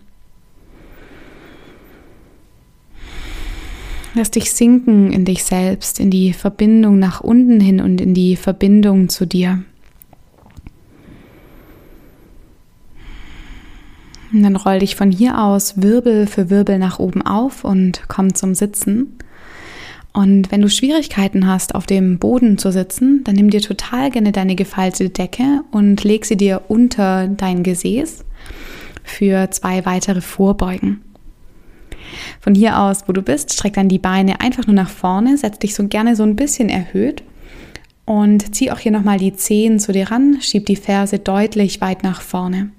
Lass 4.14 4.30
dich 4.30 4.52
sinken 4.52 5.12
in 5.12 5.26
dich 5.26 5.44
selbst, 5.44 6.00
in 6.00 6.12
die 6.12 6.34
Verbindung 6.34 7.00
nach 7.00 7.20
unten 7.22 7.60
hin 7.60 7.82
und 7.82 8.00
in 8.00 8.14
die 8.14 8.36
Verbindung 8.36 9.10
zu 9.10 9.26
dir. 9.26 9.64
Und 14.34 14.42
dann 14.42 14.56
roll 14.56 14.80
dich 14.80 14.96
von 14.96 15.12
hier 15.12 15.40
aus 15.40 15.82
Wirbel 15.82 16.26
für 16.26 16.50
Wirbel 16.50 16.80
nach 16.80 16.98
oben 16.98 17.22
auf 17.22 17.64
und 17.64 18.02
komm 18.08 18.34
zum 18.34 18.56
Sitzen. 18.56 19.18
Und 20.12 20.52
wenn 20.52 20.62
du 20.62 20.70
Schwierigkeiten 20.70 21.48
hast, 21.48 21.76
auf 21.76 21.86
dem 21.86 22.20
Boden 22.20 22.58
zu 22.58 22.72
sitzen, 22.72 23.24
dann 23.24 23.36
nimm 23.36 23.50
dir 23.50 23.62
total 23.62 24.12
gerne 24.12 24.32
deine 24.32 24.56
gefaltete 24.56 25.10
Decke 25.10 25.62
und 25.72 26.04
leg 26.04 26.26
sie 26.26 26.38
dir 26.38 26.62
unter 26.68 27.28
dein 27.28 27.64
Gesäß 27.64 28.24
für 29.04 29.50
zwei 29.52 29.86
weitere 29.86 30.22
Vorbeugen. 30.22 31.02
Von 32.40 32.54
hier 32.54 32.80
aus, 32.80 33.08
wo 33.08 33.14
du 33.14 33.22
bist, 33.22 33.54
streck 33.54 33.74
dann 33.74 33.90
die 33.90 34.00
Beine 34.00 34.40
einfach 34.40 34.68
nur 34.68 34.76
nach 34.76 34.90
vorne, 34.90 35.38
setz 35.38 35.60
dich 35.60 35.74
so 35.74 35.88
gerne 35.88 36.16
so 36.16 36.24
ein 36.24 36.36
bisschen 36.36 36.70
erhöht 36.70 37.24
und 38.06 38.54
zieh 38.56 38.72
auch 38.72 38.80
hier 38.80 38.92
nochmal 38.92 39.18
die 39.18 39.34
Zehen 39.34 39.80
zu 39.80 39.92
dir 39.92 40.12
ran, 40.12 40.38
schieb 40.42 40.68
die 40.68 40.76
Ferse 40.76 41.18
deutlich 41.20 41.82
weit 41.82 42.04
nach 42.04 42.22
vorne. 42.22 42.70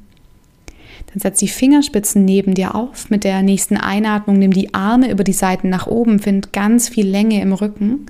Dann 1.14 1.20
setz 1.20 1.38
die 1.38 1.48
Fingerspitzen 1.48 2.24
neben 2.24 2.54
dir 2.54 2.74
auf. 2.74 3.08
Mit 3.08 3.22
der 3.22 3.42
nächsten 3.42 3.76
Einatmung 3.76 4.36
nimm 4.38 4.52
die 4.52 4.74
Arme 4.74 5.10
über 5.10 5.22
die 5.22 5.32
Seiten 5.32 5.68
nach 5.70 5.86
oben, 5.86 6.18
find 6.18 6.52
ganz 6.52 6.88
viel 6.88 7.06
Länge 7.06 7.40
im 7.40 7.52
Rücken. 7.52 8.06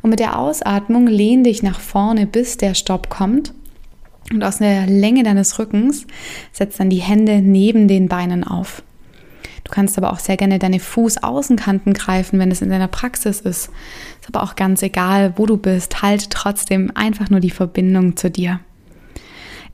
Und 0.00 0.10
mit 0.10 0.20
der 0.20 0.38
Ausatmung 0.38 1.08
lehn 1.08 1.42
dich 1.42 1.64
nach 1.64 1.80
vorne, 1.80 2.26
bis 2.26 2.56
der 2.56 2.74
Stopp 2.74 3.10
kommt. 3.10 3.52
Und 4.32 4.44
aus 4.44 4.58
der 4.58 4.86
Länge 4.86 5.24
deines 5.24 5.58
Rückens 5.58 6.06
setz 6.52 6.76
dann 6.76 6.88
die 6.88 6.98
Hände 6.98 7.42
neben 7.42 7.88
den 7.88 8.08
Beinen 8.08 8.44
auf. 8.44 8.84
Du 9.64 9.72
kannst 9.72 9.98
aber 9.98 10.12
auch 10.12 10.20
sehr 10.20 10.36
gerne 10.36 10.60
deine 10.60 10.78
Fußaußenkanten 10.78 11.94
greifen, 11.94 12.38
wenn 12.38 12.52
es 12.52 12.62
in 12.62 12.70
deiner 12.70 12.88
Praxis 12.88 13.40
ist. 13.40 13.70
Ist 14.20 14.28
aber 14.28 14.44
auch 14.44 14.54
ganz 14.54 14.82
egal, 14.82 15.34
wo 15.36 15.46
du 15.46 15.56
bist. 15.56 16.00
Halt 16.00 16.30
trotzdem 16.30 16.92
einfach 16.94 17.28
nur 17.28 17.40
die 17.40 17.50
Verbindung 17.50 18.16
zu 18.16 18.30
dir. 18.30 18.60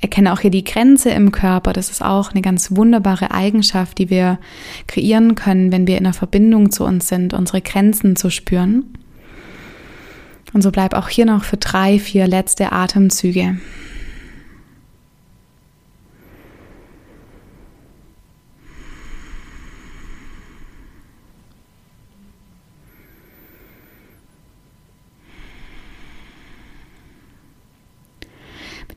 Erkenne 0.00 0.32
auch 0.32 0.40
hier 0.40 0.50
die 0.50 0.64
Grenze 0.64 1.10
im 1.10 1.32
Körper. 1.32 1.72
Das 1.72 1.90
ist 1.90 2.02
auch 2.02 2.32
eine 2.32 2.42
ganz 2.42 2.76
wunderbare 2.76 3.30
Eigenschaft, 3.30 3.98
die 3.98 4.10
wir 4.10 4.38
kreieren 4.86 5.34
können, 5.34 5.72
wenn 5.72 5.86
wir 5.86 5.96
in 5.96 6.04
einer 6.04 6.12
Verbindung 6.12 6.70
zu 6.70 6.84
uns 6.84 7.08
sind, 7.08 7.34
unsere 7.34 7.62
Grenzen 7.62 8.16
zu 8.16 8.30
spüren. 8.30 8.84
Und 10.52 10.62
so 10.62 10.70
bleib 10.70 10.94
auch 10.94 11.08
hier 11.08 11.26
noch 11.26 11.44
für 11.44 11.56
drei, 11.56 11.98
vier 11.98 12.26
letzte 12.26 12.72
Atemzüge. 12.72 13.58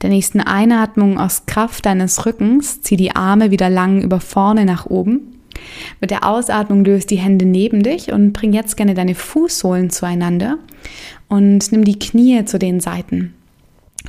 Der 0.02 0.10
nächsten 0.10 0.42
Einatmung 0.42 1.20
aus 1.20 1.46
Kraft 1.46 1.86
deines 1.86 2.26
Rückens 2.26 2.82
zieh 2.82 2.96
die 2.96 3.16
Arme 3.16 3.52
wieder 3.52 3.70
lang 3.70 4.02
über 4.02 4.20
vorne 4.20 4.66
nach 4.66 4.86
oben. 4.86 5.40
Mit 6.00 6.12
der 6.12 6.26
Ausatmung 6.26 6.86
löst 6.86 7.12
die 7.12 7.18
Hände 7.18 7.46
neben 7.46 7.84
dich 7.84 8.12
und 8.12 8.34
bring 8.34 8.54
jetzt 8.54 8.78
gerne 8.78 8.94
deine 8.94 9.16
Fußsohlen 9.16 9.90
zueinander 9.90 10.58
und 11.28 11.72
nimm 11.72 11.84
die 11.84 12.00
Knie 12.00 12.46
zu 12.46 12.60
den 12.60 12.80
Seiten. 12.80 13.34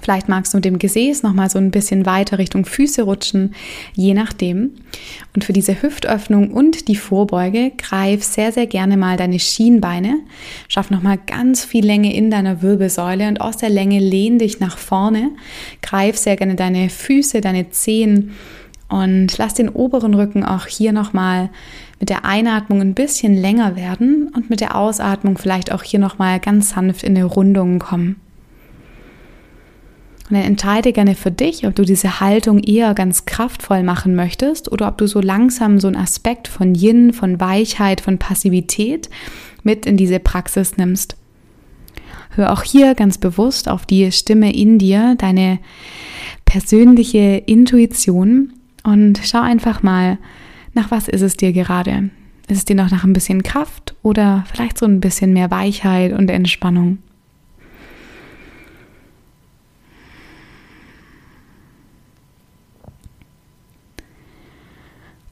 Vielleicht 0.01 0.29
magst 0.29 0.53
du 0.53 0.59
mit 0.59 0.65
dem 0.65 0.79
Gesäß 0.79 1.23
nochmal 1.23 1.51
so 1.51 1.59
ein 1.59 1.71
bisschen 1.71 2.07
weiter 2.07 2.39
Richtung 2.39 2.65
Füße 2.65 3.03
rutschen, 3.03 3.55
je 3.95 4.15
nachdem. 4.15 4.73
Und 5.35 5.45
für 5.45 5.53
diese 5.53 5.83
Hüftöffnung 5.83 6.51
und 6.51 6.89
die 6.89 6.97
Vorbeuge 6.97 7.73
greif 7.77 8.25
sehr, 8.25 8.53
sehr 8.53 8.67
gerne 8.67 8.97
mal 8.97 9.17
deine 9.17 9.39
Schienbeine. 9.39 10.21
Schaff 10.69 10.91
nochmal 10.91 11.19
ganz 11.27 11.65
viel 11.65 11.85
Länge 11.85 12.15
in 12.15 12.31
deiner 12.31 12.63
Wirbelsäule 12.63 13.29
und 13.29 13.41
aus 13.41 13.57
der 13.57 13.71
Länge 13.71 13.99
lehn 13.99 14.39
dich 14.39 14.61
nach 14.61 14.79
vorne. 14.79 15.31
Greif 15.83 16.17
sehr 16.17 16.37
gerne 16.37 16.55
deine 16.55 16.91
Füße, 16.91 17.41
deine 17.41 17.71
Zehen 17.71 18.33
und 18.89 19.39
lass 19.39 19.55
den 19.55 19.69
oberen 19.69 20.15
Rücken 20.15 20.45
auch 20.45 20.67
hier 20.67 20.93
nochmal 20.93 21.49
mit 22.01 22.09
der 22.09 22.25
Einatmung 22.25 22.81
ein 22.81 22.95
bisschen 22.95 23.35
länger 23.35 23.77
werden 23.77 24.31
und 24.35 24.51
mit 24.51 24.61
der 24.61 24.77
Ausatmung 24.77 25.39
vielleicht 25.39 25.71
auch 25.71 25.83
hier 25.83 26.01
nochmal 26.01 26.41
ganz 26.41 26.71
sanft 26.71 27.05
in 27.05 27.17
eine 27.17 27.25
Rundung 27.25 27.79
kommen. 27.79 28.17
Und 30.31 30.37
dann 30.37 30.45
entscheide 30.47 30.93
gerne 30.93 31.17
für 31.17 31.33
dich, 31.33 31.67
ob 31.67 31.75
du 31.75 31.85
diese 31.85 32.21
Haltung 32.21 32.61
eher 32.61 32.95
ganz 32.95 33.27
kraftvoll 33.27 33.83
machen 33.83 34.15
möchtest 34.15 34.71
oder 34.71 34.87
ob 34.87 34.97
du 34.97 35.09
so 35.09 35.21
langsam 35.21 35.81
so 35.81 35.89
einen 35.89 35.97
Aspekt 35.97 36.47
von 36.47 36.77
Yin, 36.77 37.13
von 37.13 37.41
Weichheit, 37.41 38.01
von 38.01 38.19
Passivität 38.19 39.11
mit 39.65 39.87
in 39.87 39.97
diese 39.97 40.21
Praxis 40.21 40.77
nimmst. 40.77 41.17
Hör 42.37 42.53
auch 42.53 42.63
hier 42.63 42.95
ganz 42.95 43.19
bewusst 43.19 43.69
auf 43.69 43.87
die 43.87 44.13
Stimme 44.13 44.55
in 44.55 44.79
dir, 44.79 45.17
deine 45.19 45.59
persönliche 46.45 47.43
Intuition 47.47 48.53
und 48.85 49.21
schau 49.25 49.41
einfach 49.41 49.83
mal, 49.83 50.19
nach 50.75 50.93
was 50.93 51.09
ist 51.09 51.23
es 51.23 51.37
dir 51.37 51.53
gerade? 51.53 52.11
Ist 52.47 52.59
es 52.59 52.65
dir 52.65 52.77
noch 52.77 52.91
nach 52.93 53.03
ein 53.03 53.13
bisschen 53.13 53.43
Kraft 53.43 53.97
oder 54.03 54.45
vielleicht 54.53 54.79
so 54.79 54.87
ein 54.87 55.01
bisschen 55.01 55.33
mehr 55.33 55.51
Weichheit 55.51 56.13
und 56.13 56.31
Entspannung? 56.31 56.99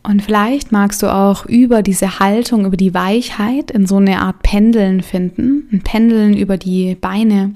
Und 0.08 0.22
vielleicht 0.22 0.72
magst 0.72 1.02
du 1.02 1.14
auch 1.14 1.44
über 1.44 1.82
diese 1.82 2.18
Haltung, 2.18 2.64
über 2.64 2.78
die 2.78 2.94
Weichheit 2.94 3.70
in 3.70 3.86
so 3.86 3.96
eine 3.96 4.22
Art 4.22 4.42
Pendeln 4.42 5.02
finden. 5.02 5.68
Ein 5.70 5.82
Pendeln 5.82 6.34
über 6.34 6.56
die 6.56 6.94
Beine. 6.94 7.54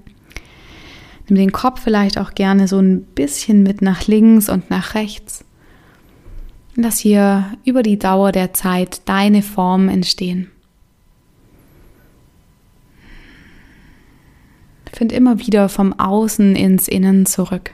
Nimm 1.26 1.36
den 1.38 1.52
Kopf 1.52 1.80
vielleicht 1.80 2.18
auch 2.18 2.34
gerne 2.34 2.68
so 2.68 2.78
ein 2.78 3.04
bisschen 3.04 3.62
mit 3.62 3.80
nach 3.80 4.06
links 4.06 4.50
und 4.50 4.68
nach 4.68 4.94
rechts. 4.94 5.46
Lass 6.74 6.98
hier 6.98 7.46
über 7.64 7.82
die 7.82 7.98
Dauer 7.98 8.32
der 8.32 8.52
Zeit 8.52 9.00
deine 9.06 9.40
Formen 9.40 9.88
entstehen. 9.88 10.50
Find 14.92 15.10
immer 15.10 15.38
wieder 15.38 15.70
vom 15.70 15.98
Außen 15.98 16.54
ins 16.54 16.86
Innen 16.86 17.24
zurück. 17.24 17.72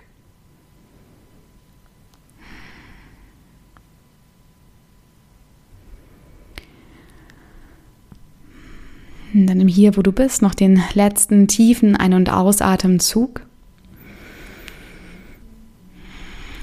Dann 9.47 9.59
nimm 9.59 9.69
hier, 9.69 9.97
wo 9.97 10.03
du 10.03 10.13
bist, 10.13 10.43
noch 10.43 10.55
den 10.55 10.83
letzten 10.95 11.49
tiefen 11.49 11.97
Ein- 11.97 12.15
und 12.15 12.33
Ausatemzug. 12.33 13.43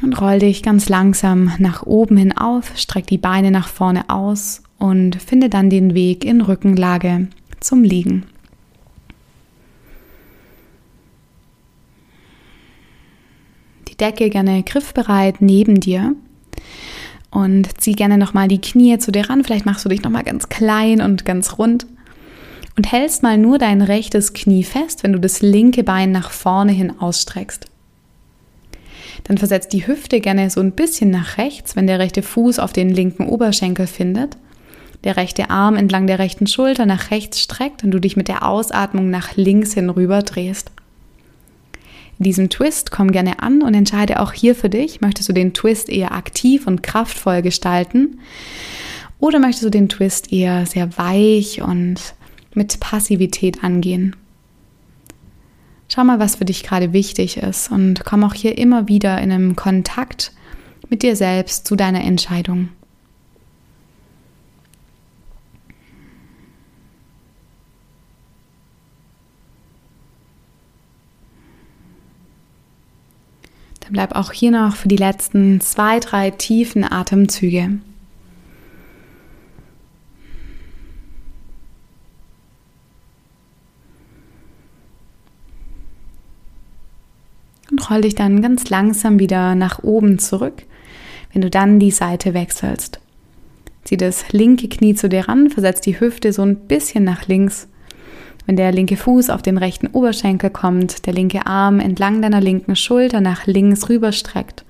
Und 0.02 0.20
roll 0.22 0.40
dich 0.40 0.62
ganz 0.62 0.90
langsam 0.90 1.52
nach 1.58 1.84
oben 1.84 2.18
hin 2.18 2.38
auf, 2.38 2.78
streck 2.78 3.08
die 3.08 3.18
Beine 3.18 3.50
nach 3.50 3.68
vorne 3.68 4.10
aus 4.10 4.62
und 4.78 5.16
finde 5.16 5.50
dann 5.50 5.70
den 5.70 5.94
Weg 5.94 6.26
in 6.26 6.42
Rückenlage 6.42 7.28
zum 7.60 7.84
Liegen. 7.84 8.26
Die 13.88 13.98
Decke 13.98 14.30
gerne 14.30 14.62
griffbereit 14.64 15.42
neben 15.42 15.80
dir 15.80 16.14
und 17.32 17.82
zieh 17.82 17.94
gerne 17.94 18.18
nochmal 18.18 18.48
die 18.48 18.62
Knie 18.62 18.98
zu 18.98 19.12
dir 19.12 19.30
ran. 19.30 19.44
Vielleicht 19.44 19.66
machst 19.66 19.86
du 19.86 19.90
dich 19.90 20.04
nochmal 20.04 20.24
ganz 20.24 20.50
klein 20.50 21.02
und 21.02 21.26
ganz 21.26 21.58
rund 21.58 21.88
und 22.78 22.92
hältst 22.92 23.24
mal 23.24 23.38
nur 23.38 23.58
dein 23.58 23.82
rechtes 23.82 24.34
Knie 24.34 24.64
fest, 24.64 25.04
wenn 25.04 25.14
du 25.14 25.20
das 25.20 25.42
linke 25.42 25.84
Bein 25.84 26.12
nach 26.12 26.32
vorne 26.32 26.72
hin 26.72 27.00
ausstreckst. 27.00 27.68
Dann 29.24 29.38
versetzt 29.38 29.74
die 29.74 29.88
Hüfte 29.88 30.20
gerne 30.20 30.50
so 30.50 30.62
ein 30.62 30.74
bisschen 30.74 31.10
nach 31.10 31.38
rechts, 31.38 31.76
wenn 31.76 31.88
der 31.88 32.00
rechte 32.00 32.22
Fuß 32.22 32.60
auf 32.60 32.74
den 32.74 32.90
linken 32.90 33.28
Oberschenkel 33.28 33.88
findet. 33.88 34.38
Der 35.04 35.18
rechte 35.18 35.50
Arm 35.50 35.76
entlang 35.76 36.08
der 36.08 36.20
rechten 36.20 36.48
Schulter 36.48 36.86
nach 36.86 37.12
rechts 37.12 37.40
streckt 37.40 37.84
und 37.84 37.92
du 37.92 38.00
dich 38.00 38.18
mit 38.18 38.28
der 38.28 38.48
Ausatmung 38.48 39.10
nach 39.10 39.36
links 39.36 39.74
hin 39.74 39.90
rüber 39.90 40.22
drehst. 40.22 40.72
In 42.18 42.24
diesem 42.24 42.50
Twist 42.50 42.92
komm 42.92 43.12
gerne 43.12 43.40
an 43.40 43.62
und 43.62 43.74
entscheide 43.74 44.20
auch 44.20 44.32
hier 44.32 44.56
für 44.56 44.70
dich, 44.70 45.02
möchtest 45.02 45.28
du 45.28 45.34
den 45.34 45.54
Twist 45.54 45.90
eher 45.90 46.14
aktiv 46.14 46.66
und 46.66 46.82
kraftvoll 46.82 47.42
gestalten 47.42 48.20
oder 49.20 49.40
möchtest 49.40 49.66
du 49.66 49.70
den 49.70 49.90
Twist 49.90 50.32
eher 50.32 50.66
sehr 50.66 50.98
weich 50.98 51.62
und 51.62 52.15
mit 52.56 52.80
Passivität 52.80 53.64
angehen. 53.64 54.16
Schau 55.88 56.04
mal, 56.04 56.20
was 56.20 56.38
für 56.38 56.46
dich 56.46 56.64
gerade 56.64 56.94
wichtig 56.94 57.38
ist 57.38 57.72
und 57.72 58.04
komm 58.04 58.24
auch 58.24 58.34
hier 58.34 58.58
immer 58.58 58.88
wieder 58.88 59.22
in 59.22 59.32
einem 59.32 59.56
Kontakt 59.56 60.32
mit 60.90 61.04
dir 61.04 61.16
selbst 61.16 61.68
zu 61.68 61.76
deiner 61.76 62.04
Entscheidung. 62.04 62.70
Dann 73.82 73.94
bleib 73.94 74.16
auch 74.16 74.32
hier 74.32 74.50
noch 74.50 74.76
für 74.76 74.88
die 74.88 74.96
letzten 74.96 75.62
zwei, 75.62 76.00
drei 76.00 76.32
tiefen 76.32 76.84
Atemzüge. 76.84 77.78
Und 87.72 87.90
roll 87.90 88.02
dich 88.02 88.16
dann 88.16 88.42
ganz 88.42 88.70
langsam 88.70 89.20
wieder 89.20 89.56
nach 89.56 89.84
oben 89.84 90.20
zurück, 90.20 90.64
wenn 91.34 91.42
du 91.42 91.50
dann 91.50 91.80
die 91.80 91.92
Seite 91.92 92.34
wechselst. 92.34 93.00
Zieh 93.84 93.98
das 93.98 94.32
linke 94.32 94.68
Knie 94.68 94.96
zu 94.96 95.10
dir 95.10 95.28
ran, 95.28 95.50
versetz 95.50 95.82
die 95.82 96.00
Hüfte 96.00 96.34
so 96.34 96.42
ein 96.42 96.56
bisschen 96.56 97.04
nach 97.04 97.28
links. 97.28 97.68
Wenn 98.46 98.56
der 98.56 98.72
linke 98.72 98.98
Fuß 98.98 99.30
auf 99.30 99.42
den 99.42 99.58
rechten 99.58 99.88
Oberschenkel 99.88 100.50
kommt, 100.50 101.06
der 101.06 101.14
linke 101.14 101.46
Arm 101.46 101.80
entlang 101.80 102.22
deiner 102.22 102.42
linken 102.42 102.76
Schulter 102.76 103.22
nach 103.22 103.48
links 103.48 103.90
rüberstreckt 103.90 104.66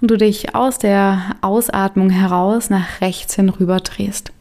und 0.00 0.10
du 0.10 0.16
dich 0.16 0.54
aus 0.54 0.78
der 0.78 1.36
Ausatmung 1.40 2.10
heraus 2.10 2.70
nach 2.70 3.00
rechts 3.00 3.36
hin 3.36 3.48
rüber 3.48 3.80
drehst. 3.80 4.32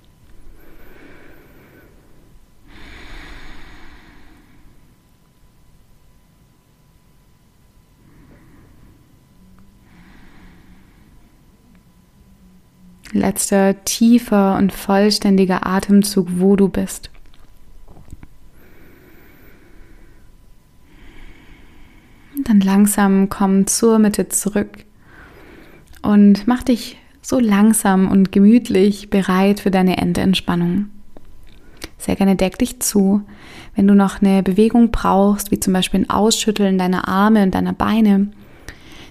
Letzter 13.11 13.83
tiefer 13.85 14.57
und 14.57 14.71
vollständiger 14.71 15.65
Atemzug, 15.65 16.27
wo 16.35 16.55
du 16.55 16.69
bist. 16.69 17.09
Dann 22.43 22.61
langsam 22.61 23.29
komm 23.29 23.67
zur 23.67 23.99
Mitte 23.99 24.29
zurück 24.29 24.85
und 26.01 26.47
mach 26.47 26.63
dich 26.63 26.97
so 27.21 27.39
langsam 27.39 28.09
und 28.09 28.31
gemütlich 28.31 29.09
bereit 29.09 29.59
für 29.59 29.71
deine 29.71 29.97
Endentspannung. 29.97 30.89
Sehr 31.97 32.15
gerne 32.15 32.35
deck 32.35 32.57
dich 32.57 32.79
zu. 32.79 33.21
Wenn 33.75 33.87
du 33.87 33.93
noch 33.93 34.21
eine 34.21 34.41
Bewegung 34.41 34.89
brauchst, 34.89 35.51
wie 35.51 35.59
zum 35.59 35.73
Beispiel 35.73 36.01
ein 36.01 36.09
Ausschütteln 36.09 36.77
deiner 36.77 37.07
Arme 37.07 37.43
und 37.43 37.53
deiner 37.53 37.73
Beine, 37.73 38.31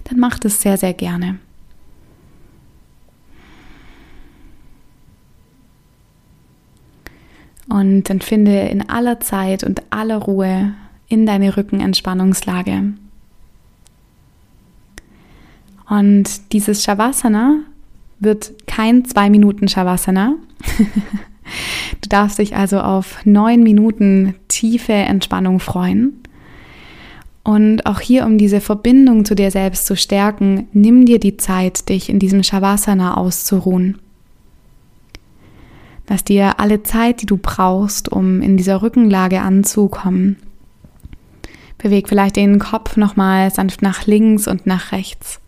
dann 0.05 0.19
mach 0.19 0.39
das 0.39 0.61
sehr, 0.61 0.77
sehr 0.77 0.93
gerne. 0.93 1.39
Und 7.69 8.09
dann 8.09 8.19
finde 8.21 8.59
in 8.61 8.89
aller 8.89 9.19
Zeit 9.19 9.63
und 9.63 9.83
aller 9.91 10.17
Ruhe 10.17 10.73
in 11.07 11.25
deine 11.25 11.55
Rückenentspannungslage. 11.55 12.93
Und 15.87 16.53
dieses 16.53 16.83
Shavasana 16.83 17.59
wird 18.19 18.67
kein 18.67 19.05
zwei 19.05 19.29
Minuten 19.29 19.67
Shavasana. 19.67 20.35
du 22.01 22.09
darfst 22.09 22.39
dich 22.39 22.55
also 22.55 22.79
auf 22.79 23.25
neun 23.25 23.63
Minuten 23.63 24.35
tiefe 24.47 24.93
Entspannung 24.93 25.59
freuen. 25.59 26.13
Und 27.43 27.85
auch 27.85 27.99
hier, 27.99 28.25
um 28.25 28.37
diese 28.37 28.61
Verbindung 28.61 29.25
zu 29.25 29.33
dir 29.33 29.49
selbst 29.49 29.85
zu 29.87 29.95
stärken, 29.95 30.67
nimm 30.73 31.05
dir 31.05 31.19
die 31.19 31.37
Zeit, 31.37 31.89
dich 31.89 32.09
in 32.09 32.19
diesem 32.19 32.43
Shavasana 32.43 33.17
auszuruhen. 33.17 33.97
Lass 36.09 36.23
dir 36.23 36.59
alle 36.59 36.81
Zeit, 36.81 37.21
die 37.21 37.27
du 37.27 37.37
brauchst, 37.37 38.11
um 38.11 38.41
in 38.41 38.57
dieser 38.57 38.81
Rückenlage 38.81 39.41
anzukommen. 39.41 40.37
Beweg 41.77 42.09
vielleicht 42.09 42.35
den 42.35 42.57
Kopf 42.57 42.97
nochmal 42.97 43.51
sanft 43.51 43.83
nach 43.83 44.07
links 44.07 44.47
und 44.47 44.65
nach 44.65 44.91
rechts. 44.91 45.39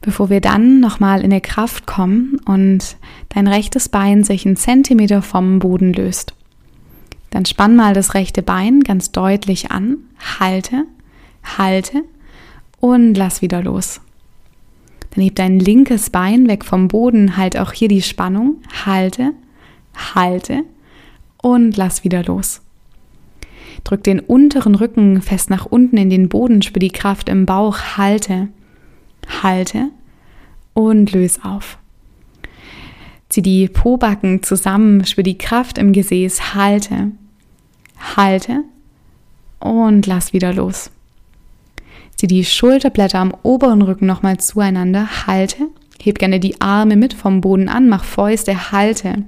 Bevor 0.00 0.30
wir 0.30 0.40
dann 0.40 0.80
nochmal 0.80 1.22
in 1.22 1.30
die 1.30 1.40
Kraft 1.42 1.86
kommen 1.86 2.40
und 2.46 2.96
dein 3.28 3.46
rechtes 3.48 3.90
Bein 3.90 4.24
sich 4.24 4.46
einen 4.46 4.56
Zentimeter 4.56 5.20
vom 5.20 5.58
Boden 5.58 5.92
löst. 5.92 6.32
Dann 7.30 7.44
spann 7.44 7.76
mal 7.76 7.92
das 7.92 8.14
rechte 8.14 8.40
Bein 8.42 8.80
ganz 8.80 9.12
deutlich 9.12 9.70
an, 9.70 9.98
halte, 10.40 10.84
halte 11.58 12.02
und 12.80 13.14
lass 13.14 13.42
wieder 13.42 13.62
los. 13.62 14.00
Dann 15.16 15.24
heb 15.24 15.34
dein 15.36 15.58
linkes 15.58 16.10
Bein 16.10 16.46
weg 16.46 16.62
vom 16.62 16.88
Boden, 16.88 17.38
halt 17.38 17.58
auch 17.58 17.72
hier 17.72 17.88
die 17.88 18.02
Spannung, 18.02 18.56
halte, 18.84 19.32
halte 20.14 20.62
und 21.38 21.78
lass 21.78 22.04
wieder 22.04 22.22
los. 22.22 22.60
Drück 23.82 24.04
den 24.04 24.20
unteren 24.20 24.74
Rücken 24.74 25.22
fest 25.22 25.48
nach 25.48 25.64
unten 25.64 25.96
in 25.96 26.10
den 26.10 26.28
Boden, 26.28 26.60
spür 26.60 26.80
die 26.80 26.90
Kraft 26.90 27.30
im 27.30 27.46
Bauch, 27.46 27.78
halte, 27.96 28.48
halte 29.42 29.88
und 30.74 31.12
löse 31.12 31.42
auf. 31.44 31.78
Zieh 33.30 33.40
die 33.40 33.68
Pobacken 33.68 34.42
zusammen, 34.42 35.06
spür 35.06 35.24
die 35.24 35.38
Kraft 35.38 35.78
im 35.78 35.94
Gesäß, 35.94 36.54
halte, 36.54 37.12
halte 38.16 38.64
und 39.60 40.06
lass 40.06 40.34
wieder 40.34 40.52
los. 40.52 40.90
Zieh 42.16 42.26
die 42.26 42.44
Schulterblätter 42.44 43.18
am 43.18 43.34
oberen 43.42 43.82
Rücken 43.82 44.06
nochmal 44.06 44.38
zueinander, 44.38 45.26
halte, 45.26 45.68
heb 46.02 46.18
gerne 46.18 46.40
die 46.40 46.60
Arme 46.60 46.96
mit 46.96 47.14
vom 47.14 47.40
Boden 47.40 47.68
an, 47.68 47.88
mach 47.88 48.04
Fäuste, 48.04 48.72
halte, 48.72 49.24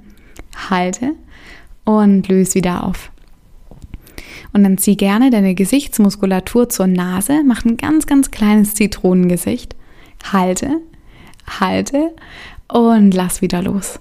halte 0.69 1.13
und 1.85 2.27
löse 2.27 2.55
wieder 2.55 2.83
auf. 2.83 3.11
Und 4.53 4.63
dann 4.63 4.79
zieh 4.79 4.95
gerne 4.95 5.29
deine 5.29 5.53
Gesichtsmuskulatur 5.53 6.69
zur 6.69 6.87
Nase, 6.87 7.43
mach 7.45 7.63
ein 7.63 7.77
ganz, 7.77 8.07
ganz 8.07 8.31
kleines 8.31 8.73
Zitronengesicht, 8.73 9.75
halte, 10.31 10.81
halte 11.59 12.15
und 12.67 13.13
lass 13.13 13.43
wieder 13.43 13.61
los. 13.61 13.99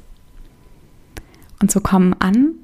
Und 1.60 1.70
so 1.70 1.80
komm 1.80 2.14
an 2.18 2.54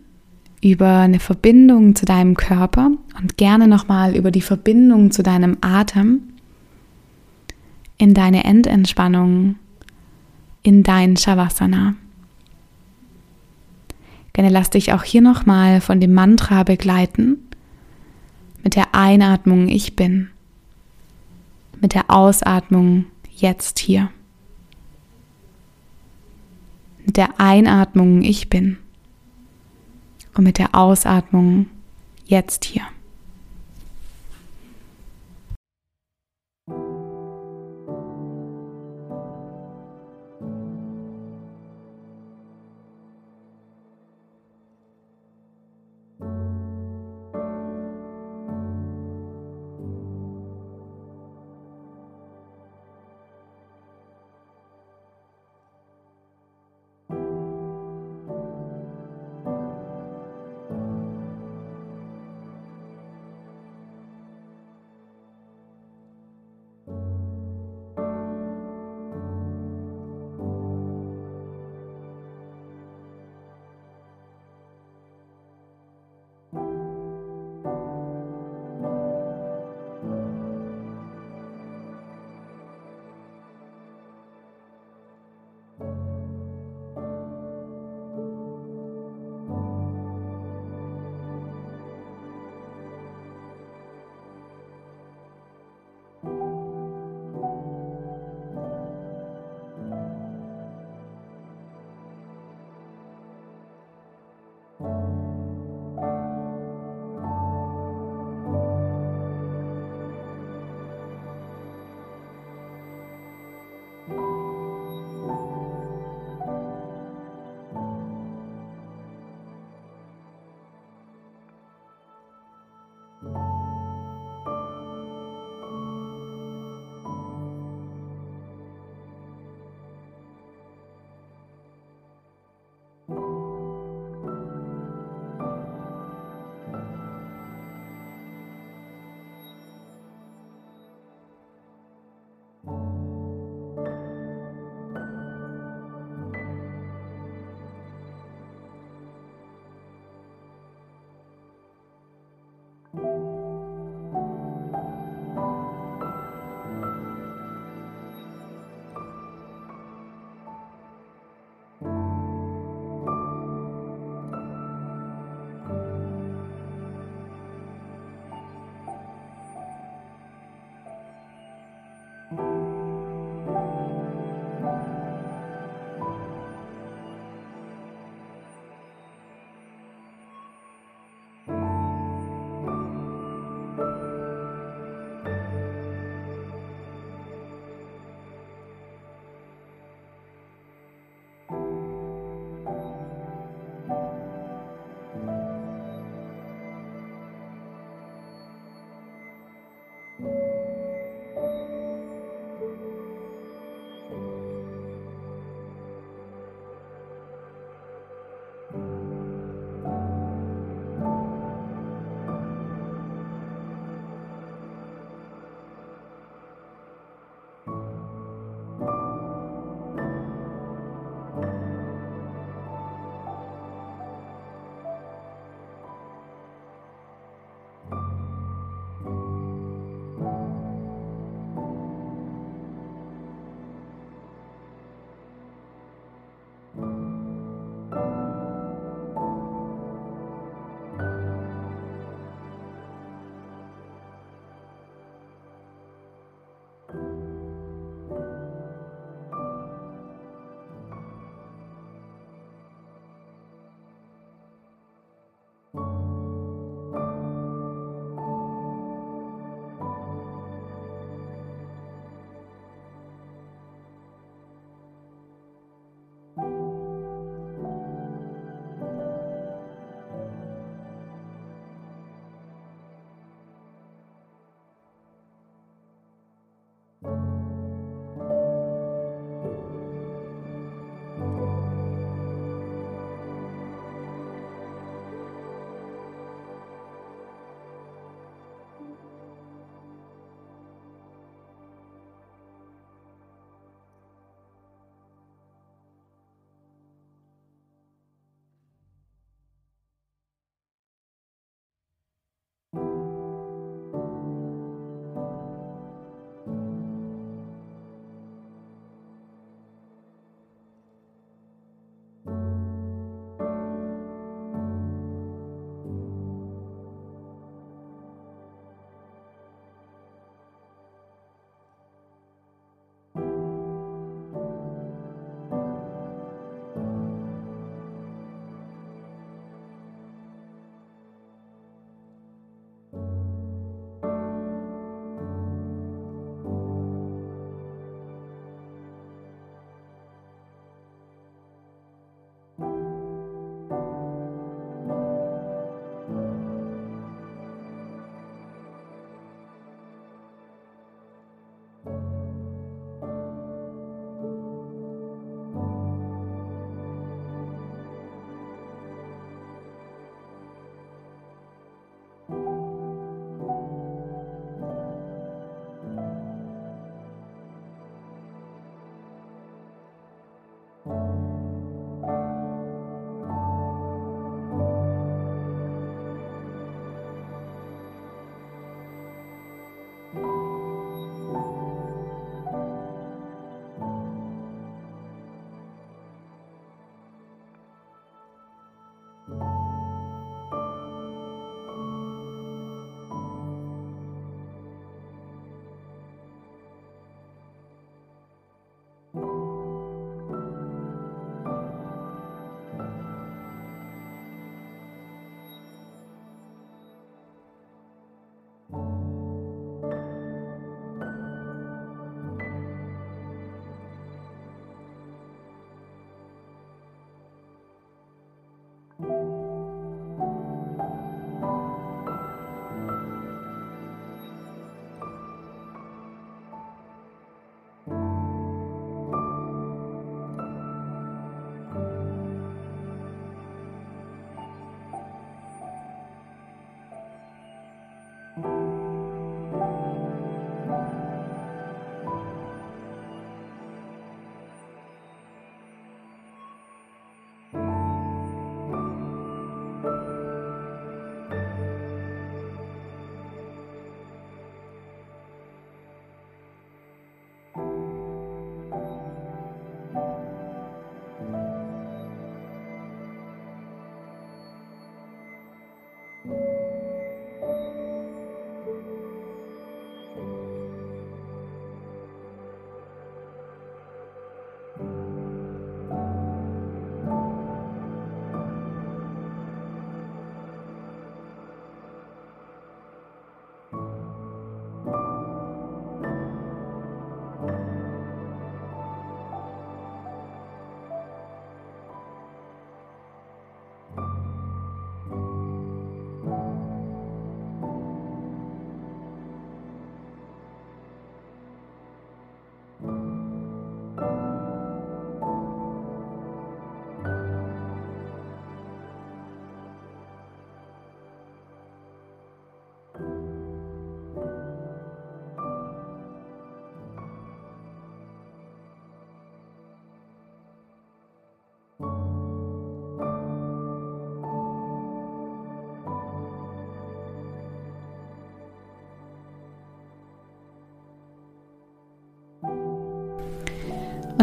über 0.64 0.98
eine 1.00 1.20
Verbindung 1.20 1.94
zu 1.94 2.06
deinem 2.06 2.36
Körper 2.36 2.90
und 3.20 3.36
gerne 3.36 3.68
nochmal 3.68 4.16
über 4.16 4.30
die 4.30 4.40
Verbindung 4.40 5.10
zu 5.10 5.22
deinem 5.22 5.58
Atem 5.60 6.22
in 7.98 8.14
deine 8.14 8.44
Endentspannung, 8.44 9.56
in 10.62 10.82
dein 10.82 11.16
Shavasana. 11.16 11.94
Gerne 14.32 14.50
lass 14.50 14.70
dich 14.70 14.92
auch 14.92 15.04
hier 15.04 15.20
nochmal 15.20 15.80
von 15.80 16.00
dem 16.00 16.12
Mantra 16.12 16.62
begleiten 16.62 17.38
mit 18.62 18.74
der 18.74 18.94
Einatmung 18.94 19.68
Ich 19.68 19.94
bin, 19.94 20.30
mit 21.80 21.94
der 21.94 22.10
Ausatmung 22.10 23.06
Jetzt 23.36 23.80
hier 23.80 24.10
mit 27.04 27.16
der 27.16 27.38
Einatmung 27.38 28.22
Ich 28.22 28.48
bin 28.48 28.78
und 30.34 30.44
mit 30.44 30.58
der 30.58 30.74
Ausatmung 30.74 31.66
jetzt 32.26 32.64
hier. 32.64 32.82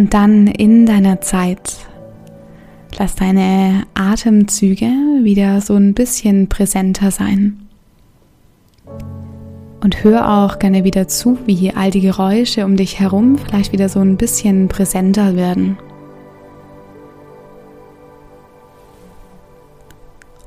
Und 0.01 0.15
dann 0.15 0.47
in 0.47 0.87
deiner 0.87 1.21
Zeit 1.21 1.77
lass 2.97 3.13
deine 3.13 3.83
Atemzüge 3.93 4.87
wieder 5.21 5.61
so 5.61 5.75
ein 5.75 5.93
bisschen 5.93 6.49
präsenter 6.49 7.11
sein. 7.11 7.67
Und 9.79 10.03
hör 10.03 10.27
auch 10.27 10.57
gerne 10.57 10.83
wieder 10.85 11.07
zu, 11.07 11.37
wie 11.45 11.71
all 11.75 11.91
die 11.91 12.01
Geräusche 12.01 12.65
um 12.65 12.77
dich 12.77 12.99
herum 12.99 13.37
vielleicht 13.37 13.73
wieder 13.73 13.89
so 13.89 13.99
ein 13.99 14.17
bisschen 14.17 14.69
präsenter 14.69 15.35
werden. 15.35 15.77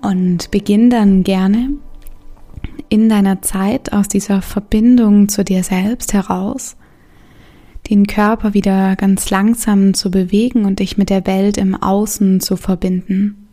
Und 0.03 0.51
beginn 0.51 0.91
dann 0.91 1.23
gerne 1.23 1.71
in 2.89 3.09
deiner 3.09 3.41
Zeit 3.41 3.93
aus 3.93 4.09
dieser 4.09 4.43
Verbindung 4.43 5.29
zu 5.29 5.45
dir 5.45 5.63
selbst 5.63 6.13
heraus 6.13 6.75
den 7.91 8.07
Körper 8.07 8.55
wieder 8.55 8.97
ganz 8.97 9.30
langsam 9.30 9.95
zu 9.95 10.11
bewegen 10.11 10.64
und 10.64 10.78
dich 10.78 10.97
mit 10.97 11.11
der 11.11 11.26
Welt 11.26 11.59
im 11.59 11.74
Außen 11.74 12.41
zu 12.41 12.57
verbinden. 12.57 13.49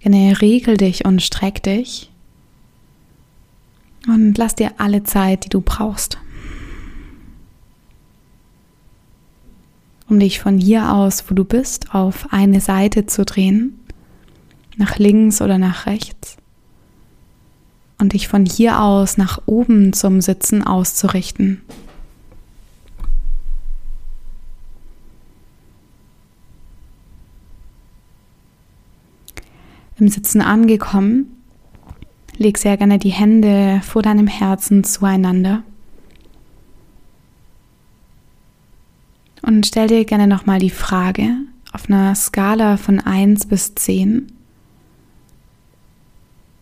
Gerne 0.00 0.40
regel 0.40 0.76
dich 0.76 1.04
und 1.04 1.20
streck 1.22 1.62
dich 1.62 2.10
und 4.06 4.38
lass 4.38 4.54
dir 4.54 4.72
alle 4.78 5.02
Zeit, 5.02 5.44
die 5.44 5.48
du 5.48 5.60
brauchst. 5.60 6.18
Um 10.08 10.18
dich 10.20 10.40
von 10.40 10.56
hier 10.58 10.92
aus, 10.94 11.24
wo 11.28 11.34
du 11.34 11.44
bist, 11.44 11.94
auf 11.94 12.32
eine 12.32 12.60
Seite 12.60 13.04
zu 13.04 13.26
drehen, 13.26 13.78
nach 14.76 14.98
links 14.98 15.42
oder 15.42 15.58
nach 15.58 15.84
rechts 15.84 16.37
und 17.98 18.12
dich 18.12 18.28
von 18.28 18.46
hier 18.46 18.80
aus 18.80 19.16
nach 19.16 19.40
oben 19.46 19.92
zum 19.92 20.20
Sitzen 20.20 20.62
auszurichten. 20.62 21.62
Im 29.98 30.08
Sitzen 30.08 30.40
angekommen, 30.40 31.42
leg 32.36 32.56
sehr 32.56 32.76
gerne 32.76 32.98
die 32.98 33.10
Hände 33.10 33.80
vor 33.84 34.02
deinem 34.02 34.28
Herzen 34.28 34.84
zueinander. 34.84 35.64
Und 39.42 39.66
stell 39.66 39.88
dir 39.88 40.04
gerne 40.04 40.28
nochmal 40.28 40.60
die 40.60 40.70
Frage 40.70 41.30
auf 41.72 41.88
einer 41.88 42.14
Skala 42.14 42.76
von 42.76 43.00
1 43.00 43.46
bis 43.46 43.74
10, 43.74 44.30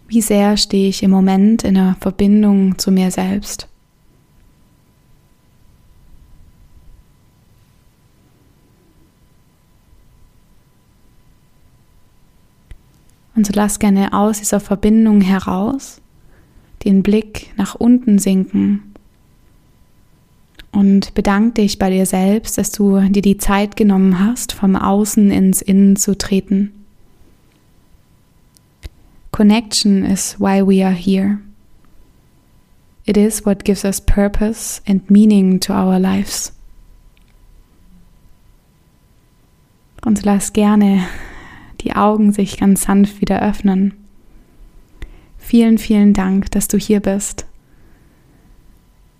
wie 0.08 0.20
sehr 0.20 0.56
stehe 0.56 0.88
ich 0.88 1.02
im 1.02 1.10
Moment 1.10 1.64
in 1.64 1.76
einer 1.76 1.96
Verbindung 2.00 2.78
zu 2.78 2.90
mir 2.90 3.10
selbst? 3.10 3.68
Und 13.34 13.46
so 13.46 13.52
lass 13.54 13.78
gerne 13.78 14.14
aus 14.14 14.38
dieser 14.38 14.60
Verbindung 14.60 15.20
heraus 15.20 16.00
den 16.84 17.02
Blick 17.02 17.52
nach 17.56 17.74
unten 17.74 18.18
sinken 18.18 18.94
und 20.72 21.14
bedank 21.14 21.54
dich 21.56 21.78
bei 21.78 21.90
dir 21.90 22.06
selbst, 22.06 22.58
dass 22.58 22.70
du 22.70 23.00
dir 23.00 23.22
die 23.22 23.38
Zeit 23.38 23.76
genommen 23.76 24.20
hast, 24.20 24.52
vom 24.52 24.76
Außen 24.76 25.30
ins 25.30 25.62
Innen 25.62 25.96
zu 25.96 26.16
treten. 26.16 26.75
Connection 29.36 30.02
is 30.02 30.32
why 30.38 30.62
we 30.62 30.82
are 30.82 30.94
here. 30.94 31.42
It 33.04 33.18
is 33.18 33.44
what 33.44 33.64
gives 33.64 33.84
us 33.84 34.00
purpose 34.00 34.80
and 34.86 35.10
meaning 35.10 35.60
to 35.60 35.74
our 35.74 35.98
lives. 35.98 36.52
Und 40.02 40.24
lass 40.24 40.54
gerne 40.54 41.06
die 41.82 41.94
Augen 41.94 42.32
sich 42.32 42.56
ganz 42.56 42.84
sanft 42.84 43.20
wieder 43.20 43.42
öffnen. 43.42 43.92
Vielen, 45.36 45.76
vielen 45.76 46.14
Dank, 46.14 46.50
dass 46.52 46.66
du 46.66 46.78
hier 46.78 47.00
bist. 47.00 47.44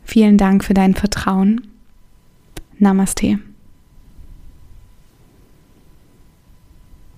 Vielen 0.03 0.39
Dank 0.39 0.64
für 0.64 0.73
dein 0.73 0.95
Vertrauen. 0.95 1.61
Namaste. 2.79 3.39